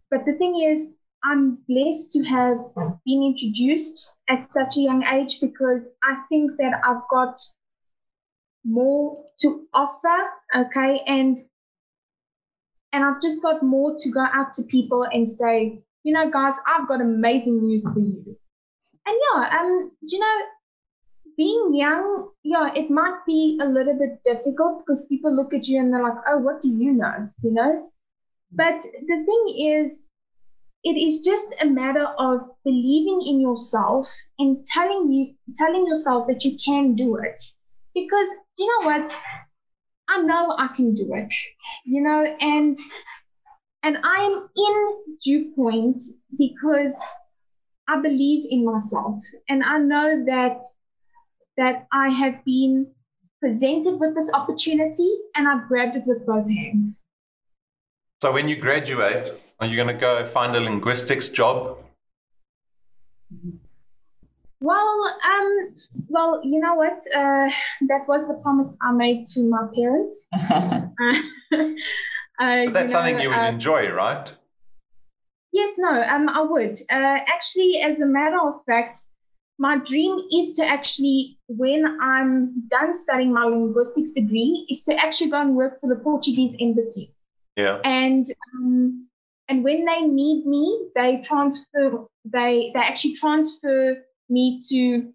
but 0.09 0.25
the 0.25 0.33
thing 0.33 0.61
is, 0.61 0.93
I'm 1.23 1.57
blessed 1.67 2.11
to 2.13 2.23
have 2.23 2.57
been 3.05 3.23
introduced 3.23 4.15
at 4.29 4.53
such 4.53 4.77
a 4.77 4.81
young 4.81 5.03
age 5.03 5.41
because 5.41 5.83
I 6.03 6.21
think 6.29 6.51
that 6.57 6.79
I've 6.83 7.07
got 7.11 7.41
more 8.65 9.23
to 9.39 9.67
offer, 9.73 10.29
okay, 10.55 11.01
and 11.07 11.39
and 12.91 13.03
I've 13.03 13.21
just 13.21 13.41
got 13.41 13.61
more 13.61 13.97
to 13.99 14.09
go 14.09 14.21
out 14.21 14.53
to 14.55 14.63
people 14.63 15.03
and 15.03 15.27
say, 15.27 15.81
you 16.03 16.13
know, 16.13 16.29
guys, 16.31 16.53
I've 16.65 16.87
got 16.87 17.01
amazing 17.01 17.61
news 17.61 17.91
for 17.91 17.99
you. 17.99 18.37
And 19.05 19.17
yeah, 19.33 19.59
um, 19.59 19.91
you 20.01 20.19
know, 20.19 20.37
being 21.37 21.73
young, 21.73 22.29
yeah, 22.43 22.73
it 22.73 22.89
might 22.89 23.19
be 23.27 23.59
a 23.61 23.65
little 23.65 23.97
bit 23.97 24.21
difficult 24.23 24.85
because 24.85 25.07
people 25.07 25.35
look 25.35 25.53
at 25.53 25.67
you 25.67 25.79
and 25.79 25.93
they're 25.93 26.01
like, 26.01 26.17
oh, 26.27 26.37
what 26.37 26.61
do 26.61 26.69
you 26.69 26.93
know? 26.93 27.29
You 27.43 27.51
know? 27.51 27.91
But 28.51 28.81
the 28.83 29.25
thing 29.25 29.71
is, 29.73 30.07
it 30.83 30.95
is 30.97 31.19
just 31.19 31.53
a 31.61 31.65
matter 31.65 32.05
of 32.17 32.47
believing 32.63 33.21
in 33.27 33.41
yourself 33.41 34.07
and 34.37 34.63
telling 34.65 35.11
you 35.11 35.33
telling 35.55 35.87
yourself 35.87 36.27
that 36.27 36.45
you 36.45 36.57
can 36.63 36.95
do 36.95 37.17
it. 37.17 37.41
Because 37.95 38.29
you 38.57 38.67
know 38.67 38.87
what? 38.87 39.15
I 40.07 40.21
know 40.21 40.53
I 40.55 40.67
can 40.75 40.93
do 40.93 41.15
it. 41.15 41.33
You 41.85 42.01
know, 42.01 42.23
and 42.39 42.77
and 43.81 43.97
I'm 44.03 44.49
in 44.55 44.97
due 45.23 45.53
Dewpoint 45.55 46.01
because 46.37 46.95
I 47.87 48.01
believe 48.01 48.47
in 48.49 48.65
myself 48.65 49.21
and 49.47 49.63
I 49.63 49.77
know 49.77 50.25
that 50.25 50.61
that 51.57 51.87
I 51.91 52.09
have 52.09 52.43
been 52.43 52.87
presented 53.39 53.99
with 53.99 54.15
this 54.15 54.31
opportunity 54.33 55.09
and 55.35 55.47
I've 55.47 55.67
grabbed 55.67 55.95
it 55.95 56.03
with 56.05 56.25
both 56.25 56.49
hands. 56.49 57.03
So 58.21 58.31
when 58.31 58.49
you 58.49 58.55
graduate, 58.55 59.31
are 59.59 59.67
you 59.67 59.75
going 59.75 59.87
to 59.87 59.93
go 59.93 60.25
find 60.25 60.55
a 60.55 60.59
linguistics 60.59 61.29
job? 61.29 61.77
Mm-hmm. 63.33 63.64
Well, 64.65 65.13
um, 65.23 65.75
well, 66.07 66.41
you 66.43 66.59
know 66.59 66.73
what? 66.73 66.97
Uh, 67.13 67.49
that 67.87 68.07
was 68.07 68.27
the 68.27 68.33
promise 68.41 68.75
I 68.81 68.93
made 68.93 69.27
to 69.27 69.43
my 69.43 69.67
parents. 69.75 70.25
uh, 70.33 70.89
but 71.51 71.69
that's 72.39 72.65
you 72.65 72.71
know, 72.73 72.87
something 72.87 73.19
you 73.19 73.29
would 73.29 73.37
uh, 73.37 73.51
enjoy, 73.53 73.91
right? 73.91 74.33
Yes, 75.53 75.77
no, 75.77 76.01
um, 76.01 76.29
I 76.29 76.41
would. 76.41 76.81
Uh, 76.89 77.19
actually, 77.35 77.77
as 77.77 78.01
a 78.01 78.07
matter 78.07 78.39
of 78.41 78.65
fact, 78.65 79.01
my 79.59 79.77
dream 79.77 80.19
is 80.35 80.53
to 80.53 80.65
actually, 80.65 81.37
when 81.47 81.99
I'm 82.01 82.67
done 82.67 82.95
studying 82.95 83.33
my 83.33 83.43
linguistics 83.43 84.13
degree, 84.13 84.65
is 84.71 84.81
to 84.85 84.95
actually 84.95 85.29
go 85.29 85.41
and 85.41 85.55
work 85.55 85.79
for 85.79 85.87
the 85.89 86.01
Portuguese 86.01 86.57
embassy. 86.59 87.13
Yeah. 87.55 87.81
And 87.83 88.25
um, 88.55 89.07
and 89.47 89.63
when 89.63 89.85
they 89.85 90.01
need 90.01 90.47
me, 90.47 90.89
they 90.95 91.21
transfer. 91.21 92.07
They 92.25 92.71
they 92.73 92.79
actually 92.79 93.13
transfer 93.13 93.97
me 94.29 94.61
to 94.69 95.11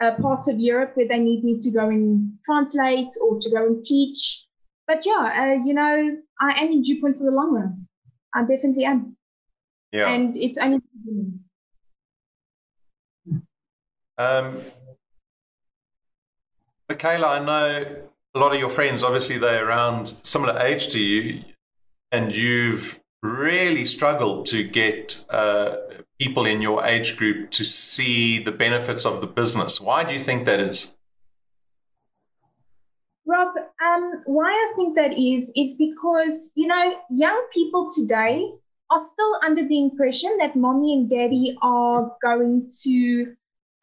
uh, 0.00 0.14
parts 0.20 0.48
of 0.48 0.58
Europe 0.58 0.92
where 0.94 1.08
they 1.08 1.18
need 1.18 1.44
me 1.44 1.58
to 1.60 1.70
go 1.70 1.88
and 1.88 2.38
translate 2.44 3.08
or 3.20 3.38
to 3.40 3.50
go 3.50 3.66
and 3.66 3.82
teach. 3.82 4.46
But 4.86 5.04
yeah, 5.04 5.58
uh, 5.58 5.64
you 5.64 5.74
know, 5.74 6.16
I 6.40 6.62
am 6.62 6.68
in 6.68 6.82
Dewpoint 6.82 7.18
for 7.18 7.24
the 7.24 7.30
long 7.30 7.54
run. 7.54 7.86
I 8.34 8.42
definitely 8.42 8.84
am. 8.84 9.16
Yeah. 9.92 10.08
And 10.08 10.36
it's 10.36 10.58
only. 10.58 10.80
Um, 14.18 14.60
Michaela, 16.88 17.28
I 17.28 17.44
know 17.44 17.96
a 18.34 18.38
lot 18.38 18.52
of 18.52 18.60
your 18.60 18.70
friends, 18.70 19.02
obviously, 19.02 19.38
they're 19.38 19.66
around 19.66 20.14
similar 20.22 20.58
age 20.58 20.88
to 20.88 21.00
you, 21.00 21.42
and 22.12 22.34
you've 22.34 22.98
really 23.22 23.84
struggled 23.84 24.46
to 24.46 24.64
get 24.64 25.24
uh, 25.30 25.76
people 26.18 26.46
in 26.46 26.60
your 26.60 26.84
age 26.84 27.16
group 27.16 27.50
to 27.52 27.64
see 27.64 28.38
the 28.38 28.52
benefits 28.52 29.04
of 29.04 29.20
the 29.20 29.26
business. 29.26 29.80
Why 29.80 30.04
do 30.04 30.12
you 30.12 30.20
think 30.20 30.46
that 30.46 30.60
is? 30.60 30.92
Rob, 33.26 33.54
um, 33.56 34.22
why 34.24 34.50
I 34.50 34.72
think 34.74 34.96
that 34.96 35.18
is, 35.18 35.52
is 35.54 35.74
because, 35.76 36.50
you 36.54 36.66
know, 36.66 36.94
young 37.10 37.46
people 37.52 37.90
today 37.94 38.50
are 38.90 39.00
still 39.00 39.38
under 39.44 39.68
the 39.68 39.82
impression 39.82 40.36
that 40.38 40.56
mommy 40.56 40.94
and 40.94 41.10
daddy 41.10 41.56
are 41.60 42.16
going 42.22 42.70
to 42.82 43.34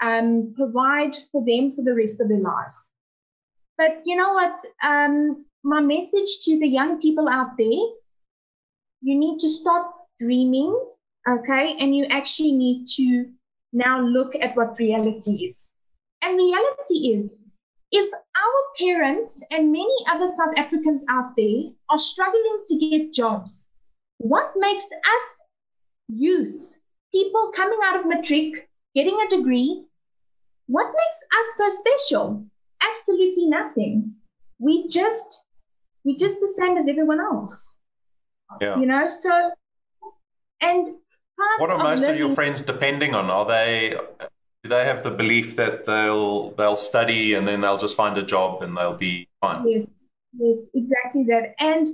um, 0.02 0.54
provide 0.56 1.16
for 1.32 1.46
them 1.46 1.74
for 1.76 1.84
the 1.84 1.94
rest 1.94 2.20
of 2.20 2.28
their 2.28 2.40
lives. 2.40 2.92
But 3.78 4.02
you 4.04 4.16
know 4.16 4.34
what? 4.34 4.66
Um, 4.84 5.46
my 5.64 5.80
message 5.80 6.40
to 6.46 6.60
the 6.60 6.68
young 6.68 7.00
people 7.00 7.30
out 7.30 7.58
there 7.58 7.86
you 9.06 9.16
need 9.20 9.40
to 9.40 9.50
stop 9.50 10.08
dreaming, 10.20 10.76
okay? 11.28 11.76
And 11.80 11.96
you 11.96 12.06
actually 12.06 12.54
need 12.54 12.88
to 12.96 13.26
now 13.74 14.02
look 14.02 14.36
at 14.36 14.56
what 14.56 14.80
reality 14.80 15.46
is. 15.46 15.74
And 16.22 16.38
reality 16.38 17.18
is 17.18 17.42
if 17.92 18.12
our 18.14 18.62
parents 18.78 19.42
and 19.52 19.72
many 19.72 19.96
other 20.08 20.28
South 20.28 20.54
Africans 20.58 21.04
out 21.10 21.36
there 21.38 21.72
are 21.90 21.98
struggling 21.98 22.64
to 22.68 22.78
get 22.78 23.14
jobs, 23.14 23.68
what 24.18 24.54
makes 24.58 24.86
us 24.86 25.44
youth, 26.08 26.80
people 27.12 27.52
coming 27.56 27.80
out 27.84 28.00
of 28.00 28.08
matric, 28.08 28.70
getting 28.96 29.20
a 29.22 29.30
degree, 29.30 29.86
what 30.68 30.88
makes 30.88 31.20
us 31.40 31.58
so 31.58 31.70
special? 31.70 32.46
Absolutely 32.82 33.46
nothing. 33.46 34.16
We 34.60 34.88
just 34.88 35.46
we 36.04 36.16
just 36.18 36.40
the 36.40 36.48
same 36.48 36.78
as 36.78 36.88
everyone 36.88 37.20
else. 37.20 37.78
Yeah. 38.62 38.80
You 38.80 38.86
know, 38.86 39.08
so 39.08 39.52
and 40.62 40.96
what 41.58 41.70
are 41.70 41.78
most 41.78 42.08
of 42.08 42.18
your 42.18 42.34
friends 42.34 42.62
depending 42.62 43.16
on? 43.16 43.30
Are 43.30 43.46
they 43.46 43.98
do 44.64 44.70
they 44.70 44.86
have 44.86 45.04
the 45.04 45.12
belief 45.12 45.56
that 45.58 45.86
they'll 45.86 46.52
they'll 46.52 46.76
study 46.76 47.34
and 47.34 47.48
then 47.48 47.62
they'll 47.62 47.78
just 47.78 47.96
find 47.96 48.18
a 48.18 48.24
job 48.24 48.62
and 48.62 48.76
they'll 48.76 48.98
be 48.98 49.28
fine? 49.42 49.68
Yes, 49.68 49.88
yes, 50.38 50.58
exactly 50.74 51.24
that. 51.30 51.56
And 51.60 51.88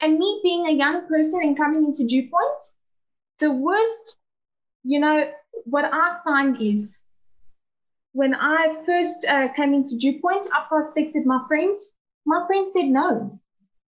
and 0.00 0.18
me 0.18 0.40
being 0.42 0.66
a 0.66 0.72
young 0.72 1.06
person 1.08 1.40
and 1.42 1.56
coming 1.56 1.86
into 1.86 2.06
Dewpoint, 2.06 2.64
the 3.38 3.52
worst, 3.52 4.18
you 4.84 5.00
know, 5.00 5.30
what 5.64 5.84
I 5.92 6.18
find 6.24 6.60
is 6.60 7.00
when 8.12 8.34
I 8.34 8.82
first 8.84 9.24
uh, 9.28 9.48
came 9.54 9.74
into 9.74 9.96
Dewpoint, 9.98 10.48
I 10.52 10.64
prospected 10.68 11.26
my 11.26 11.44
friends. 11.48 11.94
My 12.24 12.46
friends 12.46 12.72
said 12.72 12.86
no. 12.86 13.38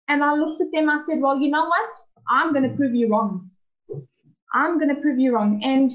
And 0.07 0.23
I 0.23 0.33
looked 0.33 0.61
at 0.61 0.71
them, 0.71 0.89
I 0.89 0.97
said, 0.97 1.21
Well, 1.21 1.39
you 1.39 1.49
know 1.49 1.65
what? 1.65 1.89
I'm 2.29 2.53
going 2.53 2.69
to 2.69 2.75
prove 2.75 2.93
you 2.93 3.09
wrong. 3.09 3.50
I'm 4.53 4.77
going 4.77 4.93
to 4.93 5.01
prove 5.01 5.19
you 5.19 5.33
wrong. 5.33 5.61
And 5.63 5.91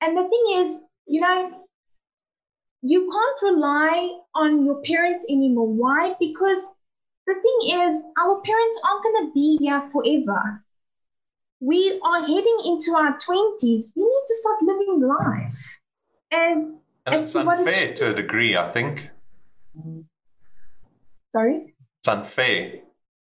and 0.00 0.16
the 0.16 0.28
thing 0.28 0.62
is, 0.62 0.82
you 1.06 1.20
know, 1.20 1.66
you 2.82 3.10
can't 3.10 3.54
rely 3.54 4.18
on 4.34 4.64
your 4.64 4.80
parents 4.82 5.26
anymore. 5.28 5.68
Why? 5.68 6.14
Because 6.18 6.66
the 7.26 7.34
thing 7.34 7.80
is, 7.80 8.04
our 8.18 8.40
parents 8.40 8.80
aren't 8.88 9.04
going 9.04 9.26
to 9.26 9.32
be 9.34 9.58
here 9.60 9.82
forever. 9.92 10.64
We 11.60 12.00
are 12.02 12.20
heading 12.22 12.58
into 12.64 12.94
our 12.96 13.18
20s. 13.18 13.92
We 13.94 14.02
need 14.02 14.24
to 14.28 14.34
start 14.34 14.62
living 14.62 15.02
lives 15.02 15.78
as. 16.32 16.80
And 17.06 17.14
as 17.14 17.24
it's 17.24 17.32
to 17.32 17.40
unfair 17.40 17.94
to 17.94 18.10
a 18.10 18.14
degree, 18.14 18.56
I 18.56 18.70
think. 18.72 19.10
Sorry? 21.30 21.74
It's 21.98 22.08
unfair. 22.08 22.80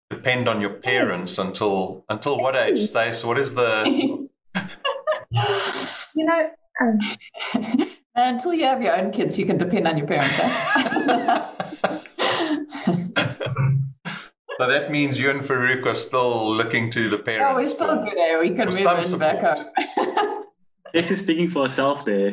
Depend 0.09 0.47
on 0.49 0.59
your 0.59 0.71
parents 0.71 1.37
until 1.37 2.03
until 2.09 2.39
what 2.39 2.55
age, 2.55 2.87
Stace? 2.89 3.23
What 3.23 3.37
is 3.37 3.53
the 3.53 3.83
You 6.15 6.25
know, 6.25 6.49
um, 6.81 6.99
Until 8.15 8.53
you 8.53 8.65
have 8.65 8.81
your 8.81 8.97
own 8.99 9.11
kids, 9.11 9.37
you 9.39 9.45
can 9.45 9.57
depend 9.57 9.87
on 9.87 9.97
your 9.97 10.07
parents. 10.07 10.37
eh? 10.39 11.45
so 14.57 14.67
that 14.67 14.89
means 14.91 15.19
you 15.19 15.29
and 15.29 15.41
Farouk 15.41 15.85
are 15.85 15.95
still 15.95 16.49
looking 16.53 16.89
to 16.91 17.07
the 17.09 17.17
parents. 17.19 17.45
oh, 17.49 17.55
we're 17.55 17.65
still 17.65 17.95
for- 17.95 18.03
good, 18.03 18.17
eh? 18.17 18.39
We 18.39 18.49
can 18.55 18.65
move 18.65 18.75
some 18.75 18.99
in 18.99 19.19
back 19.19 19.39
support. 19.57 19.59
home. 19.95 20.43
This 20.93 21.11
is 21.11 21.19
speaking 21.19 21.49
for 21.51 21.63
herself 21.63 22.03
there. 22.03 22.31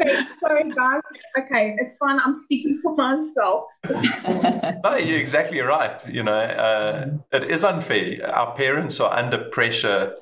Okay, 0.00 0.22
sorry 0.38 0.70
guys. 0.70 1.02
Okay, 1.38 1.76
it's 1.78 1.96
fine. 1.96 2.18
I'm 2.24 2.34
speaking 2.34 2.80
for 2.82 2.94
myself. 2.94 3.64
No, 4.84 4.96
you're 4.96 5.18
exactly 5.18 5.60
right. 5.60 6.06
You 6.08 6.22
know, 6.22 6.34
uh, 6.34 7.06
it 7.32 7.50
is 7.50 7.64
unfair. 7.64 8.28
Our 8.34 8.54
parents 8.54 9.00
are 9.00 9.12
under 9.12 9.38
pressure 9.38 10.16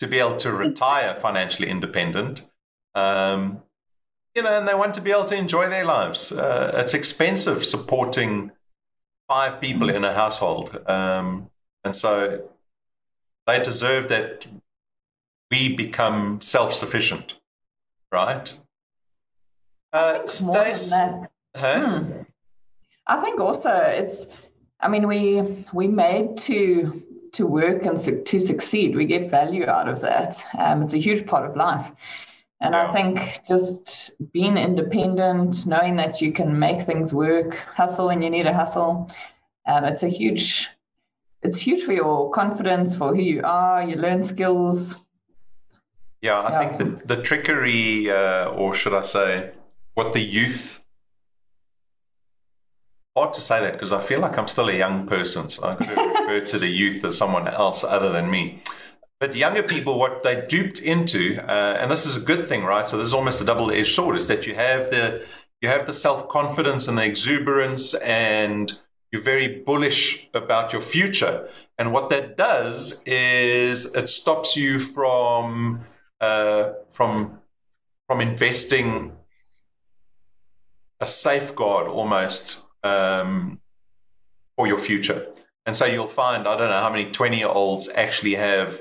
to 0.00 0.06
be 0.06 0.18
able 0.18 0.36
to 0.36 0.52
retire 0.52 1.14
financially 1.14 1.68
independent. 1.68 2.42
Um, 2.94 3.62
you 4.34 4.42
know, 4.42 4.58
and 4.58 4.66
they 4.66 4.74
want 4.74 4.94
to 4.94 5.00
be 5.00 5.10
able 5.10 5.26
to 5.26 5.36
enjoy 5.36 5.68
their 5.68 5.84
lives. 5.84 6.32
Uh, 6.32 6.72
it's 6.76 6.94
expensive 6.94 7.64
supporting 7.64 8.50
five 9.28 9.60
people 9.60 9.88
in 9.88 10.04
a 10.04 10.14
household, 10.14 10.78
um, 10.86 11.50
and 11.84 11.94
so 11.94 12.48
they 13.46 13.62
deserve 13.62 14.08
that 14.08 14.46
we 15.50 15.74
become 15.74 16.40
self-sufficient, 16.40 17.34
right? 18.10 18.54
Uh, 19.92 20.26
Stace, 20.26 20.92
huh? 20.92 21.18
Hmm. 21.54 22.22
I 23.06 23.20
think 23.20 23.40
also 23.40 23.70
it's. 23.70 24.26
I 24.80 24.88
mean, 24.88 25.06
we 25.06 25.64
we 25.72 25.86
made 25.88 26.36
to 26.38 27.02
to 27.32 27.46
work 27.46 27.84
and 27.84 28.00
su- 28.00 28.22
to 28.22 28.40
succeed. 28.40 28.96
We 28.96 29.04
get 29.04 29.30
value 29.30 29.66
out 29.66 29.88
of 29.88 30.00
that. 30.00 30.42
Um, 30.58 30.82
it's 30.82 30.94
a 30.94 30.98
huge 30.98 31.26
part 31.26 31.48
of 31.48 31.56
life, 31.56 31.90
and 32.60 32.74
Yeah. 32.74 32.88
I 32.88 32.92
think 32.92 33.40
just 33.46 34.12
being 34.32 34.56
independent, 34.56 35.66
knowing 35.66 35.96
that 35.96 36.20
you 36.20 36.32
can 36.32 36.58
make 36.58 36.82
things 36.82 37.12
work, 37.12 37.54
hustle 37.74 38.06
when 38.06 38.22
you 38.22 38.30
need 38.30 38.46
a 38.46 38.54
hustle. 38.54 39.10
Um, 39.66 39.84
it's 39.84 40.02
a 40.02 40.08
huge. 40.08 40.68
It's 41.42 41.58
huge 41.58 41.82
for 41.82 41.92
your 41.92 42.30
confidence, 42.30 42.94
for 42.94 43.14
who 43.14 43.20
you 43.20 43.42
are. 43.44 43.82
You 43.82 43.96
learn 43.96 44.22
skills. 44.22 44.94
Yeah, 46.22 46.38
I 46.38 46.50
Yeah, 46.52 46.68
think 46.68 46.78
the, 46.78 47.14
the 47.16 47.22
trickery, 47.22 48.08
uh, 48.08 48.46
or 48.50 48.74
should 48.74 48.94
I 48.94 49.02
say, 49.02 49.50
what 49.94 50.12
the 50.12 50.20
youth. 50.20 50.82
Hard 53.16 53.34
to 53.34 53.40
say 53.40 53.60
that 53.60 53.74
because 53.74 53.92
I 53.92 54.00
feel 54.00 54.20
like 54.20 54.38
I'm 54.38 54.48
still 54.48 54.68
a 54.68 54.74
young 54.74 55.06
person, 55.06 55.50
so 55.50 55.64
I'm 55.64 55.76
going 55.76 55.94
to 55.94 56.20
refer 56.20 56.46
to 56.46 56.58
the 56.58 56.68
youth 56.68 57.04
as 57.04 57.18
someone 57.18 57.46
else 57.46 57.84
other 57.84 58.10
than 58.10 58.30
me. 58.30 58.62
But 59.20 59.36
younger 59.36 59.62
people, 59.62 59.98
what 59.98 60.22
they 60.22 60.46
duped 60.48 60.80
into, 60.80 61.38
uh, 61.46 61.76
and 61.78 61.90
this 61.90 62.06
is 62.06 62.16
a 62.16 62.20
good 62.20 62.48
thing, 62.48 62.64
right? 62.64 62.88
So 62.88 62.96
this 62.96 63.06
is 63.06 63.14
almost 63.14 63.40
a 63.40 63.44
double-edged 63.44 63.94
sword: 63.94 64.16
is 64.16 64.28
that 64.28 64.46
you 64.46 64.54
have 64.54 64.90
the 64.90 65.24
you 65.60 65.68
have 65.68 65.86
the 65.86 65.94
self-confidence 65.94 66.88
and 66.88 66.98
the 66.98 67.04
exuberance, 67.04 67.94
and 67.94 68.72
you're 69.12 69.22
very 69.22 69.46
bullish 69.46 70.28
about 70.32 70.72
your 70.72 70.82
future. 70.82 71.48
And 71.78 71.92
what 71.92 72.08
that 72.10 72.36
does 72.36 73.02
is 73.04 73.94
it 73.94 74.08
stops 74.08 74.56
you 74.56 74.78
from 74.78 75.84
uh, 76.20 76.72
from 76.90 77.38
from 78.08 78.20
investing 78.22 79.12
a 81.02 81.06
safeguard 81.06 81.88
almost 81.88 82.60
um, 82.84 83.60
for 84.56 84.66
your 84.68 84.78
future. 84.78 85.26
And 85.66 85.76
so 85.76 85.84
you'll 85.84 86.06
find 86.06 86.46
I 86.46 86.56
don't 86.56 86.70
know 86.70 86.80
how 86.80 86.90
many 86.90 87.10
twenty 87.10 87.38
year 87.38 87.48
olds 87.48 87.88
actually 87.94 88.36
have 88.36 88.80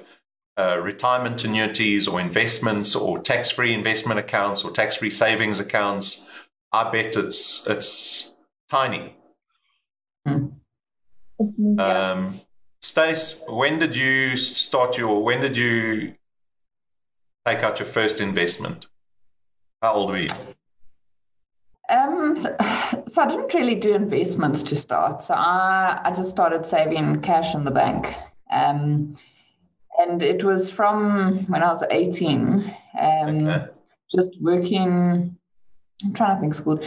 uh, 0.57 0.77
retirement 0.77 1.43
annuities 1.43 2.07
or 2.07 2.21
investments 2.21 2.95
or 2.95 3.19
tax 3.19 3.49
free 3.49 3.73
investment 3.73 4.19
accounts 4.19 4.63
or 4.63 4.71
tax 4.71 4.97
free 4.97 5.09
savings 5.09 5.59
accounts. 5.59 6.27
I 6.71 6.89
bet 6.91 7.17
it's 7.17 7.65
it's 7.67 8.33
tiny. 8.69 9.15
It's 11.39 11.57
me. 11.57 11.77
Um, 11.77 12.39
Stace, 12.83 13.43
when 13.47 13.79
did 13.79 13.95
you 13.95 14.37
start 14.37 14.97
your? 14.97 15.23
When 15.23 15.41
did 15.41 15.57
you 15.57 16.15
take 17.45 17.59
out 17.59 17.79
your 17.79 17.87
first 17.87 18.21
investment? 18.21 18.87
How 19.81 19.93
old 19.93 20.11
were 20.11 20.19
you? 20.19 20.27
Um, 21.91 22.37
so 23.07 23.21
I 23.21 23.27
didn't 23.27 23.53
really 23.53 23.75
do 23.75 23.93
investments 23.93 24.63
to 24.63 24.75
start. 24.75 25.21
So 25.21 25.33
I, 25.33 25.99
I 26.05 26.11
just 26.11 26.29
started 26.29 26.65
saving 26.65 27.21
cash 27.21 27.53
in 27.53 27.65
the 27.65 27.71
bank. 27.71 28.13
Um, 28.51 29.15
and 29.97 30.23
it 30.23 30.43
was 30.43 30.69
from 30.71 31.45
when 31.47 31.61
I 31.61 31.67
was 31.67 31.83
18, 31.91 32.73
um, 32.99 33.47
Okay. 33.47 33.65
just 34.15 34.31
working. 34.41 35.35
I'm 36.03 36.13
trying 36.13 36.37
to 36.37 36.41
think 36.41 36.53
school. 36.53 36.79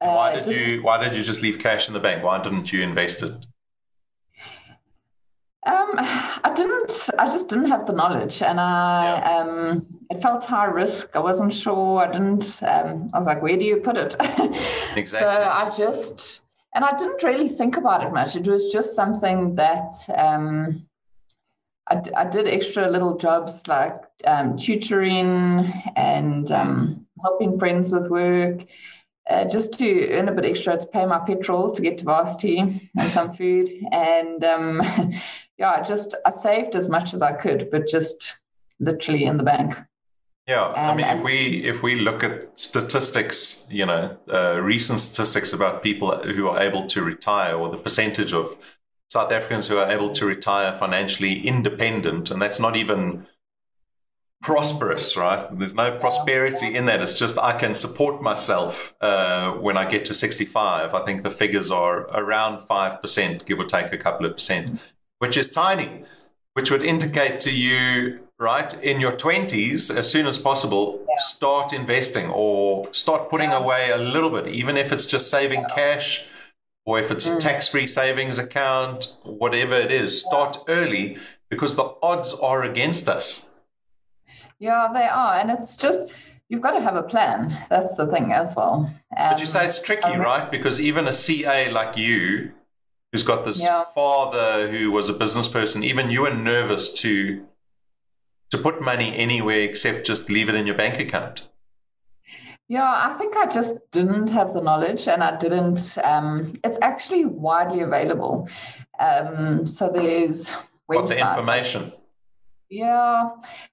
Uh, 0.00 0.14
why 0.14 0.34
did 0.34 0.44
just- 0.44 0.58
you 0.66 0.82
Why 0.82 1.02
did 1.02 1.16
you 1.16 1.22
just 1.22 1.42
leave 1.42 1.58
cash 1.58 1.86
in 1.88 1.94
the 1.94 2.00
bank? 2.00 2.24
Why 2.24 2.42
didn't 2.42 2.72
you 2.72 2.82
invest 2.82 3.22
it? 3.22 3.34
Um, 5.66 5.90
I 5.98 6.52
didn't. 6.56 7.10
I 7.18 7.26
just 7.26 7.48
didn't 7.50 7.68
have 7.68 7.86
the 7.86 7.92
knowledge, 7.92 8.40
and 8.40 8.58
I 8.58 9.04
Yeah. 9.04 9.36
um, 9.36 9.99
it 10.10 10.20
felt 10.20 10.44
high 10.44 10.66
risk. 10.66 11.14
I 11.14 11.20
wasn't 11.20 11.52
sure. 11.52 12.00
I 12.00 12.10
didn't. 12.10 12.62
Um, 12.62 13.10
I 13.14 13.18
was 13.18 13.26
like, 13.26 13.42
where 13.42 13.56
do 13.56 13.64
you 13.64 13.76
put 13.76 13.96
it? 13.96 14.16
Exactly. 14.96 15.20
So 15.20 15.28
I 15.28 15.70
just, 15.70 16.42
and 16.74 16.84
I 16.84 16.96
didn't 16.96 17.22
really 17.22 17.48
think 17.48 17.76
about 17.76 18.04
it 18.04 18.12
much. 18.12 18.34
It 18.34 18.48
was 18.48 18.72
just 18.72 18.96
something 18.96 19.54
that 19.54 19.92
um, 20.16 20.84
I, 21.88 22.02
I 22.16 22.24
did 22.24 22.48
extra 22.48 22.90
little 22.90 23.16
jobs 23.16 23.68
like 23.68 23.94
um, 24.24 24.58
tutoring 24.58 25.72
and 25.94 26.50
um, 26.50 27.06
helping 27.22 27.56
friends 27.56 27.92
with 27.92 28.10
work. 28.10 28.64
Uh, 29.28 29.44
just 29.44 29.74
to 29.74 30.08
earn 30.10 30.28
a 30.28 30.32
bit 30.32 30.44
extra 30.44 30.76
to 30.76 30.86
pay 30.88 31.06
my 31.06 31.20
petrol 31.20 31.70
to 31.70 31.82
get 31.82 31.98
to 31.98 32.04
varsity 32.04 32.90
and 32.98 33.10
some 33.10 33.32
food 33.38 33.70
and 33.92 34.42
um, 34.42 34.82
yeah 35.58 35.74
I 35.76 35.82
just 35.82 36.16
i 36.24 36.30
saved 36.30 36.74
as 36.74 36.88
much 36.88 37.14
as 37.14 37.22
i 37.22 37.32
could 37.32 37.70
but 37.70 37.86
just 37.86 38.40
literally 38.80 39.24
in 39.24 39.36
the 39.36 39.44
bank 39.44 39.76
Yeah, 40.48 40.62
I 40.64 40.88
And- 40.90 40.96
mean, 40.96 41.06
if 41.06 41.22
we 41.22 41.64
if 41.64 41.82
we 41.82 41.94
look 42.00 42.24
at 42.24 42.58
statistics, 42.58 43.64
you 43.70 43.86
know, 43.86 44.16
uh, 44.28 44.58
recent 44.60 45.00
statistics 45.00 45.52
about 45.52 45.82
people 45.82 46.10
who 46.18 46.48
are 46.48 46.60
able 46.60 46.86
to 46.88 47.02
retire, 47.02 47.54
or 47.54 47.68
the 47.68 47.76
percentage 47.76 48.32
of 48.32 48.56
South 49.08 49.32
Africans 49.32 49.68
who 49.68 49.76
are 49.78 49.90
able 49.90 50.10
to 50.14 50.24
retire 50.26 50.76
financially 50.78 51.46
independent, 51.46 52.30
and 52.30 52.40
that's 52.42 52.58
not 52.60 52.76
even 52.76 53.26
prosperous, 54.42 55.16
right? 55.16 55.44
There's 55.58 55.74
no 55.74 55.98
prosperity 55.98 56.74
in 56.74 56.86
that. 56.86 57.02
It's 57.02 57.18
just 57.18 57.38
I 57.38 57.52
can 57.58 57.74
support 57.74 58.22
myself 58.22 58.94
uh, 59.00 59.52
when 59.52 59.76
I 59.76 59.84
get 59.84 60.04
to 60.06 60.14
65. 60.14 60.94
I 60.94 61.04
think 61.04 61.22
the 61.22 61.30
figures 61.30 61.70
are 61.70 61.98
around 62.22 62.66
five 62.66 63.00
percent, 63.02 63.44
give 63.46 63.58
or 63.60 63.66
take 63.66 63.92
a 63.92 63.98
couple 63.98 64.24
of 64.26 64.32
percent, 64.34 64.80
which 65.18 65.36
is 65.36 65.50
tiny 65.50 66.04
which 66.54 66.68
would 66.68 66.82
indicate 66.82 67.38
to 67.38 67.52
you, 67.52 68.18
right, 68.40 68.72
in 68.82 69.00
your 69.00 69.12
20s, 69.12 69.94
as 69.94 70.10
soon 70.10 70.26
as 70.26 70.38
possible, 70.38 71.06
start 71.18 71.72
investing 71.72 72.30
or 72.30 72.92
start 72.92 73.28
putting 73.28 73.50
away 73.50 73.90
a 73.90 73.98
little 73.98 74.30
bit, 74.30 74.48
even 74.48 74.76
if 74.76 74.92
it's 74.92 75.06
just 75.06 75.30
saving 75.30 75.64
cash 75.74 76.26
or 76.86 76.98
if 76.98 77.10
it's 77.10 77.26
a 77.26 77.36
tax 77.38 77.68
free 77.68 77.86
savings 77.86 78.38
account, 78.38 79.14
whatever 79.24 79.74
it 79.74 79.92
is, 79.92 80.20
start 80.20 80.58
early 80.66 81.18
because 81.50 81.76
the 81.76 81.94
odds 82.02 82.32
are 82.32 82.62
against 82.62 83.08
us. 83.08 83.50
yeah 84.58 84.88
they 84.92 85.06
are 85.06 85.34
and 85.40 85.50
it's 85.50 85.76
just 85.76 86.00
you've 86.48 86.60
got 86.60 86.72
to 86.72 86.80
have 86.80 86.96
a 86.96 87.02
plan. 87.02 87.56
That's 87.68 87.94
the 87.96 88.06
thing 88.06 88.32
as 88.32 88.54
well. 88.56 88.90
Um, 89.16 89.30
But 89.32 89.40
you 89.40 89.46
say 89.46 89.66
it's 89.66 89.80
tricky, 89.80 90.04
um, 90.14 90.20
right? 90.20 90.50
Because 90.50 90.80
even 90.80 91.06
a 91.06 91.12
CA 91.12 91.70
like 91.70 91.96
you, 91.96 92.52
who's 93.12 93.22
got 93.22 93.44
this 93.44 93.60
Yeah. 93.62 93.84
father 93.94 94.70
who 94.70 94.90
was 94.90 95.08
a 95.08 95.12
business 95.12 95.48
person, 95.48 95.84
even 95.84 96.10
you 96.10 96.22
were 96.22 96.34
nervous 96.34 96.90
to 97.02 97.46
to 98.50 98.58
put 98.58 98.82
money 98.82 99.14
anywhere 99.16 99.60
except 99.60 100.06
just 100.06 100.28
leave 100.28 100.48
it 100.48 100.54
in 100.54 100.66
your 100.66 100.76
bank 100.76 100.98
account. 100.98 101.42
Yeah, 102.68 102.84
I 102.84 103.16
think 103.18 103.36
I 103.36 103.46
just 103.46 103.90
didn't 103.90 104.30
have 104.30 104.52
the 104.52 104.60
knowledge 104.60 105.08
and 105.08 105.24
I 105.24 105.36
didn't. 105.36 105.98
Um, 106.04 106.54
it's 106.62 106.78
actually 106.82 107.24
widely 107.24 107.80
available. 107.80 108.48
Um, 109.00 109.66
so 109.66 109.90
there's 109.92 110.50
What 110.86 111.08
the 111.08 111.18
information? 111.18 111.92
Yeah, 112.68 113.30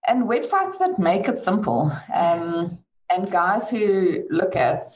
and 0.08 0.24
websites 0.24 0.80
that 0.80 0.98
make 0.98 1.28
it 1.28 1.40
simple. 1.40 1.92
Um, 2.12 2.80
and 3.12 3.30
guys 3.30 3.70
who 3.70 4.24
look 4.32 4.56
at 4.56 4.88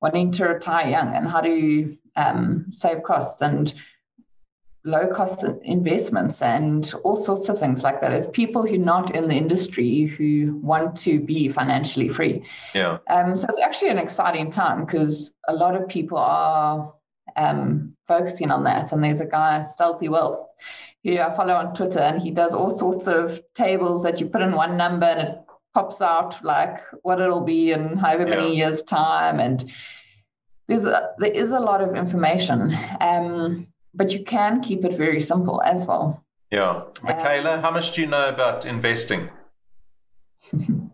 wanting 0.00 0.30
to 0.32 0.46
retire 0.46 0.88
young 0.88 1.14
and 1.14 1.28
how 1.28 1.40
to 1.40 1.96
um, 2.14 2.66
save 2.70 3.02
costs 3.02 3.40
and 3.42 3.74
low 4.84 5.06
cost 5.06 5.44
investments 5.62 6.42
and 6.42 6.92
all 7.04 7.16
sorts 7.16 7.48
of 7.48 7.58
things 7.58 7.82
like 7.84 8.00
that. 8.00 8.12
It's 8.12 8.26
people 8.32 8.66
who 8.66 8.74
are 8.74 8.78
not 8.78 9.14
in 9.14 9.28
the 9.28 9.34
industry 9.34 10.02
who 10.02 10.58
want 10.62 10.96
to 10.98 11.20
be 11.20 11.48
financially 11.48 12.08
free. 12.08 12.44
Yeah. 12.74 12.98
Um, 13.08 13.36
so 13.36 13.46
it's 13.48 13.60
actually 13.60 13.90
an 13.90 13.98
exciting 13.98 14.50
time 14.50 14.84
because 14.84 15.32
a 15.46 15.54
lot 15.54 15.76
of 15.76 15.88
people 15.88 16.18
are 16.18 16.92
um, 17.36 17.94
focusing 18.08 18.50
on 18.50 18.64
that. 18.64 18.92
And 18.92 19.02
there's 19.04 19.20
a 19.20 19.26
guy, 19.26 19.60
Stealthy 19.60 20.08
Wealth, 20.08 20.44
who 21.04 21.18
I 21.18 21.34
follow 21.34 21.54
on 21.54 21.74
Twitter, 21.74 22.00
and 22.00 22.20
he 22.20 22.30
does 22.32 22.54
all 22.54 22.70
sorts 22.70 23.06
of 23.06 23.40
tables 23.54 24.02
that 24.02 24.20
you 24.20 24.26
put 24.26 24.42
in 24.42 24.52
one 24.52 24.76
number 24.76 25.06
and 25.06 25.28
it 25.28 25.38
pops 25.74 26.02
out 26.02 26.44
like 26.44 26.80
what 27.02 27.20
it'll 27.20 27.40
be 27.40 27.72
in 27.72 27.96
however 27.96 28.28
Yeah. 28.28 28.36
many 28.36 28.56
years' 28.56 28.82
time. 28.82 29.38
And 29.38 29.64
there's 30.68 30.86
a, 30.86 31.10
there 31.18 31.30
is 31.32 31.50
a 31.50 31.60
lot 31.60 31.80
of 31.80 31.94
information. 31.94 32.76
Um, 33.00 33.68
but 33.94 34.12
you 34.12 34.24
can 34.24 34.60
keep 34.60 34.84
it 34.84 34.94
very 34.94 35.20
simple 35.20 35.62
as 35.62 35.86
well. 35.86 36.24
Yeah. 36.50 36.82
Michaela, 37.02 37.60
how 37.60 37.70
much 37.70 37.92
do 37.92 38.02
you 38.02 38.06
know 38.06 38.28
about 38.28 38.64
investing? 38.64 39.30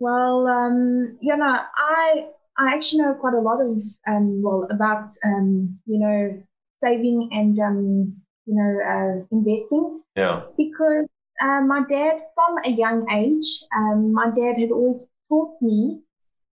Well, 0.00 0.46
um, 0.46 1.18
you 1.20 1.36
know, 1.36 1.58
I 1.76 2.28
I 2.56 2.74
actually 2.74 3.02
know 3.02 3.14
quite 3.14 3.34
a 3.34 3.40
lot 3.40 3.60
of 3.60 3.82
um, 4.06 4.42
well 4.42 4.66
about 4.70 5.10
um, 5.24 5.78
you 5.86 5.98
know 5.98 6.42
saving 6.80 7.30
and 7.32 7.58
um, 7.58 8.16
you 8.46 8.54
know 8.54 8.78
uh, 8.86 9.26
investing 9.32 10.02
Yeah. 10.16 10.42
because 10.56 11.06
uh, 11.42 11.60
my 11.62 11.82
dad, 11.88 12.22
from 12.34 12.58
a 12.64 12.70
young 12.70 13.10
age, 13.10 13.62
um, 13.76 14.12
my 14.12 14.30
dad 14.30 14.58
had 14.58 14.70
always 14.70 15.08
taught 15.28 15.60
me 15.60 16.02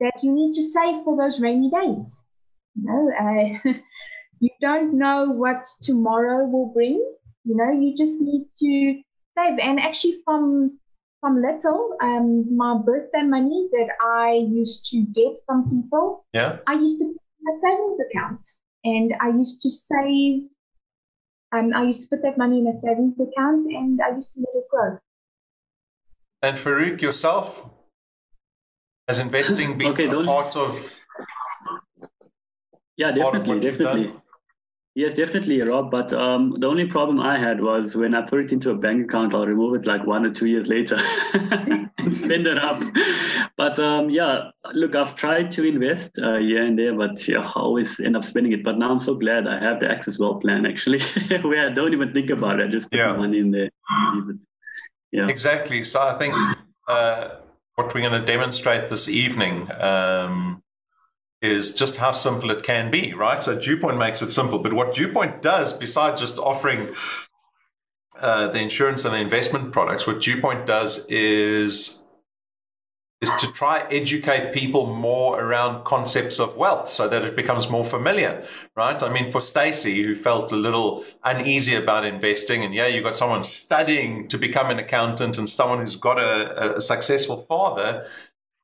that 0.01 0.22
you 0.22 0.33
need 0.33 0.55
to 0.55 0.62
save 0.62 1.05
for 1.05 1.16
those 1.16 1.41
rainy 1.41 1.70
days. 1.70 2.24
You 2.74 2.85
know, 2.85 3.11
uh, 3.11 3.72
you 4.43 4.51
don't 4.61 4.99
know 4.99 5.30
what 5.30 5.64
tomorrow 5.82 6.45
will 6.45 6.66
bring. 6.74 6.99
You 7.45 7.57
know, 7.57 7.70
you 7.70 7.97
just 7.97 8.20
need 8.20 8.49
to 8.59 9.01
save. 9.38 9.59
And 9.61 9.78
actually, 9.78 10.20
from 10.24 10.78
from 11.20 11.40
little, 11.40 11.97
um, 12.03 12.57
my 12.57 12.76
birthday 12.84 13.22
money 13.22 13.68
that 13.70 13.90
I 14.03 14.45
used 14.51 14.86
to 14.90 15.03
get 15.14 15.34
from 15.47 15.70
people, 15.70 16.26
Yeah. 16.34 16.59
I 16.66 16.74
used 16.74 16.99
to 16.99 17.05
put 17.05 17.22
in 17.40 17.47
a 17.55 17.59
savings 17.61 17.99
account, 18.11 18.45
and 18.82 19.14
I 19.20 19.28
used 19.28 19.62
to 19.62 19.70
save. 19.70 20.49
Um, 21.53 21.72
I 21.72 21.84
used 21.84 22.03
to 22.03 22.09
put 22.09 22.22
that 22.24 22.36
money 22.36 22.59
in 22.59 22.66
a 22.66 22.74
savings 22.74 23.20
account, 23.20 23.66
and 23.70 24.01
I 24.03 24.11
used 24.16 24.32
to 24.34 24.40
let 24.40 24.57
it 24.61 24.68
grow. 24.68 24.99
And 26.43 26.57
Farouk, 26.57 27.01
yourself? 27.01 27.70
Has 29.07 29.20
investing 29.20 29.78
been 29.82 29.93
Okay, 29.93 30.09
a 30.09 30.24
part 30.24 30.57
of 30.57 30.99
Yeah, 32.97 33.14
part 33.14 33.36
of 33.36 33.45
definitely, 33.45 33.55
what 33.55 33.78
definitely. 33.78 34.22
Yes, 34.95 35.14
definitely, 35.14 35.61
Rob. 35.62 35.90
But 35.90 36.12
um, 36.12 36.57
the 36.61 36.66
only 36.66 36.86
problem 36.86 37.18
I 37.18 37.38
had 37.38 37.62
was 37.62 37.97
when 37.97 38.14
I 38.14 38.20
put 38.20 38.40
it 38.40 38.53
into 38.53 38.70
a 38.70 38.74
bank 38.74 39.05
account, 39.05 39.32
I'll 39.34 39.47
remove 39.47 39.74
it 39.74 39.86
like 39.86 40.07
one 40.07 40.26
or 40.26 40.30
two 40.34 40.47
years 40.47 40.68
later 40.68 40.97
and 41.32 42.14
spend 42.14 42.47
it 42.47 42.59
up. 42.59 42.82
But 43.57 43.78
um, 43.78 44.11
yeah, 44.11 44.51
look, 44.74 44.95
I've 44.95 45.16
tried 45.16 45.51
to 45.53 45.64
invest 45.64 46.18
uh, 46.18 46.36
here 46.36 46.62
and 46.62 46.78
there, 46.78 46.95
but 46.95 47.26
yeah, 47.26 47.38
I 47.40 47.53
always 47.61 48.01
end 48.01 48.18
up 48.18 48.24
spending 48.24 48.53
it. 48.53 48.62
But 48.62 48.76
now 48.76 48.90
I'm 48.90 49.01
so 49.01 49.14
glad 49.14 49.47
I 49.47 49.59
have 49.61 49.80
the 49.80 49.90
Access 49.90 50.18
Wealth 50.18 50.43
plan 50.43 50.66
actually, 50.66 51.01
where 51.43 51.68
I 51.68 51.72
don't 51.72 51.95
even 51.95 52.12
think 52.12 52.28
about 52.28 52.61
it. 52.61 52.68
I 52.68 52.70
just 52.70 52.90
put 52.90 52.99
Yeah. 52.99 53.14
money 53.16 53.38
in 53.38 53.51
there. 53.51 53.70
and 53.88 54.26
leave 54.26 54.36
it. 54.36 54.43
Yeah. 55.11 55.28
Exactly. 55.28 55.84
So 55.84 56.03
I 56.03 56.14
think 56.18 56.34
uh, 56.86 57.36
what 57.76 57.95
we're 57.95 58.03
going 58.03 58.20
to 58.20 58.26
demonstrate 58.26 58.90
this 58.90 59.09
evening 59.09 59.70
um, 59.80 60.62
is 61.43 61.74
just 61.74 61.97
how 61.97 62.12
simple 62.12 62.51
it 62.51 62.62
can 62.62 62.90
be, 62.90 63.12
right? 63.12 63.43
So 63.43 63.59
Dewpoint 63.59 63.99
makes 63.99 64.22
it 64.22 64.30
simple, 64.30 64.61
but 64.61 64.72
what 64.72 64.95
Dewpoint 64.95 65.43
does, 65.43 65.72
besides 65.72 66.20
just 66.20 66.38
offering 66.38 66.95
uh, 68.20 68.49
the 68.49 68.61
insurance 68.61 69.05
and 69.05 69.12
the 69.12 69.18
investment 69.18 69.72
products, 69.72 70.07
what 70.07 70.20
Dewpoint 70.20 70.66
does 70.66 71.05
is 71.09 72.03
is 73.22 73.32
to 73.38 73.47
try 73.53 73.86
educate 73.88 74.53
people 74.53 74.84
more 74.84 75.40
around 75.40 75.84
concepts 75.84 76.40
of 76.40 76.57
wealth 76.57 76.88
so 76.88 77.07
that 77.07 77.22
it 77.22 77.36
becomes 77.36 77.70
more 77.70 77.84
familiar, 77.84 78.45
right? 78.76 79.01
I 79.01 79.09
mean, 79.12 79.30
for 79.30 79.40
Stacy, 79.40 80.03
who 80.03 80.16
felt 80.16 80.51
a 80.51 80.57
little 80.57 81.05
uneasy 81.22 81.76
about 81.76 82.05
investing, 82.05 82.64
and 82.64 82.74
yeah, 82.74 82.88
you 82.88 83.01
got 83.01 83.16
someone 83.16 83.45
studying 83.45 84.26
to 84.26 84.36
become 84.36 84.70
an 84.70 84.80
accountant 84.80 85.38
and 85.38 85.49
someone 85.49 85.78
who's 85.78 85.95
got 85.95 86.18
a, 86.18 86.76
a 86.76 86.80
successful 86.80 87.36
father. 87.36 88.05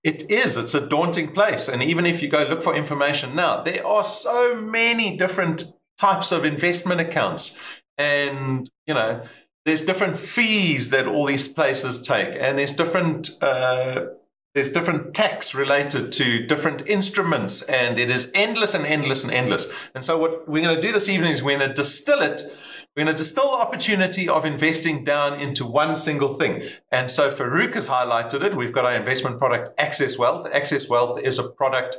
It 0.04 0.30
is, 0.30 0.56
it's 0.56 0.74
a 0.74 0.86
daunting 0.86 1.32
place. 1.32 1.68
And 1.68 1.82
even 1.82 2.06
if 2.06 2.22
you 2.22 2.28
go 2.28 2.44
look 2.44 2.62
for 2.62 2.74
information 2.74 3.34
now, 3.34 3.62
there 3.62 3.86
are 3.86 4.04
so 4.04 4.54
many 4.54 5.16
different 5.16 5.72
types 5.98 6.30
of 6.30 6.44
investment 6.44 7.00
accounts. 7.00 7.58
And, 7.96 8.70
you 8.86 8.94
know, 8.94 9.22
there's 9.68 9.82
different 9.82 10.16
fees 10.16 10.90
that 10.90 11.06
all 11.06 11.26
these 11.26 11.46
places 11.46 12.00
take, 12.00 12.34
and 12.40 12.58
there's 12.58 12.72
different 12.72 13.30
uh, 13.42 14.06
there's 14.54 14.70
different 14.70 15.14
tax 15.14 15.54
related 15.54 16.10
to 16.12 16.46
different 16.46 16.88
instruments, 16.88 17.62
and 17.62 17.98
it 17.98 18.10
is 18.10 18.30
endless 18.34 18.74
and 18.74 18.86
endless 18.86 19.22
and 19.24 19.32
endless. 19.32 19.68
And 19.94 20.04
so, 20.04 20.16
what 20.16 20.48
we're 20.48 20.62
going 20.62 20.74
to 20.74 20.80
do 20.80 20.90
this 20.90 21.08
evening 21.08 21.32
is 21.32 21.42
we're 21.42 21.58
going 21.58 21.68
to 21.68 21.74
distill 21.74 22.22
it. 22.22 22.42
We're 22.98 23.04
going 23.04 23.16
to 23.16 23.22
distill 23.22 23.52
the 23.52 23.58
opportunity 23.58 24.28
of 24.28 24.44
investing 24.44 25.04
down 25.04 25.38
into 25.38 25.64
one 25.64 25.94
single 25.94 26.34
thing. 26.34 26.64
And 26.90 27.08
so, 27.08 27.30
Farouk 27.30 27.74
has 27.74 27.88
highlighted 27.88 28.42
it. 28.42 28.56
We've 28.56 28.72
got 28.72 28.84
our 28.84 28.96
investment 28.96 29.38
product, 29.38 29.70
Access 29.78 30.18
Wealth. 30.18 30.48
Access 30.52 30.88
Wealth 30.88 31.20
is 31.22 31.38
a 31.38 31.48
product 31.48 31.96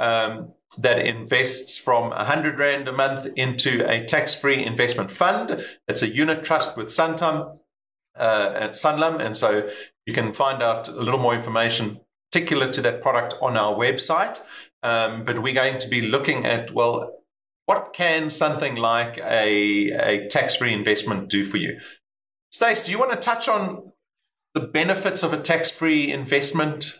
um, 0.00 0.52
that 0.76 1.06
invests 1.06 1.78
from 1.78 2.08
100 2.08 2.58
Rand 2.58 2.88
a 2.88 2.92
month 2.92 3.28
into 3.36 3.88
a 3.88 4.04
tax 4.04 4.34
free 4.34 4.66
investment 4.66 5.12
fund. 5.12 5.64
It's 5.86 6.02
a 6.02 6.08
unit 6.08 6.42
trust 6.42 6.76
with 6.76 6.88
Santam 6.88 7.60
uh, 8.18 8.52
at 8.52 8.72
Sanlam. 8.72 9.24
And 9.24 9.36
so 9.36 9.70
you 10.04 10.12
can 10.12 10.32
find 10.32 10.64
out 10.64 10.88
a 10.88 11.00
little 11.00 11.20
more 11.20 11.36
information 11.36 12.00
particular 12.32 12.72
to 12.72 12.82
that 12.82 13.02
product 13.02 13.34
on 13.40 13.56
our 13.56 13.76
website. 13.76 14.40
Um, 14.82 15.24
but 15.24 15.42
we're 15.42 15.54
going 15.54 15.78
to 15.78 15.86
be 15.86 16.00
looking 16.00 16.44
at, 16.44 16.74
well, 16.74 17.19
what 17.70 17.92
can 17.92 18.30
something 18.30 18.74
like 18.74 19.16
a, 19.18 19.92
a 19.92 20.26
tax 20.26 20.56
free 20.56 20.72
investment 20.72 21.28
do 21.28 21.44
for 21.44 21.56
you? 21.56 21.78
Stace, 22.50 22.84
do 22.84 22.90
you 22.90 22.98
want 22.98 23.12
to 23.12 23.16
touch 23.16 23.48
on 23.48 23.92
the 24.54 24.60
benefits 24.60 25.22
of 25.22 25.32
a 25.32 25.38
tax 25.38 25.70
free 25.70 26.12
investment 26.12 26.98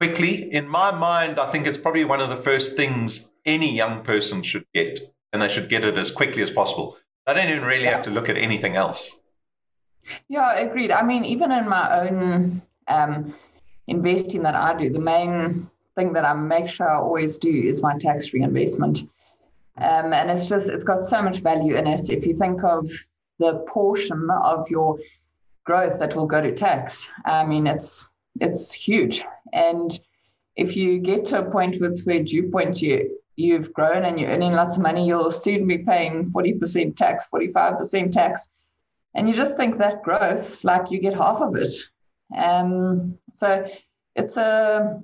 quickly? 0.00 0.48
In 0.52 0.68
my 0.68 0.92
mind, 0.92 1.40
I 1.40 1.50
think 1.50 1.66
it's 1.66 1.76
probably 1.76 2.04
one 2.04 2.20
of 2.20 2.30
the 2.30 2.36
first 2.36 2.76
things 2.76 3.32
any 3.44 3.74
young 3.74 4.04
person 4.04 4.44
should 4.44 4.66
get, 4.72 5.00
and 5.32 5.42
they 5.42 5.48
should 5.48 5.68
get 5.68 5.84
it 5.84 5.98
as 5.98 6.12
quickly 6.12 6.40
as 6.40 6.52
possible. 6.52 6.96
They 7.26 7.34
don't 7.34 7.50
even 7.50 7.64
really 7.64 7.86
have 7.86 8.02
to 8.02 8.10
look 8.10 8.28
at 8.28 8.36
anything 8.36 8.76
else. 8.76 9.10
Yeah, 10.28 10.56
agreed. 10.56 10.92
I 10.92 11.02
mean, 11.02 11.24
even 11.24 11.50
in 11.50 11.68
my 11.68 12.00
own 12.00 12.62
um, 12.86 13.34
investing 13.88 14.44
that 14.44 14.54
I 14.54 14.78
do, 14.78 14.88
the 14.88 15.00
main 15.00 15.68
thing 15.96 16.12
that 16.12 16.24
I 16.24 16.34
make 16.34 16.68
sure 16.68 16.88
I 16.88 17.00
always 17.00 17.38
do 17.38 17.50
is 17.50 17.82
my 17.82 17.98
tax 17.98 18.28
free 18.28 18.44
investment. 18.44 19.02
Um, 19.78 20.12
and 20.12 20.30
it's 20.30 20.46
just, 20.46 20.68
it's 20.68 20.84
got 20.84 21.04
so 21.04 21.22
much 21.22 21.38
value 21.38 21.76
in 21.76 21.86
it. 21.86 22.10
If 22.10 22.26
you 22.26 22.36
think 22.36 22.62
of 22.62 22.90
the 23.38 23.64
portion 23.68 24.28
of 24.30 24.68
your 24.70 24.98
growth 25.64 25.98
that 25.98 26.14
will 26.14 26.26
go 26.26 26.40
to 26.40 26.54
tax, 26.54 27.08
I 27.24 27.44
mean, 27.44 27.66
it's 27.66 28.04
it's 28.40 28.72
huge. 28.72 29.24
And 29.52 29.98
if 30.56 30.76
you 30.76 30.98
get 30.98 31.26
to 31.26 31.40
a 31.40 31.50
point 31.50 31.80
with 31.80 32.02
where 32.04 32.22
Dewpoint 32.22 32.80
you 32.80 33.18
you've 33.36 33.72
grown 33.72 34.04
and 34.04 34.20
you're 34.20 34.30
earning 34.30 34.52
lots 34.52 34.76
of 34.76 34.82
money, 34.82 35.06
you'll 35.06 35.30
soon 35.30 35.66
be 35.66 35.78
paying 35.78 36.30
40% 36.32 36.96
tax, 36.96 37.28
45% 37.32 38.12
tax 38.12 38.48
and 39.14 39.28
you 39.28 39.34
just 39.34 39.56
think 39.56 39.78
that 39.78 40.02
growth 40.02 40.62
like 40.64 40.90
you 40.90 41.00
get 41.00 41.14
half 41.14 41.40
of 41.40 41.56
it 41.56 41.72
um, 42.36 43.18
so 43.30 43.66
it's 44.16 44.36
a 44.36 45.00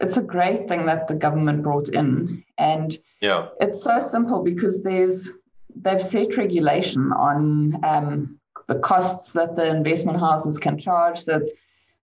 it's 0.00 0.16
a 0.16 0.22
great 0.22 0.66
thing 0.68 0.86
that 0.86 1.08
the 1.08 1.14
government 1.14 1.62
brought 1.62 1.88
in 1.88 2.42
and 2.58 2.98
Yeah. 3.20 3.48
it's 3.60 3.82
so 3.82 4.00
simple 4.00 4.42
because 4.42 4.82
there's 4.82 5.30
they've 5.76 6.02
set 6.02 6.36
regulation 6.36 7.12
on 7.12 7.78
um, 7.84 8.38
the 8.66 8.78
costs 8.78 9.32
that 9.32 9.56
the 9.56 9.66
investment 9.68 10.18
houses 10.18 10.58
can 10.58 10.78
charge 10.78 11.20
so 11.20 11.36
it's 11.36 11.52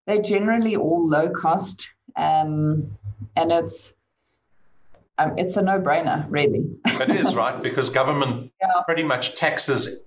they're 0.05 0.21
generally 0.21 0.75
all 0.75 1.07
low 1.07 1.29
cost 1.29 1.89
um, 2.15 2.89
and 3.35 3.51
it's 3.51 3.93
um, 5.19 5.33
it's 5.37 5.57
a 5.57 5.61
no-brainer 5.61 6.25
really 6.29 6.63
It 6.85 7.09
is, 7.09 7.33
right? 7.35 7.61
Because 7.67 7.89
government 7.89 8.51
Yeah. 8.61 8.81
pretty 8.85 9.03
much 9.03 9.33
taxes 9.35 10.01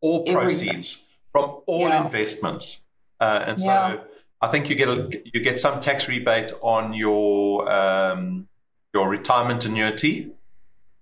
all 0.00 0.24
Everything. 0.26 0.68
proceeds 0.68 1.04
from 1.32 1.60
all 1.66 1.80
Yeah. 1.88 2.04
investments. 2.04 2.82
Uh, 3.20 3.44
and 3.46 3.60
so 3.60 3.66
Yeah. 3.66 3.96
I 4.44 4.48
think 4.48 4.68
you 4.68 4.76
get 4.76 4.88
a, 4.88 5.10
you 5.32 5.40
get 5.40 5.58
some 5.58 5.80
tax 5.80 6.06
rebate 6.08 6.52
on 6.60 6.92
your 6.92 7.70
um, 7.72 8.46
your 8.92 9.08
retirement 9.08 9.64
annuity, 9.64 10.30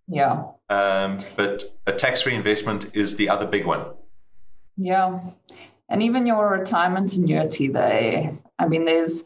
yeah 0.08 0.44
um, 0.70 1.18
but 1.36 1.64
a 1.86 1.92
tax 1.92 2.24
reinvestment 2.24 2.90
is 2.94 3.16
the 3.16 3.28
other 3.28 3.46
big 3.46 3.66
one. 3.66 3.84
Yeah. 4.76 5.20
And 5.88 6.02
even 6.02 6.24
your 6.26 6.48
retirement 6.48 7.12
annuity, 7.14 7.68
they, 7.68 8.32
I 8.58 8.66
mean, 8.66 8.84
there's 8.86 9.24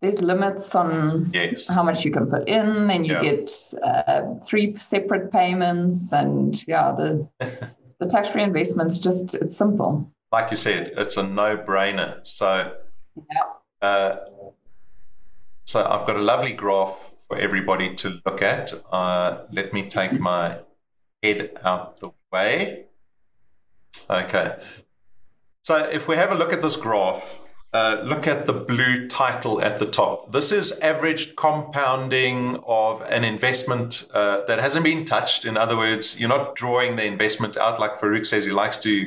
there's 0.00 0.22
limits 0.22 0.74
on 0.74 1.30
Yes. 1.34 1.68
how 1.68 1.82
much 1.82 2.04
you 2.04 2.12
can 2.12 2.26
put 2.26 2.48
in, 2.48 2.90
and 2.90 3.06
you 3.06 3.14
Yeah. 3.14 3.22
get 3.22 3.74
uh, 3.82 4.22
three 4.46 4.76
separate 4.78 5.30
payments, 5.32 6.12
and 6.12 6.56
yeah, 6.68 6.92
the 6.92 7.28
the 8.00 8.06
tax 8.06 8.28
free 8.28 8.42
investments 8.44 8.98
just 8.98 9.34
it's 9.34 9.56
simple. 9.56 10.10
Like 10.32 10.50
you 10.50 10.56
said, 10.56 10.92
it's 10.96 11.16
a 11.16 11.22
no-brainer. 11.22 12.26
So, 12.26 12.72
Yeah. 13.16 13.42
Uh, 13.82 14.16
so 15.64 15.84
I've 15.84 16.06
got 16.06 16.16
a 16.16 16.22
lovely 16.22 16.52
graph 16.52 17.12
for 17.28 17.36
everybody 17.36 17.94
to 17.96 18.20
look 18.24 18.42
at. 18.42 18.72
Uh, 18.92 19.44
let 19.52 19.72
me 19.72 19.88
take 19.88 20.18
my 20.18 20.60
head 21.22 21.58
out 21.64 21.98
the 22.00 22.10
way. 22.32 22.86
Okay. 24.08 24.56
So 25.62 25.76
if 25.76 26.06
we 26.06 26.16
have 26.16 26.30
a 26.30 26.36
look 26.36 26.52
at 26.52 26.62
this 26.62 26.76
graph, 26.76 27.40
uh, 27.72 28.00
look 28.04 28.26
at 28.26 28.46
the 28.46 28.52
blue 28.52 29.08
title 29.08 29.60
at 29.60 29.78
the 29.78 29.86
top. 29.86 30.32
This 30.32 30.52
is 30.52 30.78
average 30.80 31.34
compounding 31.36 32.62
of 32.66 33.02
an 33.02 33.24
investment 33.24 34.06
uh, 34.14 34.44
that 34.46 34.60
hasn't 34.60 34.84
been 34.84 35.04
touched. 35.04 35.44
In 35.44 35.56
other 35.56 35.76
words, 35.76 36.18
you're 36.18 36.28
not 36.28 36.54
drawing 36.54 36.96
the 36.96 37.04
investment 37.04 37.56
out 37.56 37.80
like 37.80 37.98
Farouk 37.98 38.24
says 38.24 38.44
he 38.44 38.52
likes 38.52 38.78
to 38.78 39.06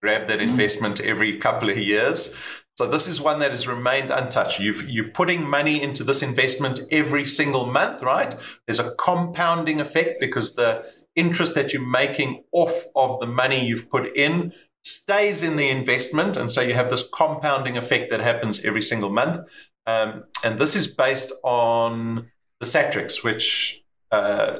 grab 0.00 0.28
that 0.28 0.40
investment 0.40 1.00
every 1.00 1.38
couple 1.38 1.70
of 1.70 1.78
years. 1.78 2.34
So 2.78 2.86
this 2.86 3.08
is 3.08 3.20
one 3.20 3.40
that 3.40 3.50
has 3.50 3.66
remained 3.66 4.12
untouched. 4.12 4.60
You've, 4.60 4.88
you're 4.88 5.08
putting 5.08 5.42
money 5.42 5.82
into 5.82 6.04
this 6.04 6.22
investment 6.22 6.78
every 6.92 7.26
single 7.26 7.66
month, 7.66 8.02
right? 8.02 8.36
There's 8.66 8.78
a 8.78 8.94
compounding 8.94 9.80
effect 9.80 10.20
because 10.20 10.54
the 10.54 10.84
interest 11.16 11.56
that 11.56 11.72
you're 11.72 11.82
making 11.84 12.44
off 12.52 12.84
of 12.94 13.18
the 13.18 13.26
money 13.26 13.66
you've 13.66 13.90
put 13.90 14.16
in 14.16 14.52
stays 14.84 15.42
in 15.42 15.56
the 15.56 15.68
investment. 15.68 16.36
And 16.36 16.52
so 16.52 16.60
you 16.60 16.74
have 16.74 16.88
this 16.88 17.02
compounding 17.12 17.76
effect 17.76 18.12
that 18.12 18.20
happens 18.20 18.64
every 18.64 18.82
single 18.82 19.10
month. 19.10 19.40
Um, 19.84 20.26
and 20.44 20.60
this 20.60 20.76
is 20.76 20.86
based 20.86 21.32
on 21.42 22.30
the 22.60 22.66
Satrix, 22.66 23.24
which 23.24 23.82
uh, 24.12 24.58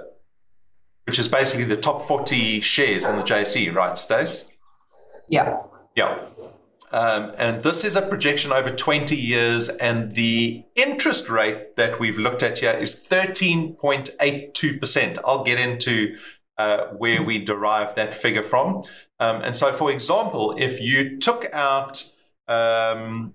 which 1.05 1.21
is 1.21 1.29
basically 1.29 1.67
the 1.67 1.77
top 1.77 2.03
40 2.03 2.59
shares 2.63 3.07
in 3.07 3.15
the 3.15 3.23
JSE, 3.23 3.73
right, 3.73 3.97
Stace? 3.97 4.49
Yeah. 5.29 5.59
Yeah. 5.95 6.19
Um, 6.91 7.33
and 7.37 7.63
this 7.63 7.85
is 7.85 7.97
a 7.97 8.03
projection 8.03 8.53
over 8.53 8.71
20 8.71 9.17
years, 9.17 9.69
and 9.69 10.15
the 10.15 10.65
interest 10.75 11.29
rate 11.29 11.77
that 11.77 12.01
we've 12.01 12.19
looked 12.19 12.43
at 12.43 12.59
here 12.59 12.73
is 12.73 12.95
13.82%. 12.95 15.19
I'll 15.25 15.45
get 15.45 15.59
into 15.59 16.17
uh, 16.57 16.87
where 16.89 17.23
we 17.23 17.45
derive 17.45 17.95
that 17.95 18.15
figure 18.15 18.43
from. 18.43 18.83
Um, 19.21 19.43
and 19.43 19.55
so, 19.57 19.73
for 19.73 19.91
example, 19.91 20.57
if 20.59 20.81
you 20.81 21.19
took 21.19 21.53
out 21.53 22.11
um, 22.49 23.35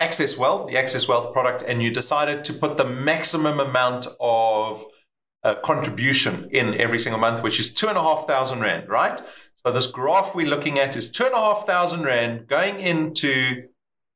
Access 0.00 0.36
Wealth, 0.36 0.70
the 0.70 0.78
Access 0.78 1.06
Wealth 1.06 1.32
product, 1.32 1.62
and 1.62 1.82
you 1.82 1.90
decided 1.90 2.44
to 2.44 2.52
put 2.52 2.76
the 2.76 2.84
maximum 2.84 3.60
amount 3.60 4.06
of 4.20 4.84
uh, 5.42 5.54
contribution 5.62 6.48
in 6.50 6.74
every 6.74 6.98
single 6.98 7.20
month, 7.20 7.42
which 7.42 7.60
is 7.60 7.72
two 7.72 7.88
and 7.88 7.96
a 7.96 8.02
half 8.02 8.26
thousand 8.26 8.60
rand, 8.60 8.88
right? 8.88 9.20
So 9.66 9.72
this 9.72 9.88
graph 9.88 10.32
we're 10.32 10.46
looking 10.46 10.78
at 10.78 10.94
is 10.94 11.10
two 11.10 11.24
and 11.24 11.34
a 11.34 11.38
half 11.38 11.66
thousand 11.66 12.04
rand 12.04 12.46
going 12.46 12.78
into 12.78 13.64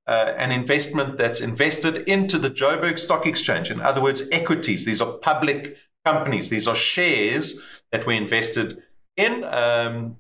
uh, 0.07 0.33
an 0.37 0.53
investment 0.53 1.17
that's 1.17 1.41
invested 1.41 2.09
into 2.09 2.39
the 2.39 2.51
Joburg 2.51 3.01
Stock 3.01 3.27
Exchange. 3.27 3.69
In 3.69 3.81
other 3.81 4.01
words, 4.01 4.23
equities. 4.31 4.85
These 4.85 5.01
are 5.01 5.15
public 5.15 5.77
companies. 6.05 6.51
These 6.51 6.69
are 6.69 6.77
shares 6.77 7.61
that 7.91 8.07
we 8.07 8.17
invested 8.17 8.81
in. 9.17 9.43
Um, 9.43 10.19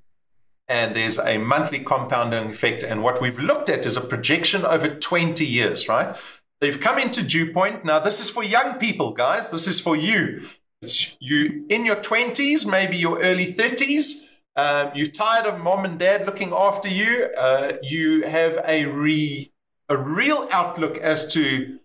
and 0.66 0.97
there's 0.97 1.20
a 1.20 1.39
monthly 1.39 1.78
compounding 1.78 2.51
effect. 2.51 2.83
And 2.83 3.05
what 3.05 3.22
we've 3.22 3.39
looked 3.39 3.70
at 3.70 3.87
is 3.87 3.97
a 3.97 4.01
projection 4.01 4.64
over 4.64 4.89
20 4.89 5.47
years, 5.47 5.89
right? 5.89 6.16
So 6.16 6.66
you've 6.66 6.81
come 6.81 6.99
into 6.99 7.22
Dewpoint. 7.22 7.85
Now, 7.85 8.01
this 8.01 8.18
is 8.18 8.31
for 8.31 8.43
young 8.43 8.81
people, 8.81 9.12
guys. 9.12 9.53
This 9.53 9.68
is 9.68 9.78
for 9.78 9.95
you. 9.95 10.49
It's 10.83 11.16
you 11.20 11.66
in 11.68 11.85
your 11.87 11.97
20s, 11.97 12.66
maybe 12.66 12.97
your 12.97 13.20
early 13.20 13.47
30s. 13.47 14.26
Um, 14.57 14.90
you're 14.94 15.09
tired 15.09 15.46
of 15.46 15.61
mom 15.61 15.84
and 15.84 15.98
dad 15.98 16.26
looking 16.26 16.53
after 16.53 16.88
you. 16.88 17.28
Uh, 17.36 17.72
you 17.82 18.22
have 18.22 18.62
a 18.66 18.86
re, 18.86 19.53
a 19.88 19.96
real 19.96 20.48
outlook 20.51 20.98
as 20.98 21.32
to 21.34 21.78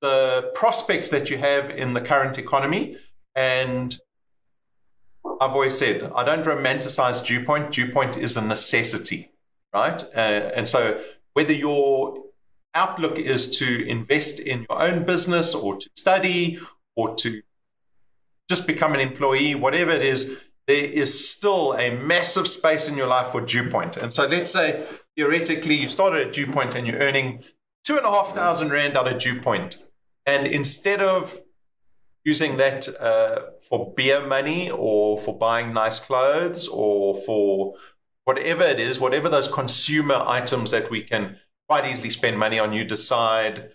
the 0.00 0.50
prospects 0.54 1.08
that 1.10 1.30
you 1.30 1.38
have 1.38 1.70
in 1.70 1.94
the 1.94 2.00
current 2.00 2.38
economy. 2.38 2.98
And 3.34 3.96
I've 5.40 5.52
always 5.52 5.78
said 5.78 6.10
I 6.14 6.24
don't 6.24 6.44
romanticize 6.44 7.24
Dewpoint. 7.24 7.72
Dew 7.72 7.90
Point 7.92 8.16
is 8.16 8.36
a 8.36 8.42
necessity, 8.42 9.32
right? 9.72 10.02
Uh, 10.14 10.50
and 10.56 10.68
so 10.68 11.00
whether 11.32 11.52
your 11.52 12.22
outlook 12.74 13.18
is 13.18 13.58
to 13.58 13.86
invest 13.86 14.40
in 14.40 14.66
your 14.68 14.82
own 14.82 15.04
business 15.04 15.54
or 15.54 15.76
to 15.76 15.90
study 15.94 16.58
or 16.96 17.14
to 17.16 17.42
just 18.48 18.66
become 18.66 18.94
an 18.94 19.00
employee, 19.00 19.54
whatever 19.54 19.90
it 19.90 20.02
is, 20.02 20.36
there 20.66 20.84
is 20.84 21.28
still 21.28 21.72
a 21.74 21.90
massive 21.96 22.46
space 22.46 22.88
in 22.88 22.96
your 22.96 23.08
life 23.08 23.28
for 23.28 23.40
Dewpoint. 23.40 23.96
And 23.96 24.12
so 24.12 24.26
let's 24.26 24.50
say 24.50 24.86
theoretically 25.16 25.74
you 25.74 25.88
started 25.88 26.26
at 26.26 26.32
Dewpoint 26.32 26.74
and 26.74 26.86
you're 26.86 26.98
earning 26.98 27.42
two 27.84 27.96
and 27.96 28.06
a 28.06 28.10
half 28.10 28.34
thousand 28.34 28.70
rand 28.70 28.96
out 28.96 29.12
of 29.12 29.20
Dewpoint. 29.20 29.84
And 30.24 30.46
instead 30.46 31.02
of 31.02 31.40
using 32.24 32.56
that 32.58 32.88
uh, 33.00 33.40
for 33.68 33.92
beer 33.96 34.24
money 34.24 34.70
or 34.70 35.18
for 35.18 35.36
buying 35.36 35.72
nice 35.72 35.98
clothes 35.98 36.68
or 36.68 37.20
for 37.22 37.74
whatever 38.24 38.62
it 38.62 38.78
is, 38.78 39.00
whatever 39.00 39.28
those 39.28 39.48
consumer 39.48 40.22
items 40.26 40.70
that 40.70 40.90
we 40.90 41.02
can 41.02 41.38
quite 41.68 41.86
easily 41.86 42.10
spend 42.10 42.38
money 42.38 42.58
on, 42.58 42.72
you 42.72 42.84
decide 42.84 43.70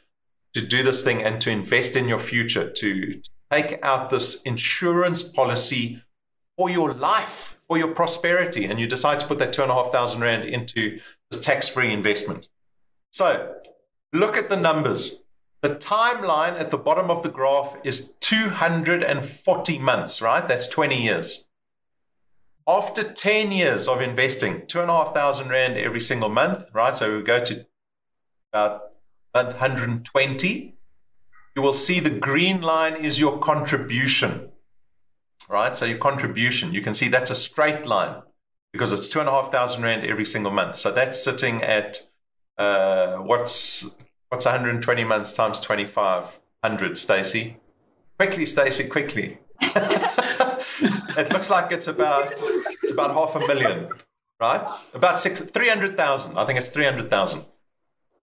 to 0.54 0.62
do 0.66 0.82
this 0.84 1.04
thing 1.04 1.22
and 1.22 1.42
to 1.42 1.50
invest 1.50 1.98
in 1.98 2.08
your 2.08 2.20
future, 2.20 2.70
to 2.72 3.22
take 3.52 3.84
out 3.84 4.10
this 4.10 4.42
insurance 4.44 5.22
policy 5.22 6.02
for 6.58 6.70
your 6.70 6.94
life, 6.94 7.58
for 7.68 7.78
your 7.78 7.94
prosperity, 7.94 8.66
and 8.66 8.80
you 8.80 8.88
decide 8.88 9.20
to 9.20 9.28
put 9.28 9.40
that 9.40 9.54
two 9.54 9.62
and 9.62 9.72
a 9.72 9.76
half 9.76 9.92
thousand 9.92 10.22
rand 10.22 10.44
into 10.44 11.00
this 11.30 11.40
tax 11.40 11.70
free 11.70 11.94
investment. 11.94 12.50
So 13.12 13.56
look 14.12 14.36
at 14.36 14.50
the 14.50 14.58
numbers. 14.58 15.22
The 15.62 15.76
timeline 15.76 16.60
at 16.60 16.72
the 16.72 16.78
bottom 16.78 17.10
of 17.10 17.24
the 17.24 17.30
graph 17.30 17.78
is 17.84 18.14
240 18.22 19.80
months, 19.80 20.22
right? 20.22 20.48
That's 20.48 20.68
20 20.68 21.02
years. 21.02 21.46
After 22.68 23.02
10 23.02 23.52
years 23.52 23.88
of 23.88 24.02
investing, 24.02 24.68
two 24.68 24.82
and 24.82 24.90
a 24.90 24.94
half 24.94 25.14
thousand 25.14 25.50
rand 25.50 25.78
every 25.78 26.02
single 26.02 26.30
month, 26.30 26.66
right? 26.74 26.96
So 26.96 27.18
we 27.18 27.24
go 27.24 27.44
to 27.44 27.66
about 28.52 28.92
month 29.34 29.54
120. 29.54 30.76
You 31.56 31.62
will 31.62 31.74
see 31.74 32.00
the 32.00 32.10
green 32.10 32.62
line 32.62 32.96
is 32.96 33.20
your 33.20 33.40
contribution, 33.40 34.52
right? 35.50 35.76
So 35.76 35.86
your 35.86 35.98
contribution, 35.98 36.74
you 36.74 36.82
can 36.82 36.94
see 36.94 37.08
that's 37.08 37.30
a 37.30 37.36
straight 37.36 37.86
line 37.86 38.22
because 38.74 38.92
it's 38.92 39.08
two 39.08 39.20
and 39.20 39.30
a 39.30 39.32
half 39.32 39.52
thousand 39.52 39.84
rand 39.84 40.04
every 40.06 40.26
single 40.26 40.52
month. 40.52 40.76
So 40.76 40.92
that's 40.92 41.22
sitting 41.24 41.64
at 41.64 42.02
uh, 42.58 43.18
what's 43.18 43.86
What's 44.30 44.46
120 44.46 45.06
months 45.06 45.32
times 45.32 45.60
2500, 45.62 46.98
Stacy? 46.98 47.58
Quickly, 48.20 48.46
Stacy, 48.46 48.88
quickly. 48.90 49.40
it 49.62 51.32
looks 51.32 51.50
like 51.50 51.72
it's 51.72 51.88
about 51.88 52.34
it's 52.84 52.92
about 52.92 53.12
half 53.12 53.36
a 53.36 53.48
million, 53.48 53.90
right? 54.40 54.68
About 54.94 55.20
six, 55.20 55.40
300,000. 55.40 56.38
I 56.38 56.46
think 56.46 56.60
it's 56.60 56.68
300,000 56.68 57.46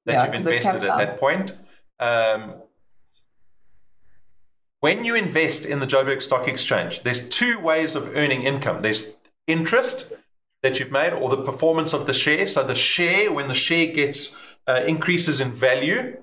that 0.04 0.12
Yeah, 0.12 0.26
you've 0.26 0.34
invested 0.34 0.84
at 0.84 0.98
that 0.98 1.18
point. 1.18 1.58
Um, 1.98 2.56
when 4.84 5.02
you 5.02 5.14
invest 5.14 5.64
in 5.64 5.80
the 5.80 5.86
Joburg 5.86 6.20
Stock 6.20 6.46
Exchange, 6.46 7.04
there's 7.04 7.26
two 7.26 7.58
ways 7.58 7.94
of 7.94 8.14
earning 8.14 8.42
income. 8.42 8.82
There's 8.82 9.14
interest 9.46 10.12
that 10.62 10.78
you've 10.78 10.92
made 10.92 11.14
or 11.14 11.30
the 11.30 11.42
performance 11.42 11.94
of 11.94 12.06
the 12.06 12.12
share. 12.12 12.46
So 12.46 12.62
the 12.62 12.74
share, 12.74 13.32
when 13.32 13.48
the 13.48 13.54
share 13.54 13.86
gets 13.86 14.38
uh, 14.66 14.84
increases 14.86 15.40
in 15.40 15.52
value, 15.52 16.18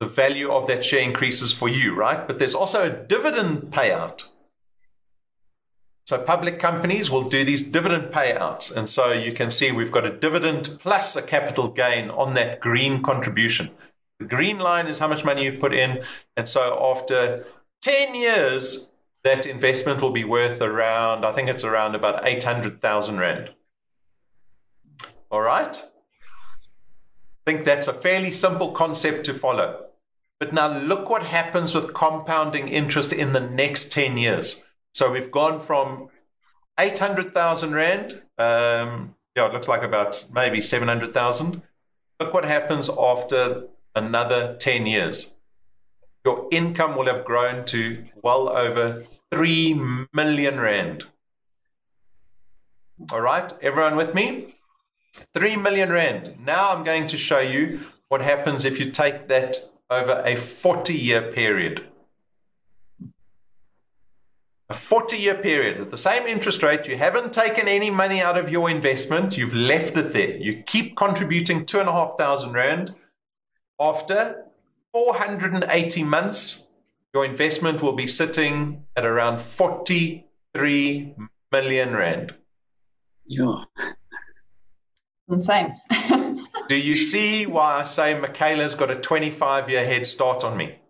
the 0.00 0.08
value 0.08 0.50
of 0.50 0.66
that 0.66 0.82
share 0.82 1.02
increases 1.02 1.52
for 1.52 1.68
you, 1.68 1.94
right? 1.94 2.26
But 2.26 2.40
there's 2.40 2.52
also 2.52 2.84
a 2.84 2.90
dividend 2.90 3.70
payout. 3.70 4.24
So 6.04 6.18
public 6.18 6.58
companies 6.58 7.12
will 7.12 7.28
do 7.28 7.44
these 7.44 7.62
dividend 7.62 8.12
payouts. 8.12 8.76
And 8.76 8.88
so 8.88 9.12
you 9.12 9.32
can 9.32 9.52
see 9.52 9.70
we've 9.70 9.92
got 9.92 10.04
a 10.04 10.10
dividend 10.10 10.80
plus 10.80 11.14
a 11.14 11.22
capital 11.22 11.68
gain 11.68 12.10
on 12.10 12.34
that 12.34 12.58
green 12.58 13.04
contribution. 13.04 13.70
The 14.18 14.24
green 14.24 14.58
line 14.58 14.88
is 14.88 14.98
how 14.98 15.06
much 15.06 15.24
money 15.24 15.44
you've 15.44 15.60
put 15.60 15.72
in. 15.72 16.02
And 16.36 16.48
so 16.48 16.76
after 16.82 17.44
10 17.82 18.14
years, 18.14 18.90
that 19.24 19.46
investment 19.46 20.00
will 20.00 20.10
be 20.10 20.24
worth 20.24 20.60
around, 20.60 21.24
I 21.24 21.32
think 21.32 21.48
it's 21.48 21.64
around 21.64 21.94
about 21.94 22.26
800,000 22.26 23.18
Rand. 23.18 23.50
All 25.30 25.42
right? 25.42 25.76
I 27.46 27.50
think 27.50 27.64
that's 27.64 27.88
a 27.88 27.92
fairly 27.92 28.32
simple 28.32 28.72
concept 28.72 29.24
to 29.26 29.34
follow. 29.34 29.86
But 30.40 30.52
now 30.52 30.78
look 30.78 31.10
what 31.10 31.24
happens 31.24 31.74
with 31.74 31.94
compounding 31.94 32.68
interest 32.68 33.12
in 33.12 33.32
the 33.32 33.40
next 33.40 33.90
10 33.90 34.16
years. 34.16 34.62
So 34.94 35.10
we've 35.10 35.30
gone 35.30 35.60
from 35.60 36.08
800,000 36.78 37.74
Rand, 37.74 38.22
um, 38.38 39.16
yeah, 39.36 39.46
it 39.46 39.52
looks 39.52 39.68
like 39.68 39.82
about 39.82 40.24
maybe 40.32 40.60
700,000. 40.60 41.62
Look 42.20 42.34
what 42.34 42.44
happens 42.44 42.88
after 42.88 43.68
another 43.94 44.56
10 44.58 44.86
years. 44.86 45.34
Your 46.28 46.46
income 46.50 46.94
will 46.94 47.06
have 47.06 47.24
grown 47.24 47.64
to 47.64 48.04
well 48.22 48.50
over 48.50 49.00
3 49.30 49.80
million 50.12 50.60
rand. 50.60 51.04
All 53.10 53.22
right, 53.22 53.50
everyone 53.62 53.96
with 53.96 54.14
me? 54.14 54.56
3 55.32 55.56
million 55.56 55.90
rand. 55.90 56.34
Now 56.44 56.72
I'm 56.72 56.84
going 56.84 57.06
to 57.06 57.16
show 57.16 57.38
you 57.38 57.80
what 58.08 58.20
happens 58.20 58.66
if 58.66 58.78
you 58.78 58.90
take 58.90 59.28
that 59.28 59.56
over 59.88 60.22
a 60.26 60.36
40 60.36 60.92
year 60.92 61.32
period. 61.32 61.86
A 64.68 64.74
40 64.74 65.16
year 65.16 65.34
period 65.34 65.78
at 65.78 65.90
the 65.90 65.96
same 65.96 66.26
interest 66.26 66.62
rate, 66.62 66.86
you 66.86 66.98
haven't 66.98 67.32
taken 67.32 67.68
any 67.68 67.88
money 67.88 68.20
out 68.20 68.36
of 68.36 68.50
your 68.50 68.68
investment, 68.68 69.38
you've 69.38 69.54
left 69.54 69.96
it 69.96 70.12
there. 70.12 70.36
You 70.36 70.62
keep 70.62 70.94
contributing 70.94 71.64
2,500 71.64 72.54
Rand. 72.54 72.94
After 73.80 74.47
480 74.98 76.02
months, 76.02 76.66
your 77.14 77.24
investment 77.24 77.80
will 77.80 77.92
be 77.92 78.08
sitting 78.08 78.84
at 78.96 79.06
around 79.06 79.40
43 79.40 81.14
million 81.52 81.92
Rand. 81.92 82.34
Yeah. 83.24 83.62
Insane. 85.28 85.80
Do 86.68 86.74
you 86.74 86.96
see 86.96 87.46
why 87.46 87.78
I 87.78 87.84
say 87.84 88.18
Michaela's 88.18 88.74
got 88.74 88.90
a 88.90 88.96
25 88.96 89.70
year 89.70 89.84
head 89.84 90.04
start 90.04 90.42
on 90.42 90.56
me? 90.56 90.80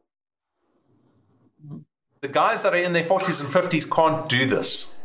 The 2.23 2.29
guys 2.29 2.63
that 2.63 2.73
are 2.73 2.77
in 2.79 2.95
their 2.95 3.05
40s 3.05 3.41
and 3.41 3.51
50s 3.51 3.91
can't 3.91 4.27
do 4.27 4.47
this. 4.47 4.97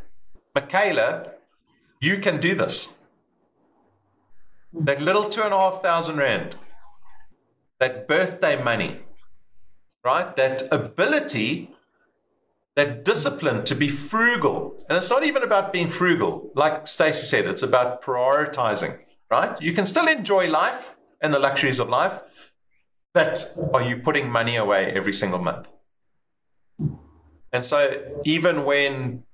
Michaela, 0.56 1.34
you 2.00 2.20
can 2.20 2.40
do 2.40 2.56
this. 2.56 2.96
That 4.72 5.02
little 5.02 5.26
two 5.26 5.42
and 5.42 5.54
a 5.54 5.58
half 5.58 5.82
thousand 5.82 6.18
rand, 6.18 6.56
that 7.84 8.08
birthday 8.08 8.56
money, 8.64 9.02
right? 10.06 10.38
That 10.38 10.64
ability, 10.72 11.70
that 12.78 13.04
discipline 13.04 13.66
to 13.66 13.76
be 13.76 13.90
frugal. 13.90 14.58
And 14.88 14.98
it's 14.98 15.10
not 15.10 15.26
even 15.26 15.44
about 15.44 15.74
being 15.74 15.90
frugal. 15.90 16.50
Like 16.56 16.88
Stacey 16.88 17.26
said, 17.26 17.46
it's 17.46 17.62
about 17.62 18.02
prioritizing, 18.02 19.00
right? 19.30 19.62
You 19.62 19.74
can 19.74 19.86
still 19.86 20.08
enjoy 20.08 20.48
life 20.48 20.96
and 21.20 21.34
the 21.34 21.40
luxuries 21.40 21.80
of 21.80 21.90
life, 21.90 22.22
but 23.14 23.54
are 23.74 23.84
you 23.84 23.98
putting 23.98 24.32
money 24.32 24.56
away 24.56 24.86
every 25.00 25.14
single 25.14 25.40
month? 25.40 25.70
And 27.52 27.66
so 27.66 28.02
even 28.24 28.64
when 28.64 29.26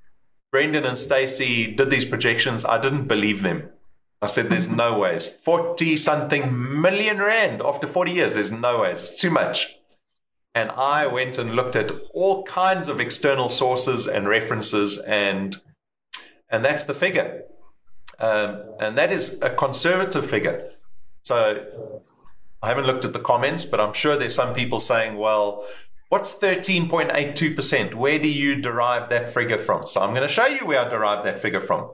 Brendan 0.52 0.86
and 0.86 0.98
Stacey 0.98 1.68
did 1.68 1.92
these 1.92 2.06
projections, 2.06 2.66
I 2.66 2.82
didn't 2.82 3.06
believe 3.06 3.44
them. 3.44 3.70
I 4.22 4.28
said, 4.28 4.50
there's 4.50 4.70
no 4.70 5.00
ways. 5.00 5.28
40 5.44 5.96
something 5.96 6.82
million 6.82 7.20
rand 7.20 7.62
after 7.64 7.88
40 7.88 8.12
years, 8.12 8.34
there's 8.34 8.52
no 8.52 8.82
ways. 8.82 9.02
It's 9.02 9.22
too 9.22 9.32
much. 9.32 9.76
And 10.54 10.72
I 10.72 11.08
went 11.08 11.38
and 11.38 11.56
looked 11.56 11.76
at 11.76 11.92
all 12.14 12.44
kinds 12.44 12.90
of 12.90 13.00
external 13.00 13.50
sources 13.50 14.08
and 14.08 14.28
references, 14.28 14.98
and 14.98 15.62
and 16.50 16.66
that's 16.66 16.84
the 16.84 16.94
figure. 16.94 17.44
Um, 18.20 18.64
and 18.80 18.98
that 18.98 19.12
is 19.12 19.40
a 19.42 19.52
conservative 19.52 20.26
figure. 20.26 20.72
So 21.24 21.66
I 22.62 22.68
haven't 22.68 22.88
looked 22.88 23.06
at 23.06 23.14
the 23.14 23.20
comments, 23.20 23.64
but 23.64 23.80
I'm 23.80 23.94
sure 23.94 24.18
there's 24.18 24.36
some 24.36 24.54
people 24.56 24.80
saying, 24.80 25.18
well, 25.18 25.66
What's 26.10 26.34
13.82%? 26.34 27.94
Where 27.94 28.18
do 28.18 28.28
you 28.28 28.56
derive 28.56 29.12
that 29.12 29.32
figure 29.32 29.60
from? 29.60 29.86
So 29.86 30.02
I'm 30.02 30.10
going 30.16 30.28
to 30.28 30.34
show 30.34 30.48
you 30.48 30.66
where 30.66 30.84
I 30.84 30.90
derived 30.90 31.24
that 31.28 31.40
figure 31.40 31.62
from. 31.62 31.92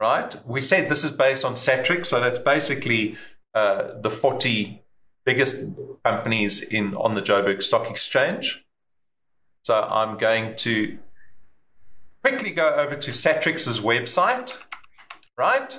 Right? 0.00 0.34
We 0.46 0.60
said 0.60 0.88
this 0.88 1.04
is 1.04 1.10
based 1.10 1.44
on 1.44 1.54
Satrix, 1.54 2.06
so 2.06 2.20
that's 2.20 2.38
basically 2.38 3.16
uh, 3.54 3.98
the 4.00 4.10
40 4.10 4.82
biggest 5.24 5.64
companies 6.04 6.62
in 6.62 6.94
on 6.94 7.14
the 7.14 7.22
Joburg 7.22 7.62
Stock 7.62 7.90
Exchange. 7.90 8.64
So 9.62 9.82
I'm 9.90 10.16
going 10.16 10.56
to 10.56 10.98
quickly 12.22 12.50
go 12.50 12.68
over 12.74 12.94
to 12.94 13.10
Satrix's 13.10 13.80
website. 13.80 14.62
Right? 15.36 15.78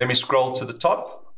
Let 0.00 0.08
me 0.08 0.14
scroll 0.14 0.52
to 0.52 0.64
the 0.64 0.72
top. 0.72 1.34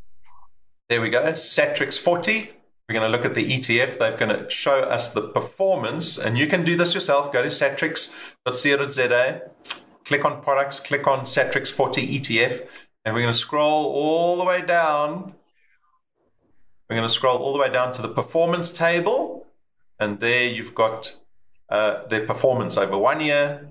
There 0.88 1.00
we 1.00 1.10
go. 1.10 1.32
Satrix 1.32 1.98
40. 1.98 2.52
We're 2.88 2.94
going 2.94 3.12
to 3.12 3.14
look 3.14 3.26
at 3.26 3.34
the 3.34 3.46
ETF. 3.46 3.98
They're 3.98 4.16
going 4.16 4.34
to 4.34 4.48
show 4.48 4.80
us 4.80 5.08
the 5.08 5.20
performance, 5.20 6.16
and 6.16 6.38
you 6.38 6.46
can 6.46 6.64
do 6.64 6.74
this 6.74 6.94
yourself. 6.94 7.30
Go 7.30 7.42
to 7.42 7.48
satrix.co.za, 7.48 9.42
click 10.08 10.24
on 10.24 10.40
products, 10.40 10.80
click 10.80 11.06
on 11.06 11.20
Satrix 11.26 11.70
40 11.70 12.18
ETF, 12.18 12.66
and 13.04 13.14
we're 13.14 13.20
going 13.20 13.32
to 13.32 13.38
scroll 13.38 13.84
all 13.92 14.38
the 14.38 14.44
way 14.44 14.62
down. 14.62 15.34
We're 16.88 16.96
going 16.96 17.06
to 17.06 17.12
scroll 17.12 17.36
all 17.36 17.52
the 17.52 17.58
way 17.58 17.68
down 17.70 17.92
to 17.92 18.02
the 18.02 18.08
performance 18.08 18.70
table, 18.70 19.46
and 20.00 20.18
there 20.18 20.46
you've 20.46 20.74
got 20.74 21.14
uh, 21.68 22.06
their 22.06 22.26
performance 22.26 22.78
over 22.78 22.96
one 22.96 23.20
year, 23.20 23.68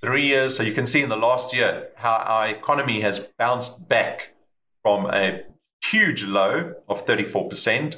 three 0.00 0.26
years. 0.26 0.56
So 0.56 0.62
you 0.62 0.72
can 0.72 0.86
see 0.86 1.02
in 1.02 1.08
the 1.08 1.16
last 1.16 1.52
year 1.52 1.88
how 1.96 2.18
our 2.18 2.46
economy 2.46 3.00
has 3.00 3.18
bounced 3.18 3.88
back 3.88 4.34
from 4.82 5.06
a 5.06 5.42
huge 5.82 6.22
low 6.22 6.74
of 6.88 7.04
34% 7.04 7.96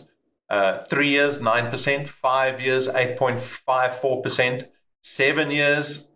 uh, 0.48 0.78
three 0.84 1.08
years, 1.08 1.38
9%, 1.38 2.08
five 2.08 2.60
years, 2.60 2.88
8.54%, 2.88 4.68
seven 5.02 5.50
years, 5.50 6.08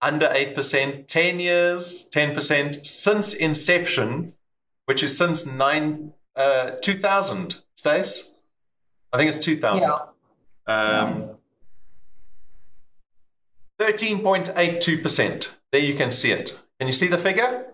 under 0.00 0.28
8%, 0.28 1.06
10 1.06 1.40
years, 1.40 2.08
10%, 2.10 2.86
since 2.86 3.34
inception, 3.34 4.32
which 4.86 5.02
is 5.02 5.16
since 5.16 5.46
nine, 5.46 6.12
uh, 6.36 6.72
2000, 6.82 7.56
Stace? 7.74 8.32
I 9.12 9.18
think 9.18 9.28
it's 9.28 9.44
2000. 9.44 9.88
Yeah. 9.88 9.98
Um, 10.66 11.30
13.82%. 13.80 15.48
There 15.72 15.80
you 15.80 15.94
can 15.94 16.10
see 16.10 16.32
it. 16.32 16.58
Can 16.78 16.88
you 16.88 16.92
see 16.92 17.08
the 17.08 17.18
figure? 17.18 17.66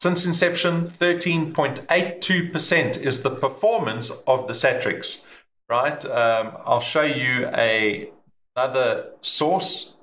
Since 0.00 0.24
inception, 0.24 0.88
13.82% 0.88 2.96
is 2.96 3.22
the 3.22 3.30
performance 3.30 4.10
of 4.26 4.46
the 4.46 4.54
Satrix, 4.54 5.24
right? 5.68 6.02
Um, 6.06 6.56
I'll 6.64 6.80
show 6.80 7.02
you 7.02 7.50
a, 7.54 8.08
another 8.56 9.10
source 9.20 9.96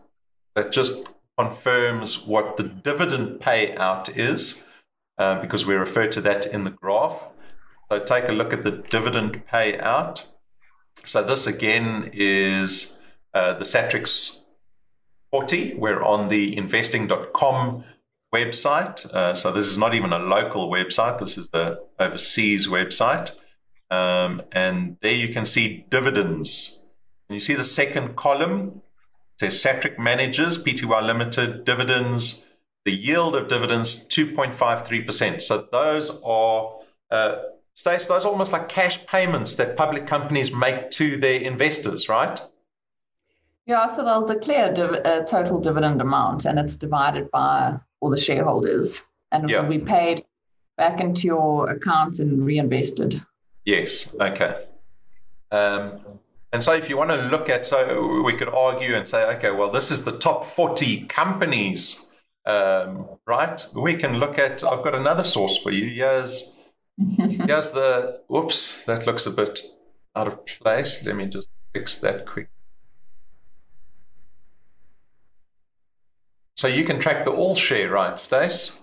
that 0.56 0.72
just 0.72 1.08
confirms 1.38 2.26
what 2.26 2.58
the 2.58 2.64
dividend 2.64 3.40
payout 3.40 4.16
is, 4.18 4.64
uh, 5.18 5.40
because 5.42 5.66
we 5.66 5.76
refer 5.76 6.08
to 6.08 6.22
that 6.22 6.46
in 6.46 6.64
the 6.64 6.72
graph. 6.72 7.28
So 7.92 8.00
take 8.00 8.28
a 8.28 8.34
look 8.34 8.54
at 8.54 8.64
the 8.64 8.72
dividend 8.72 9.44
payout. 9.48 10.26
So 11.06 11.24
this 11.24 11.48
again 11.48 12.10
is 12.14 12.98
uh, 13.34 13.54
the 13.54 13.66
Satrix 13.66 14.42
40. 15.32 15.76
We're 15.76 16.04
on 16.04 16.30
the 16.30 16.58
investing.com 16.58 17.84
website. 18.34 19.06
Uh, 19.14 19.34
so 19.36 19.52
this 19.52 19.68
is 19.68 19.78
not 19.78 19.94
even 19.94 20.12
a 20.12 20.20
local 20.20 20.70
website. 20.70 21.20
This 21.20 21.38
is 21.38 21.50
the 21.50 21.80
overseas 22.00 22.68
website. 22.68 23.32
Um, 23.90 24.42
and 24.52 24.98
there 25.02 25.14
you 25.14 25.34
can 25.34 25.46
see 25.46 25.86
dividends. 25.90 26.82
And 27.30 27.36
you 27.36 27.40
see 27.40 27.54
the 27.54 27.64
second 27.64 28.16
column. 28.16 28.82
It 29.40 29.52
says 29.52 29.64
Satrix 29.64 30.00
Managers, 30.00 30.58
Pty 30.58 31.06
Limited, 31.06 31.64
dividends. 31.64 32.44
The 32.86 32.92
yield 32.92 33.36
of 33.36 33.48
dividends, 33.48 34.08
2.53%. 34.08 35.42
So 35.42 35.68
those 35.72 36.10
are, 36.24 36.80
uh, 37.12 37.36
Stace, 37.76 38.08
those 38.08 38.26
are 38.26 38.32
almost 38.32 38.52
like 38.52 38.68
cash 38.68 39.06
payments 39.06 39.56
that 39.56 39.78
public 39.78 40.08
companies 40.08 40.52
make 40.52 40.90
to 40.92 41.18
their 41.18 41.40
investors, 41.42 42.10
right? 42.10 42.42
Yeah, 43.68 43.86
so 43.86 44.04
they'll 44.04 44.26
declare 44.26 44.72
a 44.72 45.24
total 45.26 45.60
dividend 45.60 46.02
amount 46.02 46.46
and 46.46 46.58
it's 46.58 46.76
divided 46.76 47.30
by 47.30 47.78
all 48.00 48.10
the 48.10 48.18
shareholders 48.18 49.04
and 49.32 49.52
it 49.52 49.62
will 49.62 49.70
be 49.70 49.80
paid 49.80 50.24
back 50.78 51.02
into 51.02 51.28
your 51.28 51.70
account 51.70 52.20
and 52.20 52.44
reinvested. 52.46 53.22
Yes. 53.66 54.08
Okay. 54.20 54.66
Um, 55.52 56.00
and 56.58 56.64
so, 56.64 56.74
if 56.74 56.90
you 56.90 56.98
want 56.98 57.12
to 57.12 57.18
look 57.28 57.50
at, 57.50 57.68
so 57.68 58.24
we 58.24 58.34
could 58.34 58.50
argue 58.50 58.96
and 58.96 59.08
say, 59.08 59.24
okay, 59.36 59.52
well, 59.52 59.70
this 59.70 59.92
is 59.92 60.06
the 60.06 60.18
top 60.18 60.44
40 60.44 61.02
companies, 61.02 62.08
um, 62.48 63.06
right? 63.28 63.64
We 63.76 63.94
can 63.94 64.18
look 64.18 64.40
at, 64.40 64.64
I've 64.64 64.84
got 64.84 64.96
another 64.96 65.24
source 65.24 65.56
for 65.56 65.70
you. 65.70 65.94
Here's, 65.94 66.56
here's 66.98 67.70
the, 67.74 68.24
whoops, 68.28 68.86
that 68.86 69.06
looks 69.06 69.28
a 69.28 69.30
bit 69.30 69.60
out 70.16 70.26
of 70.26 70.44
place. 70.48 71.06
Let 71.06 71.16
me 71.16 71.28
just 71.28 71.48
fix 71.74 72.00
that 72.00 72.26
quick. 72.26 72.50
So 76.56 76.68
you 76.68 76.86
can 76.86 77.00
track 77.00 77.24
the 77.24 77.32
all 77.32 77.54
share, 77.54 77.92
right, 77.92 78.20
Stace? 78.20 78.80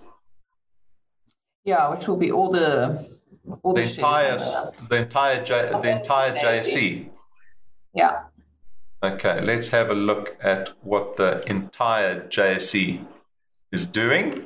Yeah, 1.65 1.89
which 1.89 2.07
will 2.07 2.15
be 2.15 2.31
all 2.31 2.49
the 2.49 3.09
all 3.63 3.73
the, 3.73 3.81
the 3.81 3.89
entire 3.89 4.37
the 4.37 4.97
entire 4.97 5.43
J, 5.43 5.71
the 5.81 5.91
entire 5.91 6.37
JSE. 6.37 7.09
Yeah. 7.95 8.23
Okay, 9.01 9.39
let's 9.41 9.69
have 9.69 9.89
a 9.89 9.95
look 9.95 10.35
at 10.41 10.69
what 10.81 11.15
the 11.15 11.43
entire 11.47 12.27
JSE 12.27 13.05
is 13.71 13.85
doing. 13.85 14.45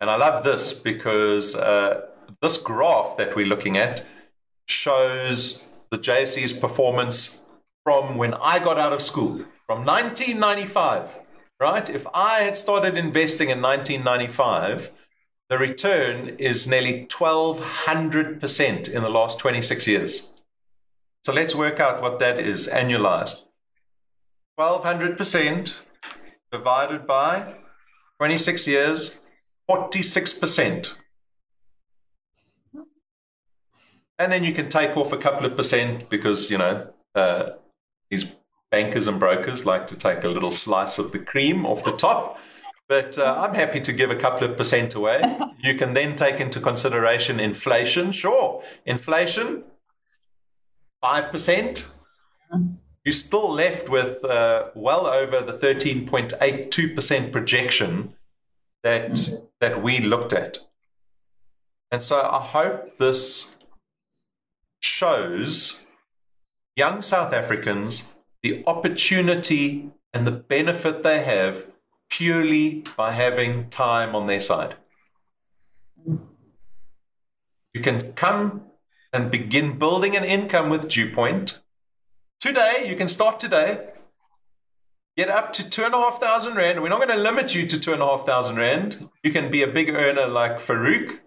And 0.00 0.08
I 0.08 0.16
love 0.16 0.44
this 0.44 0.72
because 0.72 1.54
uh, 1.54 2.06
this 2.40 2.56
graph 2.56 3.16
that 3.16 3.34
we're 3.36 3.46
looking 3.46 3.76
at 3.76 4.04
shows 4.66 5.66
the 5.90 5.98
JSE's 5.98 6.52
performance 6.52 7.42
from 7.84 8.16
when 8.16 8.34
I 8.34 8.58
got 8.58 8.78
out 8.78 8.92
of 8.92 9.02
school, 9.02 9.44
from 9.66 9.84
1995, 9.84 11.18
right? 11.58 11.88
If 11.90 12.06
I 12.14 12.40
had 12.40 12.56
started 12.56 12.96
investing 12.96 13.48
in 13.48 13.60
1995, 13.60 14.92
the 15.48 15.58
return 15.58 16.36
is 16.38 16.66
nearly 16.66 17.06
1200% 17.06 18.88
in 18.88 19.02
the 19.02 19.08
last 19.08 19.38
26 19.38 19.86
years. 19.86 20.30
So 21.28 21.34
let's 21.34 21.54
work 21.54 21.78
out 21.78 22.00
what 22.00 22.20
that 22.20 22.40
is 22.40 22.68
annualized. 22.68 23.42
1200% 24.58 25.74
divided 26.50 27.06
by 27.06 27.56
26 28.16 28.66
years, 28.66 29.18
46%. 29.70 30.94
And 34.18 34.32
then 34.32 34.42
you 34.42 34.54
can 34.54 34.70
take 34.70 34.96
off 34.96 35.12
a 35.12 35.18
couple 35.18 35.44
of 35.44 35.54
percent 35.54 36.08
because, 36.08 36.50
you 36.50 36.56
know, 36.56 36.94
uh, 37.14 37.50
these 38.08 38.24
bankers 38.70 39.06
and 39.06 39.20
brokers 39.20 39.66
like 39.66 39.86
to 39.88 39.96
take 39.96 40.24
a 40.24 40.28
little 40.28 40.50
slice 40.50 40.96
of 40.98 41.12
the 41.12 41.18
cream 41.18 41.66
off 41.66 41.84
the 41.84 41.92
top. 41.92 42.38
But 42.88 43.18
uh, 43.18 43.36
I'm 43.38 43.52
happy 43.52 43.82
to 43.82 43.92
give 43.92 44.10
a 44.10 44.16
couple 44.16 44.48
of 44.48 44.56
percent 44.56 44.94
away. 44.94 45.20
You 45.62 45.74
can 45.74 45.92
then 45.92 46.16
take 46.16 46.40
into 46.40 46.58
consideration 46.58 47.38
inflation. 47.38 48.12
Sure, 48.12 48.62
inflation, 48.86 49.64
5%. 51.02 51.84
You're 53.04 53.12
still 53.12 53.50
left 53.50 53.88
with 53.88 54.24
uh, 54.24 54.66
well 54.74 55.06
over 55.06 55.40
the 55.40 55.52
13.82% 55.52 57.32
projection 57.32 58.14
that, 58.82 59.28
that 59.60 59.82
we 59.82 60.00
looked 60.00 60.32
at. 60.32 60.58
And 61.90 62.02
so 62.02 62.20
I 62.20 62.40
hope 62.40 62.98
this 62.98 63.56
shows 64.80 65.82
young 66.76 67.02
South 67.02 67.32
Africans 67.32 68.12
the 68.42 68.62
opportunity 68.66 69.90
and 70.12 70.26
the 70.26 70.32
benefit 70.32 71.02
they 71.02 71.22
have 71.22 71.66
purely 72.08 72.84
by 72.96 73.12
having 73.12 73.68
time 73.68 74.14
on 74.14 74.26
their 74.26 74.40
side. 74.40 74.76
You 77.74 77.80
can 77.82 78.12
come 78.12 78.67
and 79.12 79.30
begin 79.30 79.78
building 79.78 80.16
an 80.16 80.24
income 80.24 80.70
with 80.70 80.88
Dewpoint. 80.88 81.58
Today, 82.40 82.84
you 82.88 82.96
can 82.96 83.08
start 83.08 83.40
today. 83.40 83.90
Get 85.16 85.28
up 85.28 85.52
to 85.54 85.68
two 85.68 85.84
and 85.84 85.94
a 85.94 85.98
half 85.98 86.20
thousand 86.20 86.54
rand. 86.54 86.80
We're 86.80 86.90
not 86.90 87.04
going 87.04 87.16
to 87.16 87.22
limit 87.22 87.54
you 87.54 87.66
to 87.66 87.80
two 87.80 87.92
and 87.92 88.02
a 88.02 88.06
half 88.06 88.24
thousand 88.24 88.56
rand. 88.56 89.08
You 89.24 89.32
can 89.32 89.50
be 89.50 89.62
a 89.62 89.66
big 89.66 89.90
earner 89.90 90.28
like 90.28 90.60
Farouk, 90.60 91.18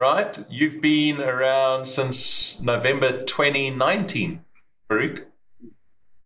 right? 0.00 0.38
You've 0.48 0.80
been 0.80 1.20
around 1.20 1.86
since 1.86 2.60
November 2.62 3.22
2019, 3.24 4.44
Farouk. 4.90 5.24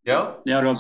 Yeah. 0.05 0.33
Yeah, 0.45 0.61
Rob. 0.61 0.79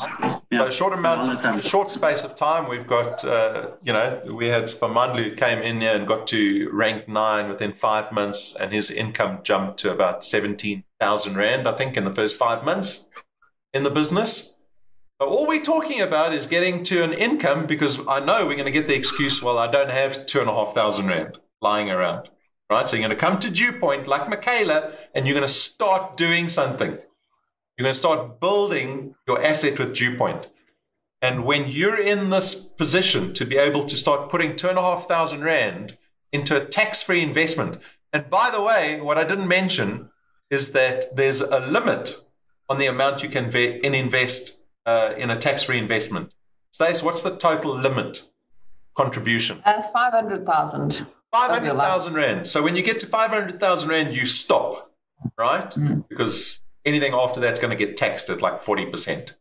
Yeah. 0.50 0.58
So 0.60 0.66
a 0.66 0.72
short 0.72 0.92
amount, 0.94 1.28
All 1.28 1.36
the 1.36 1.40
time. 1.40 1.58
a 1.58 1.62
short 1.62 1.88
space 1.90 2.24
of 2.24 2.34
time, 2.34 2.68
we've 2.68 2.86
got, 2.86 3.24
uh, 3.24 3.70
you 3.82 3.92
know, 3.92 4.20
we 4.34 4.48
had 4.48 4.64
Spamandlu 4.64 5.22
who 5.30 5.34
came 5.36 5.60
in 5.60 5.80
here 5.80 5.94
and 5.94 6.08
got 6.08 6.26
to 6.28 6.68
rank 6.72 7.08
nine 7.08 7.48
within 7.48 7.72
five 7.72 8.10
months, 8.10 8.56
and 8.58 8.72
his 8.72 8.90
income 8.90 9.38
jumped 9.44 9.78
to 9.80 9.92
about 9.92 10.24
seventeen 10.24 10.82
thousand 10.98 11.36
rand, 11.36 11.68
I 11.68 11.76
think, 11.76 11.96
in 11.96 12.04
the 12.04 12.14
first 12.14 12.36
five 12.36 12.64
months 12.64 13.06
in 13.72 13.84
the 13.84 13.90
business. 13.90 14.54
So 15.20 15.28
all 15.28 15.46
we're 15.46 15.62
talking 15.62 16.00
about 16.00 16.34
is 16.34 16.46
getting 16.46 16.82
to 16.84 17.04
an 17.04 17.12
income 17.12 17.66
because 17.66 18.00
I 18.08 18.18
know 18.18 18.44
we're 18.44 18.54
going 18.56 18.64
to 18.66 18.72
get 18.72 18.88
the 18.88 18.96
excuse, 18.96 19.40
well, 19.40 19.56
I 19.56 19.70
don't 19.70 19.90
have 19.90 20.26
two 20.26 20.40
and 20.40 20.50
a 20.50 20.52
half 20.52 20.74
thousand 20.74 21.06
rand 21.06 21.38
lying 21.60 21.90
around, 21.90 22.28
right? 22.68 22.88
So 22.88 22.96
you're 22.96 23.06
going 23.06 23.16
to 23.16 23.24
come 23.24 23.38
to 23.38 23.50
Dewpoint 23.50 24.08
like 24.08 24.28
Michaela, 24.28 24.90
and 25.14 25.26
you're 25.26 25.34
going 25.34 25.46
to 25.46 25.52
start 25.52 26.16
doing 26.16 26.48
something. 26.48 26.98
You're 27.76 27.84
going 27.84 27.94
to 27.94 27.98
start 27.98 28.40
building 28.40 29.14
your 29.26 29.42
asset 29.42 29.78
with 29.78 29.94
Dewpoint. 29.94 30.48
And 31.22 31.44
when 31.44 31.68
you're 31.68 32.00
in 32.00 32.30
this 32.30 32.54
position 32.54 33.32
to 33.34 33.44
be 33.44 33.56
able 33.56 33.84
to 33.84 33.96
start 33.96 34.28
putting 34.28 34.56
two 34.56 34.68
and 34.68 34.78
a 34.78 34.82
half 34.82 35.08
thousand 35.08 35.42
rand 35.44 35.96
into 36.32 36.56
a 36.60 36.64
tax 36.64 37.02
free 37.02 37.22
investment, 37.22 37.80
and 38.12 38.28
by 38.28 38.50
the 38.50 38.60
way, 38.60 39.00
what 39.00 39.16
I 39.16 39.24
didn't 39.24 39.48
mention 39.48 40.10
is 40.50 40.72
that 40.72 41.16
there's 41.16 41.40
a 41.40 41.60
limit 41.60 42.22
on 42.68 42.78
the 42.78 42.86
amount 42.86 43.22
you 43.22 43.28
can 43.28 43.50
ve- 43.50 43.80
in 43.82 43.94
invest 43.94 44.56
uh, 44.84 45.14
in 45.16 45.30
a 45.30 45.36
tax 45.36 45.62
free 45.62 45.78
investment. 45.78 46.32
Stace, 46.72 47.02
what's 47.02 47.22
the 47.22 47.36
total 47.36 47.74
limit 47.74 48.22
contribution? 48.94 49.62
Uh, 49.64 49.80
500,000. 49.80 51.06
500,000 51.30 52.14
Rand. 52.14 52.46
So 52.48 52.62
when 52.62 52.76
you 52.76 52.82
get 52.82 53.00
to 53.00 53.06
500,000 53.06 53.88
Rand, 53.88 54.14
you 54.14 54.26
stop, 54.26 54.90
right? 55.38 55.70
Mm. 55.70 56.06
Because 56.08 56.60
anything 56.84 57.14
after 57.14 57.40
that's 57.40 57.60
going 57.60 57.70
to 57.70 57.76
get 57.76 57.96
taxed 57.96 58.28
at 58.28 58.42
like 58.42 58.62
40%. 58.62 59.32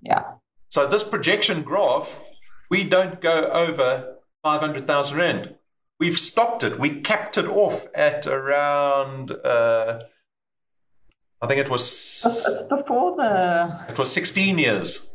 Yeah. 0.00 0.22
So 0.68 0.86
this 0.86 1.04
projection 1.04 1.62
graph, 1.62 2.20
we 2.70 2.84
don't 2.84 3.20
go 3.20 3.44
over 3.50 4.16
500,000 4.42 5.16
Rand. 5.16 5.54
We've 6.00 6.18
stopped 6.18 6.64
it. 6.64 6.78
We 6.78 7.00
capped 7.00 7.38
it 7.38 7.46
off 7.46 7.86
at 7.94 8.26
around, 8.26 9.30
uh, 9.30 10.00
I 11.40 11.46
think 11.46 11.60
it 11.60 11.70
was, 11.70 12.66
before 12.68 13.16
the, 13.16 13.84
it 13.88 13.98
was 13.98 14.10
16 14.12 14.58
years, 14.58 15.10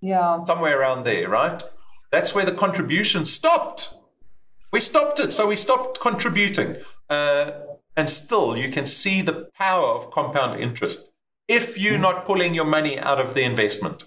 yeah. 0.00 0.44
somewhere 0.44 0.78
around 0.78 1.04
there, 1.04 1.28
right? 1.28 1.62
That's 2.10 2.34
where 2.34 2.44
the 2.44 2.52
contribution 2.52 3.24
stopped. 3.24 3.94
We 4.72 4.80
stopped 4.80 5.20
it, 5.20 5.32
so 5.32 5.46
we 5.46 5.56
stopped 5.56 6.00
contributing. 6.00 6.76
Uh, 7.08 7.52
and 8.00 8.08
still, 8.08 8.56
you 8.56 8.70
can 8.70 8.86
see 8.86 9.20
the 9.20 9.50
power 9.58 9.88
of 9.88 10.10
compound 10.10 10.58
interest 10.58 11.10
if 11.48 11.76
you're 11.76 11.98
not 11.98 12.24
pulling 12.24 12.54
your 12.54 12.64
money 12.64 12.98
out 12.98 13.20
of 13.20 13.34
the 13.34 13.42
investment. 13.42 14.04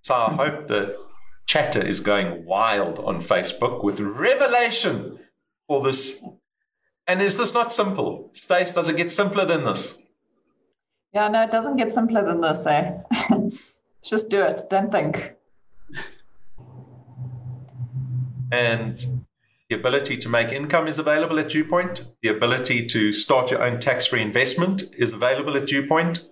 So 0.00 0.14
I 0.14 0.32
hope 0.32 0.66
the 0.66 0.96
chatter 1.44 1.86
is 1.86 2.00
going 2.00 2.46
wild 2.46 2.98
on 3.00 3.20
Facebook 3.20 3.84
with 3.84 4.00
revelation 4.00 5.18
for 5.68 5.82
this. 5.82 6.24
And 7.06 7.20
is 7.20 7.36
this 7.36 7.52
not 7.52 7.70
simple? 7.70 8.30
Stace, 8.32 8.72
does 8.72 8.88
it 8.88 8.96
get 8.96 9.12
simpler 9.12 9.44
than 9.44 9.64
this? 9.64 9.98
Yeah, 11.12 11.28
no, 11.28 11.42
it 11.42 11.50
doesn't 11.50 11.76
get 11.76 11.92
simpler 11.92 12.24
than 12.24 12.40
this, 12.40 12.64
eh? 12.64 12.96
Just 14.02 14.30
do 14.30 14.40
it. 14.40 14.70
Don't 14.70 14.90
think. 14.90 15.34
and 18.50 19.19
the 19.70 19.76
ability 19.76 20.16
to 20.16 20.28
make 20.28 20.48
income 20.48 20.88
is 20.88 20.98
available 20.98 21.38
at 21.38 21.48
Dewpoint. 21.48 22.04
The 22.22 22.28
ability 22.28 22.86
to 22.86 23.12
start 23.12 23.52
your 23.52 23.62
own 23.62 23.78
tax 23.78 24.04
free 24.04 24.20
investment 24.20 24.82
is 24.98 25.12
available 25.12 25.56
at 25.56 25.68
Dewpoint. 25.68 26.28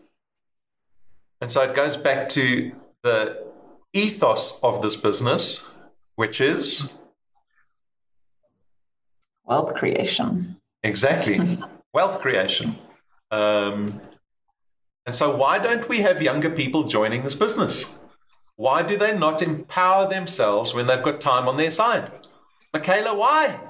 And 1.41 1.51
so 1.51 1.63
it 1.63 1.75
goes 1.77 1.97
back 1.97 2.29
to 2.31 2.73
the 3.05 3.47
ethos 3.93 4.59
of 4.65 4.83
this 4.83 4.97
business, 4.97 5.69
which 6.17 6.41
is 6.41 6.93
Wealth 9.45 9.75
creation. 9.77 10.57
exactly 10.83 11.59
wealth 11.95 12.21
creation. 12.21 12.77
Um, 13.31 14.01
and 15.07 15.15
so, 15.15 15.35
why 15.35 15.59
don't 15.59 15.89
we 15.89 16.01
have 16.01 16.21
younger 16.21 16.51
people 16.51 16.83
joining 16.85 17.23
this 17.23 17.37
business? 17.37 17.87
Why 18.57 18.83
do 18.83 18.97
they 18.97 19.17
not 19.17 19.41
empower 19.41 20.09
themselves 20.09 20.75
when 20.75 20.87
they've 20.89 21.03
got 21.03 21.21
time 21.21 21.49
on 21.49 21.57
their 21.57 21.71
side? 21.71 22.11
Michaela, 22.73 23.15
why? 23.15 23.61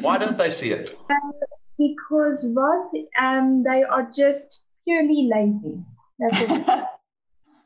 Why 0.00 0.18
don't 0.18 0.36
they 0.36 0.50
see 0.50 0.72
it? 0.72 0.96
because 1.78 2.46
Rod, 2.54 2.90
um, 3.18 3.62
they 3.62 3.82
are 3.82 4.10
just 4.14 4.64
purely 4.84 5.30
lazy. 5.32 5.82
That's 6.18 6.68
all. 6.68 6.90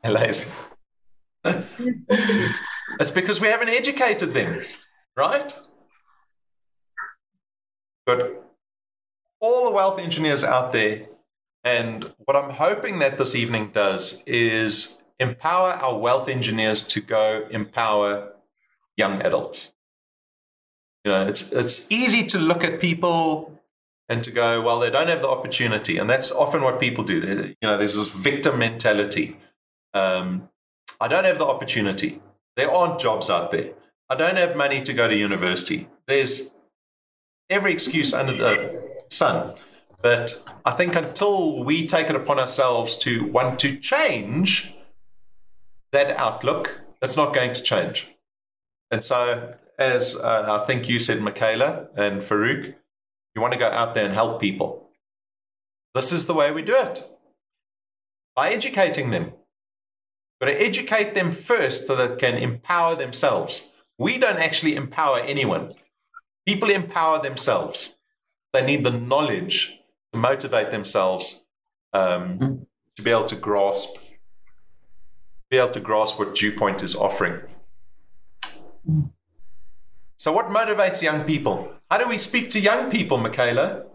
Lazy. 0.11 0.47
It's 2.99 3.11
because 3.11 3.39
we 3.39 3.47
haven't 3.47 3.69
educated 3.69 4.33
them, 4.33 4.63
right? 5.15 5.57
But 8.05 8.43
all 9.39 9.65
the 9.65 9.71
wealth 9.71 9.99
engineers 9.99 10.43
out 10.43 10.71
there, 10.71 11.07
and 11.63 12.11
what 12.19 12.35
I'm 12.35 12.49
hoping 12.51 12.99
that 12.99 13.17
this 13.17 13.35
evening 13.35 13.71
does 13.71 14.23
is 14.25 14.97
empower 15.19 15.73
our 15.73 15.97
wealth 15.97 16.29
engineers 16.29 16.83
to 16.83 17.01
go 17.01 17.47
empower 17.51 18.33
young 18.95 19.21
adults. 19.21 19.73
You 21.05 21.11
know, 21.11 21.27
it's 21.27 21.51
it's 21.51 21.85
easy 21.89 22.25
to 22.27 22.37
look 22.39 22.63
at 22.63 22.79
people 22.79 23.57
and 24.09 24.23
to 24.23 24.31
go, 24.31 24.61
well, 24.61 24.79
they 24.79 24.89
don't 24.89 25.07
have 25.07 25.21
the 25.21 25.29
opportunity, 25.29 25.97
and 25.97 26.09
that's 26.09 26.31
often 26.31 26.61
what 26.63 26.79
people 26.79 27.03
do. 27.03 27.19
They- 27.21 27.49
You 27.61 27.67
know, 27.69 27.77
there's 27.77 27.95
this 27.95 28.07
victim 28.07 28.57
mentality. 28.59 29.37
Um, 29.93 30.49
I 30.99 31.07
don't 31.07 31.25
have 31.25 31.37
the 31.39 31.45
opportunity. 31.45 32.21
There 32.57 32.69
aren't 32.71 32.99
jobs 32.99 33.29
out 33.29 33.51
there. 33.51 33.69
I 34.09 34.15
don't 34.15 34.37
have 34.37 34.55
money 34.55 34.81
to 34.81 34.93
go 34.93 35.07
to 35.07 35.15
university. 35.15 35.87
There's 36.07 36.51
every 37.49 37.71
excuse 37.71 38.13
under 38.13 38.33
the 38.33 39.05
sun. 39.09 39.53
But 40.01 40.43
I 40.65 40.71
think 40.71 40.95
until 40.95 41.63
we 41.63 41.85
take 41.85 42.09
it 42.09 42.15
upon 42.15 42.39
ourselves 42.39 42.97
to 42.99 43.25
want 43.25 43.59
to 43.59 43.77
change 43.77 44.73
that 45.91 46.11
outlook, 46.17 46.81
that's 47.01 47.17
not 47.17 47.33
going 47.33 47.53
to 47.53 47.61
change. 47.61 48.07
And 48.91 49.03
so, 49.03 49.53
as 49.79 50.15
uh, 50.15 50.59
I 50.61 50.65
think 50.65 50.89
you 50.89 50.99
said, 50.99 51.21
Michaela 51.21 51.87
and 51.95 52.21
Farouk, 52.21 52.75
you 53.33 53.41
want 53.41 53.53
to 53.53 53.59
go 53.59 53.69
out 53.69 53.93
there 53.93 54.05
and 54.05 54.13
help 54.13 54.41
people. 54.41 54.89
This 55.95 56.11
is 56.11 56.25
the 56.25 56.33
way 56.33 56.51
we 56.51 56.61
do 56.61 56.75
it 56.75 57.03
by 58.35 58.51
educating 58.51 59.09
them. 59.09 59.33
But 60.39 60.45
to 60.45 60.61
educate 60.61 61.15
them 61.15 61.31
first 61.31 61.87
so 61.87 61.95
that 61.95 62.19
they 62.19 62.31
can 62.31 62.37
empower 62.37 62.95
themselves. 62.95 63.69
We 63.97 64.17
don't 64.17 64.37
actually 64.37 64.75
empower 64.75 65.19
anyone. 65.19 65.73
People 66.45 66.69
empower 66.69 67.21
themselves. 67.21 67.95
They 68.53 68.65
need 68.65 68.83
the 68.83 68.91
knowledge 68.91 69.79
to 70.13 70.19
motivate 70.19 70.71
themselves 70.71 71.43
um, 71.93 72.65
to 72.95 73.01
be 73.01 73.11
able 73.11 73.25
to 73.25 73.35
grasp, 73.35 73.97
be 75.49 75.57
able 75.57 75.71
to 75.71 75.79
grasp 75.79 76.17
what 76.17 76.35
Dewpoint 76.35 76.81
is 76.81 76.95
offering. 76.95 77.41
So, 80.19 80.33
what 80.33 80.49
motivates 80.49 81.01
young 81.01 81.23
people? 81.23 81.71
How 81.89 81.97
do 81.97 82.05
we 82.05 82.17
speak 82.17 82.49
to 82.49 82.59
young 82.59 82.91
people, 82.91 83.17
Michaela, 83.17 83.85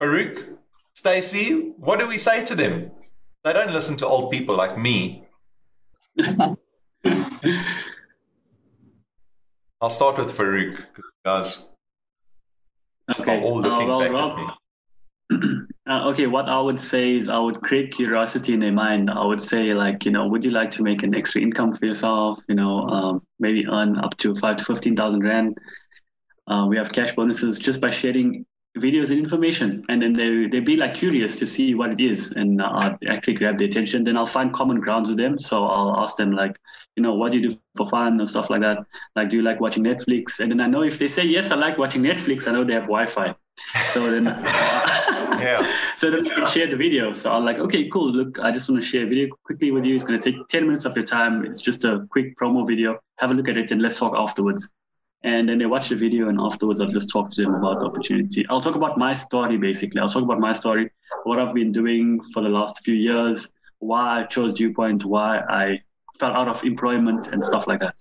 Farouk, 0.00 0.56
Stacey? 0.94 1.74
What 1.76 1.98
do 1.98 2.06
we 2.06 2.16
say 2.16 2.42
to 2.42 2.54
them? 2.54 2.90
They 3.44 3.52
don't 3.52 3.70
listen 3.70 3.98
to 3.98 4.06
old 4.06 4.32
people 4.32 4.56
like 4.56 4.78
me. 4.78 5.24
I'll 9.82 9.90
start 9.90 10.16
with 10.16 10.34
Farouk, 10.34 10.86
guys. 11.22 11.66
Okay. 13.20 13.42
All 13.42 13.60
looking 13.60 13.86
well, 13.86 14.00
back 14.00 14.10
Rob, 14.10 14.38
at 14.38 14.46
me. 14.46 14.46
Uh, 15.86 16.08
okay, 16.08 16.26
what 16.26 16.48
I 16.48 16.58
would 16.58 16.80
say 16.80 17.16
is 17.16 17.28
I 17.28 17.38
would 17.38 17.60
create 17.60 17.92
curiosity 17.92 18.54
in 18.54 18.60
their 18.60 18.72
mind. 18.72 19.10
I 19.10 19.22
would 19.22 19.40
say 19.40 19.74
like, 19.74 20.06
you 20.06 20.12
know, 20.12 20.26
would 20.26 20.42
you 20.42 20.50
like 20.50 20.70
to 20.72 20.82
make 20.82 21.02
an 21.02 21.14
extra 21.14 21.42
income 21.42 21.74
for 21.74 21.84
yourself? 21.84 22.40
You 22.48 22.54
know, 22.54 22.88
um, 22.88 23.26
maybe 23.38 23.66
earn 23.66 23.98
up 23.98 24.16
to 24.18 24.34
five 24.34 24.56
to 24.56 24.64
fifteen 24.64 24.96
thousand 24.96 25.22
rand. 25.22 25.58
Uh, 26.46 26.66
we 26.70 26.78
have 26.78 26.90
cash 26.90 27.14
bonuses 27.14 27.58
just 27.58 27.82
by 27.82 27.90
sharing 27.90 28.46
videos 28.78 29.10
and 29.10 29.18
information, 29.18 29.84
and 29.90 30.00
then 30.00 30.14
they 30.14 30.46
they 30.46 30.60
be 30.60 30.78
like 30.78 30.94
curious 30.94 31.38
to 31.40 31.46
see 31.46 31.74
what 31.74 31.90
it 31.90 32.00
is, 32.00 32.32
and 32.32 32.62
uh, 32.62 32.96
actually 33.06 33.34
grab 33.34 33.58
their 33.58 33.68
attention. 33.68 34.04
Then 34.04 34.16
I'll 34.16 34.24
find 34.24 34.54
common 34.54 34.80
grounds 34.80 35.10
with 35.10 35.18
them. 35.18 35.38
So 35.38 35.66
I'll 35.66 35.98
ask 35.98 36.16
them 36.16 36.32
like, 36.32 36.58
you 36.96 37.02
know, 37.02 37.12
what 37.12 37.32
do 37.32 37.38
you 37.38 37.50
do 37.50 37.56
for 37.76 37.86
fun 37.86 38.18
and 38.20 38.28
stuff 38.28 38.48
like 38.48 38.62
that. 38.62 38.78
Like, 39.16 39.28
do 39.28 39.36
you 39.36 39.42
like 39.42 39.60
watching 39.60 39.84
Netflix? 39.84 40.40
And 40.40 40.50
then 40.50 40.62
I 40.62 40.66
know 40.66 40.82
if 40.82 40.98
they 40.98 41.08
say 41.08 41.24
yes, 41.24 41.50
I 41.50 41.56
like 41.56 41.76
watching 41.76 42.02
Netflix. 42.02 42.48
I 42.48 42.52
know 42.52 42.64
they 42.64 42.72
have 42.72 42.84
Wi-Fi. 42.84 43.34
So 43.92 44.10
then. 44.10 44.90
yeah. 45.40 45.76
So 45.96 46.10
then 46.10 46.24
can 46.24 46.46
share 46.48 46.66
the 46.66 46.76
video. 46.76 47.12
So 47.12 47.32
I'm 47.32 47.44
like, 47.44 47.58
okay, 47.58 47.88
cool. 47.88 48.10
Look, 48.10 48.38
I 48.40 48.50
just 48.50 48.68
want 48.68 48.82
to 48.82 48.86
share 48.86 49.04
a 49.04 49.08
video 49.08 49.34
quickly 49.44 49.70
with 49.70 49.84
you. 49.84 49.94
It's 49.94 50.04
going 50.04 50.20
to 50.20 50.32
take 50.32 50.48
10 50.48 50.66
minutes 50.66 50.84
of 50.84 50.96
your 50.96 51.06
time. 51.06 51.44
It's 51.44 51.60
just 51.60 51.84
a 51.84 52.06
quick 52.10 52.36
promo 52.38 52.66
video. 52.66 52.98
Have 53.18 53.30
a 53.30 53.34
look 53.34 53.48
at 53.48 53.56
it 53.56 53.70
and 53.70 53.80
let's 53.80 53.98
talk 53.98 54.14
afterwards. 54.16 54.70
And 55.22 55.48
then 55.48 55.58
they 55.58 55.66
watch 55.66 55.88
the 55.88 55.96
video 55.96 56.28
and 56.28 56.38
afterwards 56.38 56.80
I'll 56.80 56.88
just 56.88 57.10
talk 57.10 57.30
to 57.30 57.42
them 57.42 57.54
about 57.54 57.80
the 57.80 57.86
opportunity. 57.86 58.44
I'll 58.50 58.60
talk 58.60 58.74
about 58.74 58.98
my 58.98 59.14
story 59.14 59.56
basically. 59.56 60.00
I'll 60.00 60.10
talk 60.10 60.22
about 60.22 60.38
my 60.38 60.52
story, 60.52 60.90
what 61.22 61.38
I've 61.38 61.54
been 61.54 61.72
doing 61.72 62.20
for 62.20 62.42
the 62.42 62.50
last 62.50 62.80
few 62.84 62.94
years, 62.94 63.50
why 63.78 64.20
I 64.20 64.24
chose 64.24 64.52
Dewpoint, 64.52 65.04
why 65.04 65.38
I 65.48 65.80
fell 66.18 66.32
out 66.32 66.48
of 66.48 66.62
employment 66.64 67.28
and 67.28 67.42
stuff 67.42 67.66
like 67.66 67.80
that. 67.80 68.00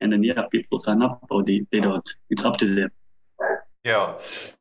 And 0.00 0.12
then 0.12 0.22
yeah, 0.22 0.42
people 0.52 0.78
sign 0.78 1.02
up 1.02 1.26
or 1.30 1.42
they, 1.42 1.66
they 1.72 1.80
don't. 1.80 2.08
It's 2.30 2.44
up 2.44 2.58
to 2.58 2.74
them. 2.74 2.90
Yeah. 3.84 4.14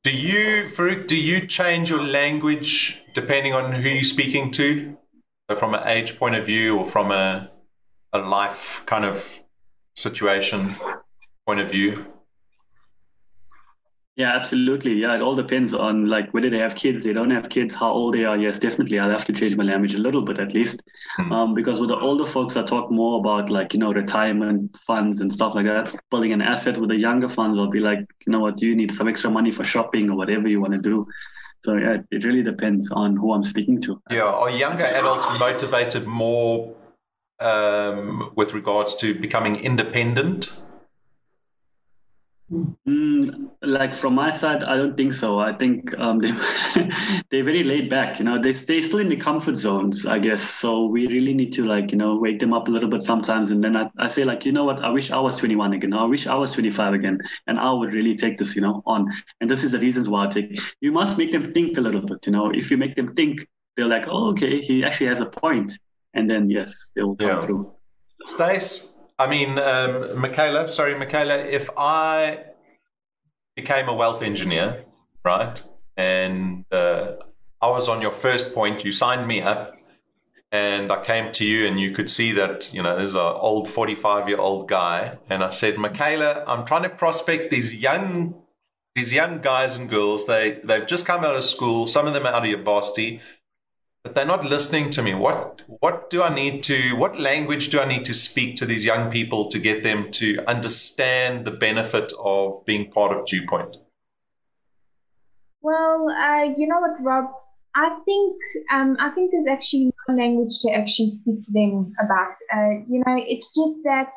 Do 0.03 0.11
you, 0.11 0.65
Farouk, 0.65 1.05
do 1.05 1.15
you 1.15 1.45
change 1.45 1.89
your 1.91 2.01
language 2.01 3.03
depending 3.13 3.53
on 3.53 3.71
who 3.71 3.87
you're 3.87 4.03
speaking 4.03 4.49
to? 4.51 4.97
So 5.49 5.55
from 5.55 5.75
an 5.75 5.87
age 5.87 6.17
point 6.17 6.35
of 6.35 6.45
view 6.45 6.77
or 6.77 6.85
from 6.85 7.11
a, 7.11 7.51
a 8.13 8.19
life 8.19 8.81
kind 8.87 9.05
of 9.05 9.41
situation 9.95 10.75
point 11.45 11.59
of 11.59 11.69
view? 11.69 12.07
Yeah, 14.21 14.35
absolutely. 14.35 14.93
Yeah, 14.93 15.15
it 15.15 15.21
all 15.23 15.35
depends 15.35 15.73
on 15.73 16.05
like 16.05 16.31
whether 16.31 16.51
they 16.51 16.59
have 16.59 16.75
kids, 16.75 17.03
they 17.03 17.11
don't 17.11 17.31
have 17.31 17.49
kids, 17.49 17.73
how 17.73 17.91
old 17.91 18.13
they 18.13 18.23
are. 18.23 18.37
Yes, 18.37 18.59
definitely. 18.59 18.99
I'll 18.99 19.09
have 19.09 19.25
to 19.25 19.33
change 19.33 19.55
my 19.55 19.63
language 19.63 19.95
a 19.95 19.97
little 19.97 20.21
bit 20.21 20.37
at 20.37 20.53
least. 20.53 20.83
Mm-hmm. 21.17 21.31
Um, 21.31 21.55
because 21.55 21.79
with 21.79 21.89
the 21.89 21.97
older 21.97 22.27
folks, 22.27 22.55
I 22.55 22.61
talk 22.61 22.91
more 22.91 23.19
about 23.19 23.49
like, 23.49 23.73
you 23.73 23.79
know, 23.79 23.91
retirement 23.91 24.77
funds 24.77 25.21
and 25.21 25.33
stuff 25.33 25.55
like 25.55 25.65
that, 25.65 25.95
building 26.11 26.33
an 26.33 26.41
asset. 26.43 26.77
With 26.77 26.89
the 26.89 26.97
younger 26.97 27.29
funds, 27.29 27.57
I'll 27.57 27.71
be 27.71 27.79
like, 27.79 28.01
you 28.27 28.31
know 28.31 28.41
what, 28.41 28.61
you 28.61 28.75
need 28.75 28.91
some 28.91 29.07
extra 29.07 29.31
money 29.31 29.51
for 29.51 29.63
shopping 29.63 30.11
or 30.11 30.15
whatever 30.15 30.47
you 30.47 30.61
want 30.61 30.73
to 30.73 30.79
do. 30.79 31.07
So 31.63 31.77
yeah, 31.77 31.97
it 32.11 32.23
really 32.23 32.43
depends 32.43 32.91
on 32.91 33.17
who 33.17 33.33
I'm 33.33 33.43
speaking 33.43 33.81
to. 33.81 33.99
Yeah, 34.11 34.25
are 34.25 34.51
younger 34.51 34.85
adults 34.85 35.25
motivated 35.39 36.05
more 36.05 36.75
um, 37.39 38.33
with 38.35 38.53
regards 38.53 38.93
to 38.97 39.15
becoming 39.15 39.55
independent? 39.55 40.51
Mm, 42.51 43.51
like 43.61 43.95
from 43.95 44.15
my 44.15 44.29
side, 44.29 44.61
I 44.63 44.75
don't 44.75 44.97
think 44.97 45.13
so. 45.13 45.39
I 45.39 45.53
think 45.53 45.97
um, 45.97 46.19
they 46.19 46.31
they're 47.29 47.43
very 47.45 47.63
laid 47.63 47.89
back. 47.89 48.19
You 48.19 48.25
know, 48.25 48.41
they 48.41 48.51
stay 48.51 48.81
still 48.81 48.99
in 48.99 49.07
the 49.07 49.15
comfort 49.15 49.55
zones, 49.55 50.05
I 50.05 50.19
guess. 50.19 50.43
So 50.43 50.85
we 50.85 51.07
really 51.07 51.33
need 51.33 51.53
to 51.53 51.65
like 51.65 51.91
you 51.91 51.97
know 51.97 52.17
wake 52.17 52.39
them 52.39 52.53
up 52.53 52.67
a 52.67 52.71
little 52.71 52.89
bit 52.89 53.03
sometimes. 53.03 53.51
And 53.51 53.63
then 53.63 53.77
I, 53.77 53.89
I 53.97 54.07
say 54.07 54.25
like, 54.25 54.45
you 54.45 54.51
know 54.51 54.65
what? 54.65 54.83
I 54.83 54.89
wish 54.89 55.11
I 55.11 55.19
was 55.19 55.37
21 55.37 55.73
again. 55.73 55.93
I 55.93 56.03
wish 56.03 56.27
I 56.27 56.35
was 56.35 56.51
25 56.51 56.93
again, 56.93 57.19
and 57.47 57.57
I 57.57 57.71
would 57.71 57.93
really 57.93 58.15
take 58.15 58.37
this, 58.37 58.55
you 58.55 58.61
know, 58.61 58.83
on. 58.85 59.09
And 59.39 59.49
this 59.49 59.63
is 59.63 59.71
the 59.71 59.79
reasons 59.79 60.09
why 60.09 60.25
I 60.25 60.27
take. 60.27 60.59
You 60.81 60.91
must 60.91 61.17
make 61.17 61.31
them 61.31 61.53
think 61.53 61.77
a 61.77 61.81
little 61.81 62.01
bit. 62.01 62.25
You 62.25 62.33
know, 62.33 62.51
if 62.51 62.69
you 62.69 62.77
make 62.77 62.95
them 62.95 63.15
think, 63.15 63.47
they're 63.77 63.87
like, 63.87 64.07
oh, 64.09 64.31
okay, 64.31 64.59
he 64.59 64.83
actually 64.83 65.07
has 65.07 65.21
a 65.21 65.25
point. 65.25 65.71
and 66.13 66.29
then 66.29 66.49
yes, 66.49 66.91
they 66.95 67.03
will 67.03 67.15
come 67.15 67.27
yeah. 67.29 67.45
through. 67.45 67.73
Stace, 68.25 68.90
I 69.21 69.27
mean, 69.27 69.59
um, 69.59 70.19
Michaela, 70.19 70.67
sorry, 70.67 70.97
Michaela, 70.97 71.37
if 71.37 71.69
I 71.77 72.43
became 73.55 73.87
a 73.87 73.93
wealth 73.93 74.23
engineer, 74.23 74.83
right, 75.23 75.61
and 75.95 76.65
uh, 76.71 77.17
I 77.61 77.69
was 77.69 77.87
on 77.87 78.01
your 78.01 78.09
first 78.09 78.55
point, 78.55 78.83
you 78.83 78.91
signed 78.91 79.27
me 79.27 79.39
up, 79.39 79.77
and 80.51 80.91
I 80.91 81.03
came 81.03 81.31
to 81.33 81.45
you, 81.45 81.67
and 81.67 81.79
you 81.79 81.91
could 81.91 82.09
see 82.09 82.31
that, 82.31 82.73
you 82.73 82.81
know, 82.81 82.97
there's 82.97 83.13
an 83.13 83.21
old 83.21 83.69
45 83.69 84.27
year 84.27 84.39
old 84.39 84.67
guy, 84.67 85.19
and 85.29 85.43
I 85.43 85.49
said, 85.49 85.77
Michaela, 85.77 86.43
I'm 86.47 86.65
trying 86.65 86.83
to 86.83 86.89
prospect 86.89 87.51
these 87.51 87.71
young. 87.73 88.35
These 88.93 89.13
young 89.13 89.39
guys 89.39 89.77
and 89.77 89.89
girls, 89.89 90.25
they, 90.25 90.59
they've 90.65 90.85
just 90.85 91.05
come 91.05 91.23
out 91.23 91.37
of 91.37 91.45
school, 91.45 91.87
some 91.87 92.07
of 92.07 92.13
them 92.13 92.25
out 92.25 92.33
of 92.33 92.45
university, 92.45 93.21
but 94.03 94.15
they're 94.15 94.25
not 94.25 94.43
listening 94.43 94.89
to 94.91 95.01
me. 95.01 95.13
What 95.13 95.61
what 95.67 96.09
do 96.09 96.23
I 96.23 96.33
need 96.33 96.63
to 96.63 96.95
what 96.95 97.19
language 97.19 97.69
do 97.69 97.79
I 97.79 97.85
need 97.85 98.05
to 98.05 98.13
speak 98.13 98.55
to 98.57 98.65
these 98.65 98.83
young 98.85 99.11
people 99.11 99.49
to 99.49 99.59
get 99.59 99.83
them 99.83 100.11
to 100.13 100.43
understand 100.47 101.45
the 101.45 101.51
benefit 101.51 102.11
of 102.19 102.65
being 102.65 102.91
part 102.91 103.15
of 103.15 103.25
Dewpoint? 103.25 103.77
Well, 105.61 106.09
uh, 106.09 106.53
you 106.57 106.67
know 106.67 106.79
what, 106.79 107.01
Rob? 107.01 107.25
I 107.75 107.99
think 108.05 108.35
um, 108.71 108.97
I 108.99 109.09
think 109.11 109.31
there's 109.31 109.47
actually 109.47 109.91
no 110.07 110.15
language 110.15 110.59
to 110.61 110.71
actually 110.71 111.07
speak 111.07 111.43
to 111.43 111.51
them 111.51 111.93
about. 112.03 112.35
Uh, 112.53 112.81
you 112.89 113.03
know, 113.05 113.15
it's 113.17 113.55
just 113.55 113.83
that 113.83 114.11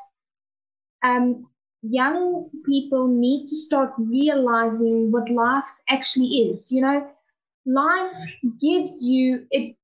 um, 1.04 1.46
young 1.82 2.48
people 2.64 3.08
need 3.08 3.46
to 3.46 3.54
start 3.54 3.92
realizing 3.98 5.12
what 5.12 5.28
life 5.28 5.68
actually 5.88 6.50
is. 6.50 6.72
You 6.72 6.80
know, 6.80 7.06
life 7.66 8.14
gives 8.60 9.02
you 9.02 9.46
it 9.50 9.76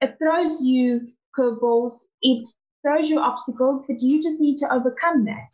it 0.00 0.16
throws 0.22 0.62
you 0.64 1.00
curveballs 1.38 2.04
it 2.22 2.48
throws 2.82 3.10
you 3.10 3.18
obstacles 3.20 3.82
but 3.88 4.00
you 4.00 4.22
just 4.22 4.40
need 4.40 4.56
to 4.58 4.72
overcome 4.72 5.24
that 5.24 5.52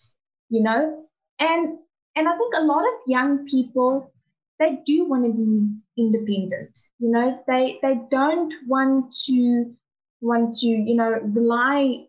you 0.50 0.62
know? 0.62 1.04
And 1.40 1.78
and 2.16 2.28
i 2.28 2.36
think 2.36 2.54
a 2.56 2.64
lot 2.64 2.82
of 2.82 2.94
young 3.06 3.46
people 3.46 4.12
they 4.58 4.78
do 4.86 5.08
want 5.08 5.24
to 5.24 5.32
be 5.32 6.02
independent 6.02 6.78
you 6.98 7.10
know? 7.10 7.38
They 7.48 7.78
they 7.82 8.00
don't 8.10 8.52
want 8.66 9.14
to 9.26 9.74
want 10.20 10.56
to 10.56 10.68
you 10.68 10.94
know 10.96 11.10
rely 11.22 12.06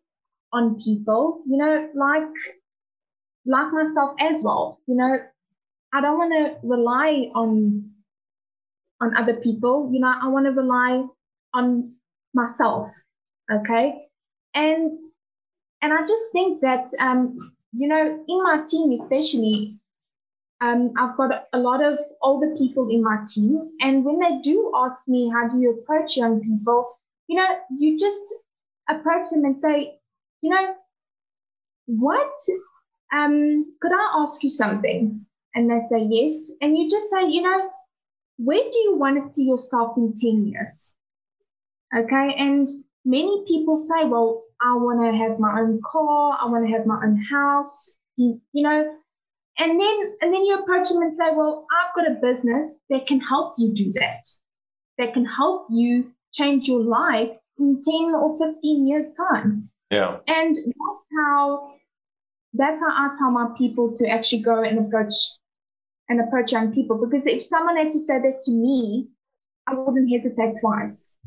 on 0.53 0.79
people 0.79 1.41
you 1.47 1.57
know? 1.57 1.89
Like 1.95 2.27
like 3.45 3.71
myself 3.73 4.15
as 4.19 4.43
well 4.43 4.79
you 4.87 4.95
know? 4.95 5.19
I 5.93 6.01
don't 6.01 6.17
want 6.17 6.33
to 6.33 6.67
rely 6.67 7.31
on 7.35 7.88
on 9.01 9.15
other 9.17 9.35
people. 9.35 9.89
You 9.91 9.99
know, 10.01 10.13
I 10.21 10.27
want 10.27 10.45
to 10.45 10.51
rely 10.51 11.03
on 11.53 11.93
myself. 12.33 12.91
Okay. 13.51 14.07
And 14.53 14.97
and 15.81 15.93
I 15.93 16.01
just 16.05 16.31
think 16.31 16.61
that 16.61 16.91
um, 16.99 17.53
you 17.73 17.87
know, 17.87 18.23
in 18.27 18.43
my 18.43 18.63
team 18.67 18.91
especially, 18.99 19.77
um, 20.61 20.93
I've 20.97 21.15
got 21.17 21.47
a 21.53 21.59
lot 21.59 21.83
of 21.83 21.99
older 22.21 22.53
people 22.57 22.89
in 22.89 23.03
my 23.03 23.17
team. 23.27 23.71
And 23.81 24.03
when 24.03 24.19
they 24.19 24.39
do 24.41 24.71
ask 24.75 25.07
me 25.07 25.29
how 25.29 25.47
do 25.47 25.59
you 25.59 25.79
approach 25.79 26.17
young 26.17 26.41
people, 26.41 26.97
you 27.27 27.37
know, 27.37 27.47
you 27.77 27.97
just 27.99 28.21
approach 28.89 29.27
them 29.31 29.45
and 29.45 29.59
say, 29.59 29.99
you 30.41 30.49
know, 30.49 30.75
what 31.85 32.33
um 33.13 33.65
could 33.81 33.91
I 33.91 34.21
ask 34.21 34.43
you 34.43 34.49
something? 34.49 35.25
And 35.55 35.69
they 35.69 35.79
say 35.79 36.07
yes. 36.09 36.51
And 36.61 36.77
you 36.77 36.89
just 36.89 37.09
say, 37.09 37.27
you 37.27 37.41
know, 37.41 37.69
where 38.43 38.63
do 38.71 38.79
you 38.79 38.95
want 38.95 39.21
to 39.21 39.27
see 39.27 39.43
yourself 39.43 39.97
in 39.97 40.13
10 40.13 40.47
years? 40.47 40.93
Okay. 41.95 42.35
And 42.37 42.67
many 43.03 43.43
people 43.47 43.77
say, 43.77 44.05
well, 44.05 44.43
I 44.61 44.75
want 44.75 45.01
to 45.01 45.17
have 45.17 45.39
my 45.39 45.59
own 45.59 45.81
car. 45.83 46.37
I 46.41 46.45
want 46.49 46.65
to 46.67 46.71
have 46.71 46.85
my 46.85 47.01
own 47.03 47.21
house, 47.31 47.97
you, 48.15 48.39
you 48.53 48.63
know, 48.63 48.95
and 49.57 49.71
then, 49.79 50.17
and 50.21 50.33
then 50.33 50.45
you 50.45 50.57
approach 50.59 50.89
them 50.89 51.01
and 51.01 51.13
say, 51.15 51.31
well, 51.35 51.67
I've 51.69 51.95
got 51.95 52.11
a 52.11 52.15
business 52.21 52.75
that 52.89 53.07
can 53.07 53.19
help 53.19 53.55
you 53.57 53.73
do 53.73 53.91
that, 53.93 54.25
that 54.97 55.13
can 55.13 55.25
help 55.25 55.67
you 55.69 56.11
change 56.31 56.67
your 56.67 56.81
life 56.81 57.29
in 57.57 57.81
10 57.81 57.93
or 58.15 58.37
15 58.37 58.87
years 58.87 59.11
time 59.15 59.69
Yeah. 59.91 60.19
and 60.27 60.55
that's 60.55 61.07
how 61.17 61.73
that's 62.53 62.81
how 62.81 62.89
i 62.89 63.13
tell 63.17 63.31
my 63.31 63.47
people 63.57 63.95
to 63.97 64.07
actually 64.07 64.41
go 64.41 64.63
and 64.63 64.79
approach 64.79 65.13
and 66.09 66.19
approach 66.19 66.51
young 66.51 66.71
people 66.73 66.97
because 66.97 67.25
if 67.27 67.41
someone 67.43 67.77
had 67.77 67.91
to 67.91 67.99
say 67.99 68.19
that 68.19 68.41
to 68.41 68.51
me 68.51 69.07
i 69.67 69.73
wouldn't 69.73 70.09
hesitate 70.11 70.55
twice 70.61 71.17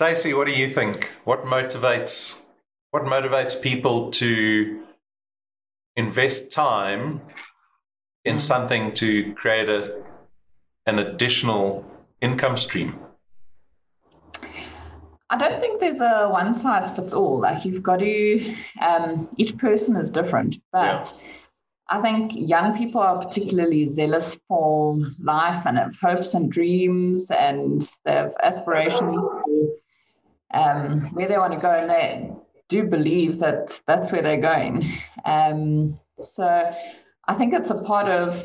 Stacey, 0.00 0.32
what 0.32 0.46
do 0.46 0.52
you 0.52 0.70
think? 0.70 1.10
What 1.24 1.44
motivates 1.44 2.40
what 2.90 3.04
motivates 3.04 3.60
people 3.60 4.10
to 4.12 4.82
invest 5.96 6.50
time 6.52 7.20
in 8.24 8.36
Mm. 8.36 8.40
something 8.40 8.94
to 8.94 9.34
create 9.34 9.68
a 9.68 10.02
an 10.86 10.98
additional 10.98 11.84
income 12.20 12.56
stream? 12.56 12.98
I 15.28 15.36
don't 15.36 15.60
think 15.60 15.80
there's 15.80 16.00
a 16.00 16.28
one 16.28 16.54
size 16.54 16.90
fits 16.96 17.12
all. 17.12 17.38
Like 17.38 17.64
you've 17.64 17.82
got 17.82 17.98
to, 17.98 18.56
um, 18.80 19.28
each 19.36 19.56
person 19.58 19.96
is 19.96 20.08
different. 20.08 20.58
But 20.72 21.20
I 21.90 22.00
think 22.00 22.30
young 22.34 22.78
people 22.78 23.00
are 23.00 23.18
particularly 23.18 23.84
zealous 23.84 24.38
for 24.46 24.96
life 25.18 25.66
and 25.66 25.76
have 25.76 25.96
hopes 26.00 26.34
and 26.34 26.50
dreams 26.50 27.30
and 27.32 27.82
they 28.04 28.12
have 28.12 28.32
aspirations 28.44 29.24
for 29.24 29.70
um, 30.54 31.12
where 31.12 31.26
they 31.26 31.36
want 31.36 31.52
to 31.54 31.60
go. 31.60 31.70
And 31.70 31.90
they 31.90 32.30
do 32.68 32.84
believe 32.84 33.40
that 33.40 33.80
that's 33.88 34.12
where 34.12 34.22
they're 34.22 34.40
going. 34.40 34.88
Um, 35.24 35.98
so 36.20 36.72
I 37.26 37.34
think 37.34 37.54
it's 37.54 37.70
a 37.70 37.82
part 37.82 38.08
of, 38.08 38.40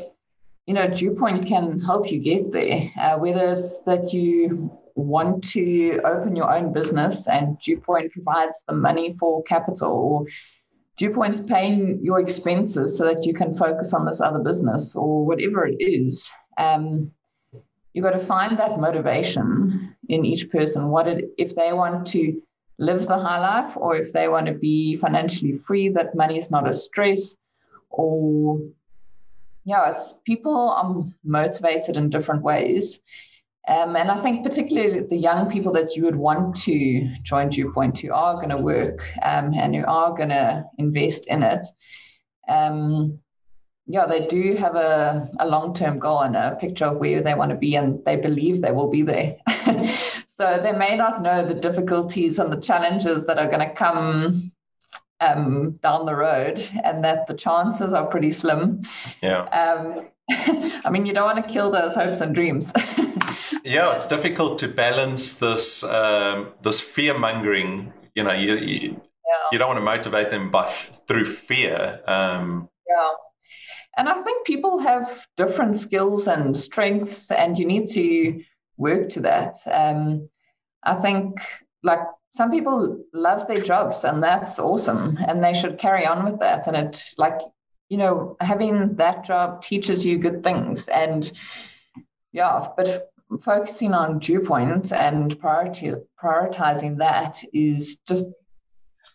you 0.66 0.74
know, 0.74 0.88
Dewpoint 0.88 1.46
can 1.46 1.78
help 1.78 2.10
you 2.10 2.18
get 2.18 2.50
there, 2.50 2.90
uh, 2.98 3.16
whether 3.16 3.52
it's 3.52 3.82
that 3.82 4.12
you 4.12 4.76
want 4.96 5.44
to 5.44 6.00
open 6.04 6.34
your 6.34 6.52
own 6.52 6.72
business 6.72 7.28
and 7.28 7.60
Dewpoint 7.60 8.10
provides 8.12 8.64
the 8.66 8.74
money 8.74 9.14
for 9.20 9.44
capital 9.44 9.92
or 9.92 10.26
Dewpoint's 10.96 11.40
paying 11.40 12.00
your 12.02 12.20
expenses 12.20 12.96
so 12.96 13.04
that 13.04 13.26
you 13.26 13.34
can 13.34 13.54
focus 13.54 13.92
on 13.92 14.06
this 14.06 14.20
other 14.20 14.38
business 14.38 14.96
or 14.96 15.26
whatever 15.26 15.66
it 15.66 15.76
is. 15.78 16.30
Um, 16.56 17.12
you've 17.92 18.04
got 18.04 18.12
to 18.12 18.18
find 18.18 18.58
that 18.58 18.80
motivation 18.80 19.94
in 20.08 20.24
each 20.24 20.50
person. 20.50 20.88
What 20.88 21.06
it, 21.06 21.30
if 21.36 21.54
they 21.54 21.72
want 21.72 22.06
to 22.08 22.40
live 22.78 23.06
the 23.06 23.18
high 23.18 23.38
life 23.38 23.76
or 23.76 23.96
if 23.96 24.12
they 24.12 24.28
want 24.28 24.46
to 24.46 24.54
be 24.54 24.96
financially 24.96 25.58
free, 25.58 25.90
that 25.90 26.14
money 26.14 26.38
is 26.38 26.50
not 26.50 26.68
a 26.68 26.74
stress 26.74 27.36
or 27.90 28.60
yeah, 29.64 29.90
it's 29.92 30.20
people 30.24 30.70
are 30.70 31.04
motivated 31.24 31.96
in 31.96 32.08
different 32.08 32.42
ways. 32.42 33.00
Um, 33.68 33.96
and 33.96 34.10
I 34.10 34.20
think 34.20 34.44
particularly 34.44 35.00
the 35.00 35.16
young 35.16 35.50
people 35.50 35.72
that 35.72 35.96
you 35.96 36.04
would 36.04 36.16
want 36.16 36.54
to 36.62 37.08
join 37.22 37.48
Dewpoint 37.48 37.98
who 37.98 38.12
are 38.12 38.34
going 38.34 38.50
to 38.50 38.58
work 38.58 39.02
um, 39.22 39.54
and 39.54 39.74
who 39.74 39.84
are 39.84 40.14
going 40.14 40.28
to 40.28 40.64
invest 40.78 41.26
in 41.26 41.42
it, 41.42 41.66
um, 42.48 43.18
yeah, 43.88 44.06
they 44.06 44.26
do 44.26 44.54
have 44.54 44.74
a, 44.74 45.28
a 45.38 45.46
long-term 45.46 45.98
goal 45.98 46.20
and 46.20 46.36
a 46.36 46.56
picture 46.60 46.86
of 46.86 46.98
where 46.98 47.22
they 47.22 47.34
want 47.34 47.50
to 47.50 47.56
be 47.56 47.76
and 47.76 48.04
they 48.04 48.16
believe 48.16 48.60
they 48.60 48.72
will 48.72 48.90
be 48.90 49.02
there. 49.02 49.36
so 50.26 50.60
they 50.62 50.72
may 50.72 50.96
not 50.96 51.22
know 51.22 51.46
the 51.46 51.54
difficulties 51.54 52.38
and 52.38 52.52
the 52.52 52.60
challenges 52.60 53.24
that 53.26 53.38
are 53.38 53.46
going 53.46 53.68
to 53.68 53.74
come 53.74 54.52
um, 55.20 55.78
down 55.82 56.06
the 56.06 56.14
road 56.14 56.58
and 56.84 57.04
that 57.04 57.26
the 57.26 57.34
chances 57.34 57.92
are 57.92 58.06
pretty 58.06 58.32
slim. 58.32 58.82
Yeah. 59.22 60.04
I 60.84 60.90
mean, 60.90 61.06
you 61.06 61.12
don't 61.12 61.24
want 61.24 61.46
to 61.46 61.52
kill 61.52 61.70
those 61.70 61.94
hopes 61.94 62.20
and 62.20 62.34
dreams. 62.34 62.72
Yeah, 63.66 63.94
it's 63.94 64.06
difficult 64.06 64.58
to 64.60 64.68
balance 64.68 65.34
this 65.34 65.82
um, 65.82 66.52
this 66.62 66.80
fear 66.80 67.18
mongering. 67.18 67.92
You 68.14 68.22
know, 68.22 68.32
you, 68.32 68.54
you, 68.54 68.90
yeah. 68.90 69.48
you 69.50 69.58
don't 69.58 69.66
want 69.66 69.80
to 69.80 69.84
motivate 69.84 70.30
them 70.30 70.52
by 70.52 70.66
through 70.66 71.24
fear. 71.24 72.00
Um, 72.06 72.68
yeah. 72.88 73.10
And 73.96 74.08
I 74.08 74.22
think 74.22 74.46
people 74.46 74.78
have 74.78 75.26
different 75.36 75.74
skills 75.74 76.28
and 76.28 76.56
strengths, 76.56 77.32
and 77.32 77.58
you 77.58 77.66
need 77.66 77.88
to 77.88 78.44
work 78.76 79.08
to 79.10 79.20
that. 79.22 79.54
Um, 79.66 80.28
I 80.84 80.94
think, 80.94 81.40
like, 81.82 82.00
some 82.34 82.52
people 82.52 83.02
love 83.12 83.48
their 83.48 83.62
jobs, 83.62 84.04
and 84.04 84.22
that's 84.22 84.60
awesome, 84.60 85.18
and 85.26 85.42
they 85.42 85.54
should 85.54 85.78
carry 85.78 86.06
on 86.06 86.24
with 86.24 86.38
that. 86.38 86.68
And 86.68 86.76
it, 86.76 87.14
like, 87.18 87.40
you 87.88 87.96
know, 87.98 88.36
having 88.40 88.96
that 88.96 89.24
job 89.24 89.62
teaches 89.62 90.04
you 90.04 90.18
good 90.18 90.42
things. 90.42 90.88
And 90.88 91.30
yeah, 92.32 92.68
but 92.76 93.10
focusing 93.42 93.94
on 93.94 94.18
Dewpoints 94.18 94.92
and 94.92 95.38
priority, 95.38 95.92
prioritizing 96.22 96.98
that 96.98 97.42
is 97.52 97.96
just, 98.08 98.24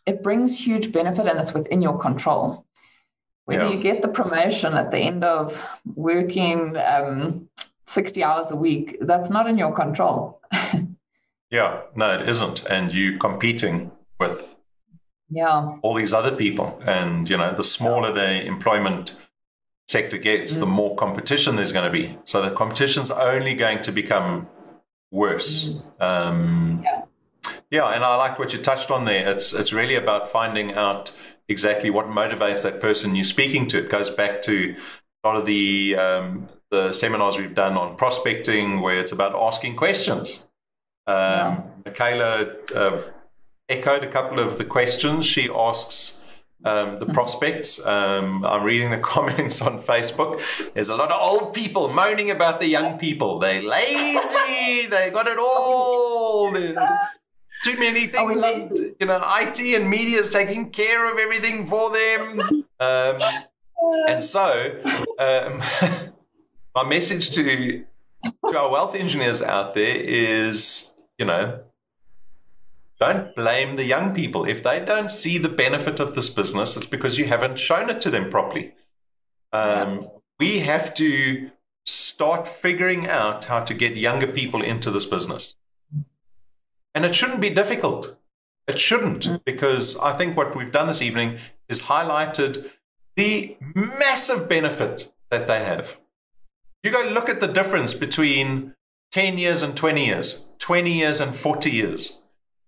it 0.06 0.24
brings 0.24 0.58
huge 0.58 0.92
benefit 0.92 1.28
and 1.28 1.40
it's 1.40 1.54
within 1.54 1.82
your 1.82 1.98
control 2.00 2.66
whether 3.46 3.66
Yeah. 3.66 3.74
you 3.74 3.82
get 3.82 4.02
the 4.02 4.08
promotion 4.08 4.74
at 4.74 4.92
the 4.92 4.98
end 4.98 5.24
of 5.24 5.62
working 5.96 6.78
um, 6.78 7.50
60 7.86 8.24
hours 8.24 8.52
a 8.52 8.56
week, 8.56 8.98
that's 9.02 9.30
not 9.30 9.48
in 9.48 9.58
your 9.58 9.74
control. 9.74 10.42
yeah, 11.52 11.82
no, 11.96 12.16
it 12.16 12.30
isn't. 12.30 12.64
And 12.66 12.94
you 12.94 13.18
competing 13.18 13.92
with 14.20 14.56
yeah, 15.32 15.78
all 15.82 15.96
these 15.96 16.14
other 16.14 16.36
people. 16.36 16.80
And, 16.86 17.30
you 17.30 17.38
know, 17.38 17.54
the 17.56 17.64
smaller 17.64 18.12
the 18.12 18.46
employment 18.46 19.16
sector 19.88 20.18
gets, 20.18 20.56
the 20.56 20.66
more 20.66 20.96
competition 20.96 21.56
there's 21.56 21.72
going 21.72 21.86
to 21.86 21.92
be. 21.92 22.18
So 22.26 22.42
the 22.42 22.52
competition's 22.52 23.12
only 23.12 23.54
going 23.54 23.82
to 23.84 23.92
become 23.92 24.48
worse. 25.12 25.74
Um, 26.00 26.82
Yeah. 26.84 27.02
yeah, 27.72 27.88
and 27.90 28.04
I 28.04 28.16
liked 28.16 28.40
what 28.40 28.54
you 28.54 28.60
touched 28.62 28.92
on 28.92 29.06
there. 29.06 29.30
It's 29.32 29.54
it's 29.54 29.74
really 29.74 29.96
about 29.96 30.30
finding 30.30 30.74
out 30.74 31.12
exactly 31.48 31.90
what 31.90 32.08
motivates 32.08 32.62
that 32.64 32.80
person 32.80 33.16
you're 33.16 33.26
speaking 33.26 33.68
to. 33.70 33.78
It 33.80 33.90
goes 33.90 34.10
back 34.10 34.42
to 34.44 34.76
a 35.24 35.28
lot 35.28 35.38
of 35.38 35.46
the 35.46 35.96
um, 35.96 36.50
the 36.70 36.94
seminars 36.94 37.38
we've 37.38 37.56
done 37.56 37.78
on 37.78 37.96
prospecting, 37.98 38.82
where 38.82 39.00
it's 39.00 39.12
about 39.12 39.34
asking 39.36 39.76
questions. 39.76 40.48
Um, 41.08 41.16
Yeah. 41.16 41.62
Michaela 41.86 42.32
uh, 42.76 43.02
echoed 43.72 44.04
a 44.04 44.08
couple 44.08 44.40
of 44.40 44.58
the 44.58 44.66
questions 44.66 45.26
she 45.26 45.50
asks 45.50 46.20
um, 46.66 47.00
the 47.00 47.06
prospects. 47.08 47.84
Um, 47.86 48.44
I'm 48.46 48.64
reading 48.64 48.92
the 48.92 48.98
comments 49.16 49.62
on 49.62 49.82
Facebook. 49.82 50.42
There's 50.74 50.90
a 50.90 50.96
lot 50.96 51.12
of 51.12 51.20
old 51.22 51.54
people 51.54 51.88
moaning 51.90 52.30
about 52.32 52.60
the 52.60 52.68
young 52.68 53.00
people. 53.00 53.40
They're 53.40 53.62
lazy. 53.62 54.88
they 54.88 55.10
got 55.12 55.28
it 55.28 55.38
all. 55.50 56.52
They're- 56.52 56.76
too 57.64 57.78
many 57.78 58.08
things. 58.08 58.42
lazy? 58.42 58.96
You 59.00 59.06
know, 59.06 59.22
IT 59.24 59.60
and 59.60 59.88
media 59.90 60.20
is 60.20 60.32
taking 60.32 60.72
care 60.72 61.12
of 61.12 61.20
everything 61.20 61.68
for 61.68 61.92
them. 61.92 62.40
Um, 62.80 63.22
and 64.08 64.24
so, 64.36 64.82
um, 65.20 65.62
my 66.76 66.84
message 66.88 67.30
to 67.36 67.84
to 68.50 68.58
our 68.60 68.70
wealth 68.72 68.96
engineers 68.96 69.42
out 69.44 69.74
there 69.76 69.96
is, 69.96 70.92
you 71.20 71.26
know, 71.26 71.60
don't 73.02 73.36
blame 73.36 73.78
the 73.78 73.84
young 73.84 74.14
people. 74.14 74.46
If 74.46 74.62
they 74.62 74.80
don't 74.80 75.10
see 75.10 75.40
the 75.40 75.50
benefit 75.50 76.00
of 76.00 76.14
this 76.14 76.30
business, 76.30 76.78
it's 76.78 76.86
because 76.86 77.18
you 77.18 77.26
haven't 77.26 77.58
shown 77.58 77.90
it 77.90 78.00
to 78.02 78.12
them 78.12 78.30
properly. 78.30 78.76
Um, 79.52 80.08
We 80.40 80.60
have 80.60 80.94
to 80.96 81.50
start 81.84 82.48
figuring 82.48 83.08
out 83.08 83.46
how 83.46 83.62
to 83.64 83.74
get 83.74 83.98
younger 83.98 84.28
people 84.28 84.62
into 84.62 84.92
this 84.92 85.06
business. 85.06 85.56
And 86.96 87.06
it 87.06 87.16
shouldn't 87.16 87.42
be 87.42 87.50
difficult. 87.50 88.18
It 88.68 88.80
shouldn't, 88.80 89.46
because 89.46 89.98
I 89.98 90.14
think 90.14 90.38
what 90.38 90.56
we've 90.56 90.72
done 90.72 90.88
this 90.88 91.02
evening 91.02 91.40
is 91.70 91.84
highlighted 91.84 92.70
the 93.16 93.58
massive 93.76 94.48
benefit 94.48 95.12
that 95.30 95.48
they 95.48 95.64
have. 95.64 95.98
You 96.84 96.92
go 96.92 97.04
look 97.04 97.30
at 97.30 97.40
the 97.40 97.48
difference 97.48 97.94
between 97.94 98.76
10 99.12 99.38
years 99.38 99.64
and 99.64 99.76
20 99.76 100.06
years, 100.06 100.46
20 100.60 100.92
years 100.92 101.20
and 101.20 101.36
40 101.36 101.70
years 101.70 102.21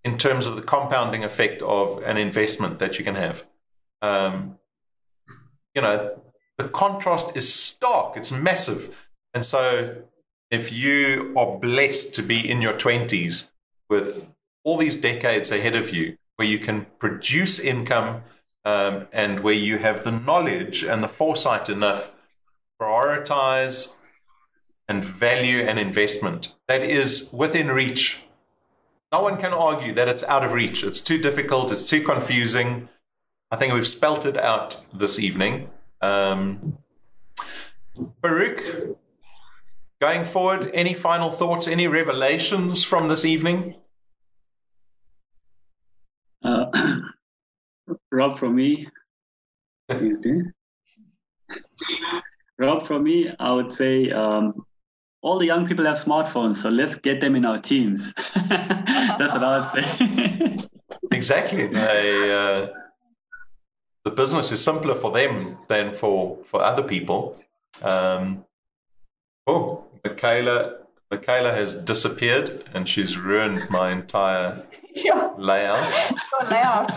in 0.04 0.18
terms 0.18 0.46
of 0.46 0.56
the 0.56 0.62
compounding 0.62 1.24
effect 1.24 1.62
of 1.62 2.02
an 2.04 2.18
investment 2.18 2.80
that 2.80 2.98
you 3.00 3.06
can 3.06 3.16
have. 3.16 3.46
Um, 4.02 4.58
you 5.74 5.82
know, 5.82 6.22
the 6.58 6.68
contrast 6.68 7.36
is 7.36 7.52
stark, 7.52 8.18
it's 8.18 8.32
massive. 8.32 8.96
And 9.34 9.46
so, 9.46 9.96
if 10.52 10.72
you 10.72 11.34
are 11.36 11.58
blessed 11.58 12.14
to 12.16 12.22
be 12.22 12.48
in 12.48 12.62
your 12.62 12.74
20s 12.74 13.50
with 13.90 14.30
all 14.64 14.78
these 14.78 14.96
decades 14.96 15.52
ahead 15.52 15.76
of 15.76 15.92
you, 15.92 16.18
where 16.36 16.48
you 16.48 16.60
can 16.60 16.86
produce 17.00 17.60
income 17.60 18.24
um, 18.66 19.08
and 19.12 19.40
where 19.42 19.54
you 19.54 19.78
have 19.78 20.04
the 20.04 20.12
knowledge 20.12 20.84
and 20.84 21.04
the 21.04 21.08
foresight 21.08 21.70
enough 21.70 22.12
to 22.12 22.86
prioritize 22.86 23.94
and 24.88 25.04
value 25.04 25.62
an 25.62 25.78
investment 25.78 26.54
that 26.68 26.84
is 26.84 27.30
within 27.32 27.70
reach. 27.70 28.23
No 29.14 29.22
one 29.22 29.38
can 29.38 29.53
argue 29.53 29.94
that 29.94 30.07
it's 30.07 30.23
out 30.23 30.44
of 30.44 30.53
reach. 30.53 30.84
It's 30.84 30.99
too 30.99 31.19
difficult. 31.19 31.72
It's 31.72 31.88
too 31.88 32.02
confusing. 32.02 32.90
I 33.52 33.57
think 33.57 33.72
we've 33.72 33.85
spelt 33.85 34.26
it 34.26 34.35
out 34.35 34.84
this 34.91 35.19
evening. 35.19 35.69
Um, 36.02 36.80
Farouk, 38.23 38.95
going 40.02 40.26
forward, 40.26 40.72
any 40.73 40.95
final 40.95 41.30
thoughts, 41.30 41.68
any 41.68 41.88
revelations 41.88 42.84
from 42.84 43.07
this 43.07 43.23
evening? 43.23 43.76
Uh, 46.44 46.65
Rob, 48.11 48.40
from 48.40 48.56
me, 48.56 48.88
Rob, 52.57 52.84
from 52.88 53.03
me, 53.03 53.31
I 53.40 53.52
would 53.52 53.69
say 53.69 54.10
um, 54.10 54.65
all 55.24 55.40
the 55.40 55.45
young 55.45 55.66
people 55.66 55.86
have 55.86 55.95
smartphones, 55.95 56.56
so 56.56 56.70
let's 56.70 56.95
get 56.95 57.22
them 57.22 57.36
in 57.36 57.45
our 57.45 57.60
teams. 57.60 58.14
That's 58.50 59.34
what 59.34 59.44
I 59.44 59.60
would 59.60 59.84
say. 59.84 60.68
exactly. 61.12 61.68
They, 61.68 62.32
uh, 62.32 62.68
the 64.04 64.12
business 64.12 64.52
is 64.52 64.62
simpler 64.64 64.95
for 64.95 65.12
them 65.12 65.58
than 65.70 65.95
for, 65.95 66.38
for 66.45 66.62
other 66.62 66.84
people. 66.84 67.40
Um, 67.82 68.44
oh, 69.48 69.86
Michaela, 70.04 70.80
Michaela 71.10 71.52
has 71.54 71.74
disappeared 71.74 72.66
and 72.74 72.88
she's 72.88 73.18
ruined 73.18 73.70
my 73.70 73.91
entire 73.91 74.64
Yeah, 74.95 75.32
layout. 75.38 76.14
layout. 76.52 76.91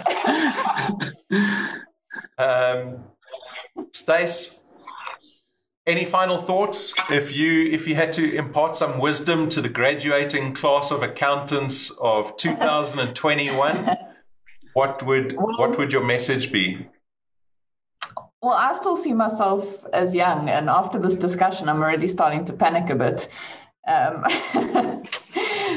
Um, 2.37 3.05
Stace, 3.93 4.61
any 5.87 6.05
final 6.05 6.39
thoughts? 6.39 6.95
If 7.11 7.35
you 7.35 7.65
if 7.65 7.87
you 7.87 7.95
had 7.95 8.13
to 8.15 8.35
impart 8.35 8.77
some 8.77 8.99
wisdom 8.99 9.49
to 9.51 9.61
the 9.61 9.69
graduating 9.69 10.55
class 10.55 10.91
of 10.91 11.03
accountants 11.03 11.91
of 12.01 12.37
2021, 12.39 13.97
what 14.75 15.03
would 15.07 15.33
what 15.37 15.79
would 15.79 15.93
your 15.93 16.05
message 16.05 16.53
be? 16.53 16.89
Well, 18.43 18.55
I 18.55 18.75
still 18.75 18.97
see 18.97 19.13
myself 19.13 19.85
as 19.93 20.15
young, 20.15 20.49
and 20.51 20.69
after 20.69 20.99
this 20.99 21.17
discussion, 21.17 21.69
I'm 21.69 21.83
already 21.83 22.07
starting 22.07 22.45
to 22.45 22.53
panic 22.53 22.91
a 22.91 22.95
bit. 22.95 23.29
Um, 23.89 24.25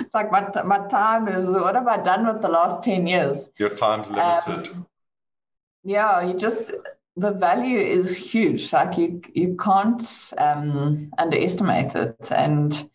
it's 0.10 0.14
like 0.14 0.32
my, 0.32 0.50
my 0.64 0.88
time 0.88 1.28
is 1.28 1.48
what 1.48 1.76
have 1.76 1.88
I 1.88 1.98
done 1.98 2.28
with 2.28 2.42
the 2.42 2.48
last 2.48 2.84
10 2.84 3.08
years? 3.08 3.50
Your 3.58 3.70
time's 3.70 4.10
limited. 4.10 4.72
Um, 4.74 4.88
yeah, 5.84 6.22
you 6.22 6.34
just 6.34 6.72
the 7.20 7.32
value 7.32 7.80
is 7.80 8.16
huge. 8.16 8.72
Like 8.74 8.98
you 8.98 9.22
you 9.34 9.58
can't 9.58 10.34
um, 10.38 11.12
underestimate 11.18 11.96
it, 11.96 12.32
and 12.32 12.90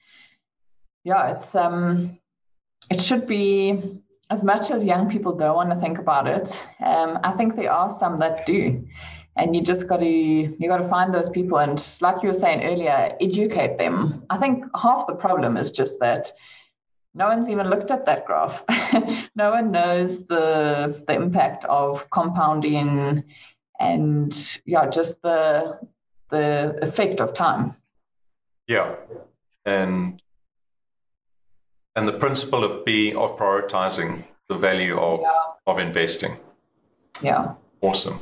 yeah, 1.04 1.32
it's 1.32 1.54
um 1.54 2.18
it 2.90 3.00
should 3.00 3.26
be 3.26 4.00
as 4.30 4.42
much 4.42 4.70
as 4.70 4.84
young 4.84 5.08
people 5.10 5.36
don't 5.36 5.56
want 5.56 5.70
to 5.70 5.76
think 5.76 5.98
about 5.98 6.26
it. 6.26 6.66
Um, 6.80 7.18
I 7.22 7.32
think 7.32 7.56
there 7.56 7.72
are 7.72 7.90
some 7.90 8.18
that 8.20 8.46
do, 8.46 8.86
and 9.36 9.54
you 9.54 9.62
just 9.62 9.86
got 9.86 9.98
to 9.98 10.06
you 10.06 10.68
got 10.68 10.78
to 10.78 10.88
find 10.88 11.12
those 11.12 11.28
people 11.28 11.58
and, 11.58 11.78
like 12.00 12.22
you 12.22 12.28
were 12.28 12.34
saying 12.34 12.62
earlier, 12.62 13.16
educate 13.20 13.78
them. 13.78 14.24
I 14.30 14.38
think 14.38 14.64
half 14.74 15.06
the 15.06 15.14
problem 15.14 15.56
is 15.56 15.70
just 15.70 16.00
that 16.00 16.32
no 17.14 17.28
one's 17.28 17.48
even 17.48 17.68
looked 17.68 17.90
at 17.90 18.06
that 18.06 18.26
graph. 18.26 18.64
no 19.36 19.50
one 19.50 19.70
knows 19.70 20.26
the 20.26 21.04
the 21.06 21.14
impact 21.14 21.64
of 21.66 22.08
compounding 22.10 23.24
and 23.80 24.60
yeah, 24.64 24.88
just 24.88 25.22
the 25.22 25.78
the 26.30 26.78
effect 26.82 27.20
of 27.20 27.32
time. 27.34 27.76
Yeah, 28.66 28.94
and 29.64 30.20
and 31.96 32.08
the 32.08 32.12
principle 32.18 32.64
of 32.64 32.84
being 32.84 33.16
of 33.16 33.36
prioritizing 33.36 34.24
the 34.48 34.56
value 34.56 34.98
of 34.98 35.20
Yeah. 35.20 35.42
of 35.66 35.78
investing. 35.78 36.36
Yeah. 37.22 37.54
Awesome. 37.80 38.20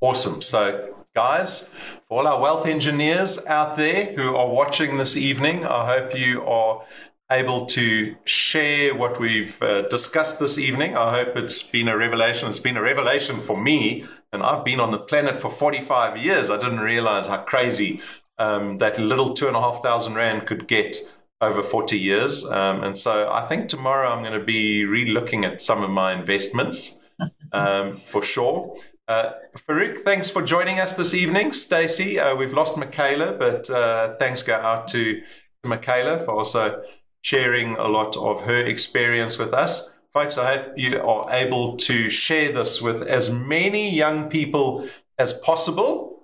Awesome. 0.00 0.42
So, 0.42 0.94
guys, 1.14 1.68
for 2.08 2.20
all 2.20 2.26
our 2.28 2.40
wealth 2.40 2.66
engineers 2.66 3.44
out 3.46 3.76
there 3.76 4.06
who 4.16 4.34
are 4.36 4.48
watching 4.48 4.96
this 4.96 5.16
evening, 5.16 5.64
I 5.66 5.86
hope 5.86 6.14
you 6.16 6.44
are 6.46 6.82
able 7.30 7.66
to 7.66 8.16
share 8.24 8.94
what 8.94 9.20
we've 9.20 9.60
uh, 9.62 9.82
discussed 9.88 10.38
this 10.40 10.56
evening. 10.56 10.96
I 10.96 11.12
hope 11.12 11.36
it's 11.36 11.62
been 11.62 11.88
a 11.88 11.96
revelation. 11.96 12.48
It's 12.48 12.58
been 12.58 12.76
a 12.76 12.82
revelation 12.82 13.40
for 13.40 13.56
me, 13.56 14.06
and 14.32 14.42
I've 14.42 14.64
been 14.64 14.80
on 14.80 14.90
the 14.90 14.98
planet 14.98 15.40
for 15.40 15.50
45 15.50 16.16
years. 16.16 16.48
I 16.48 16.56
didn't 16.56 16.80
realize 16.80 17.26
how 17.26 17.38
crazy 17.38 18.00
um, 18.38 18.78
that 18.78 18.98
little 18.98 19.34
two 19.34 19.46
and 19.46 19.56
a 19.56 19.60
half 19.60 19.82
thousand 19.82 20.14
rand 20.14 20.46
could 20.46 20.68
get 20.68 20.96
over 21.40 21.62
40 21.62 21.98
years. 21.98 22.44
Um, 22.46 22.82
and 22.82 22.96
so 22.96 23.30
I 23.30 23.46
think 23.46 23.68
tomorrow 23.68 24.10
I'm 24.10 24.22
going 24.22 24.38
to 24.38 24.44
be 24.44 24.84
re-looking 24.84 25.44
at 25.44 25.60
some 25.60 25.84
of 25.84 25.90
my 25.90 26.12
investments 26.12 26.98
um, 27.52 27.98
for 27.98 28.22
sure. 28.22 28.74
Uh, 29.06 29.32
Farouk, 29.56 29.98
thanks 30.00 30.30
for 30.30 30.42
joining 30.42 30.80
us 30.80 30.94
this 30.94 31.14
evening. 31.14 31.52
Stacey, 31.52 32.18
uh, 32.18 32.34
we've 32.34 32.52
lost 32.52 32.76
Michaela, 32.76 33.32
but 33.32 33.70
uh, 33.70 34.14
thanks 34.16 34.42
go 34.42 34.54
out 34.54 34.88
to, 34.88 35.20
to 35.62 35.68
Michaela 35.68 36.18
for 36.18 36.32
also 36.32 36.82
sharing 37.22 37.76
a 37.76 37.88
lot 37.88 38.16
of 38.16 38.42
her 38.42 38.58
experience 38.64 39.38
with 39.38 39.52
us. 39.52 39.94
Folks, 40.12 40.38
I 40.38 40.56
hope 40.56 40.72
you 40.76 41.00
are 41.00 41.30
able 41.30 41.76
to 41.76 42.08
share 42.08 42.50
this 42.52 42.80
with 42.80 43.02
as 43.02 43.30
many 43.30 43.94
young 43.94 44.28
people 44.28 44.88
as 45.18 45.32
possible. 45.32 46.22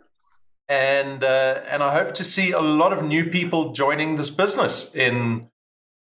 And, 0.69 1.23
uh, 1.23 1.61
and 1.69 1.83
I 1.83 1.95
hope 1.95 2.15
to 2.15 2.25
see 2.25 2.53
a 2.53 2.61
lot 2.61 2.93
of 2.93 3.05
new 3.05 3.27
people 3.27 3.73
joining 3.73 4.17
this 4.17 4.31
business 4.31 4.95
in, 4.95 5.49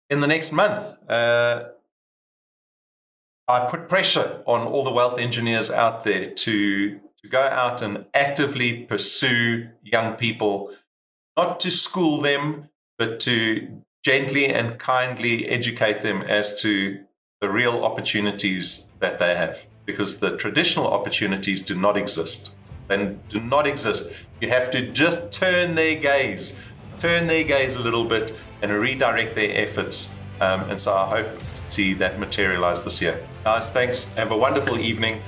in 0.10 0.20
the 0.20 0.28
next 0.28 0.52
month. 0.52 0.96
Uh, 1.10 1.70
I 3.48 3.66
put 3.66 3.90
pressure 3.90 4.44
on 4.46 4.68
all 4.68 4.84
the 4.84 4.92
wealth 4.92 5.20
engineers 5.20 5.70
out 5.70 6.04
there 6.04 6.28
to, 6.30 7.00
to 7.22 7.28
go 7.30 7.42
out 7.42 7.82
and 7.82 8.06
actively 8.14 8.84
pursue 8.84 9.70
young 9.82 10.14
people, 10.16 10.72
not 11.36 11.60
to 11.62 11.72
school 11.72 12.22
them, 12.22 12.70
but 12.98 13.20
to 13.22 13.82
gently 14.04 14.48
and 14.48 14.78
kindly 14.78 15.48
educate 15.48 16.02
them 16.02 16.22
as 16.22 16.60
to 16.62 17.00
the 17.42 17.50
real 17.50 17.84
opportunities 17.84 18.86
that 19.00 19.18
they 19.18 19.36
have. 19.36 19.66
Because 19.86 20.18
the 20.18 20.38
traditional 20.38 20.88
opportunities 20.88 21.62
do 21.62 21.76
not 21.76 21.98
exist. 21.98 22.52
They 22.88 23.16
do 23.30 23.40
not 23.40 23.66
exist. 23.66 24.10
You 24.40 24.50
have 24.50 24.72
to 24.72 24.92
just 24.92 25.32
turn 25.32 25.76
their 25.76 25.96
gaze, 25.96 26.60
turn 27.00 27.28
their 27.28 27.44
gaze 27.44 27.76
a 27.76 27.80
little 27.80 28.06
bit, 28.06 28.36
and 28.62 28.72
redirect 28.72 29.36
their 29.36 29.52
efforts. 29.58 30.14
Um, 30.40 30.70
and 30.70 30.80
so 30.80 30.94
I 30.94 31.22
hope 31.22 31.38
to 31.38 31.72
see 31.72 31.94
that 31.96 32.20
materialize 32.20 32.84
this 32.84 33.02
year. 33.02 33.26
Guys, 33.44 33.70
thanks. 33.72 34.12
Have 34.14 34.32
a 34.32 34.38
wonderful 34.38 34.80
evening. 34.80 35.22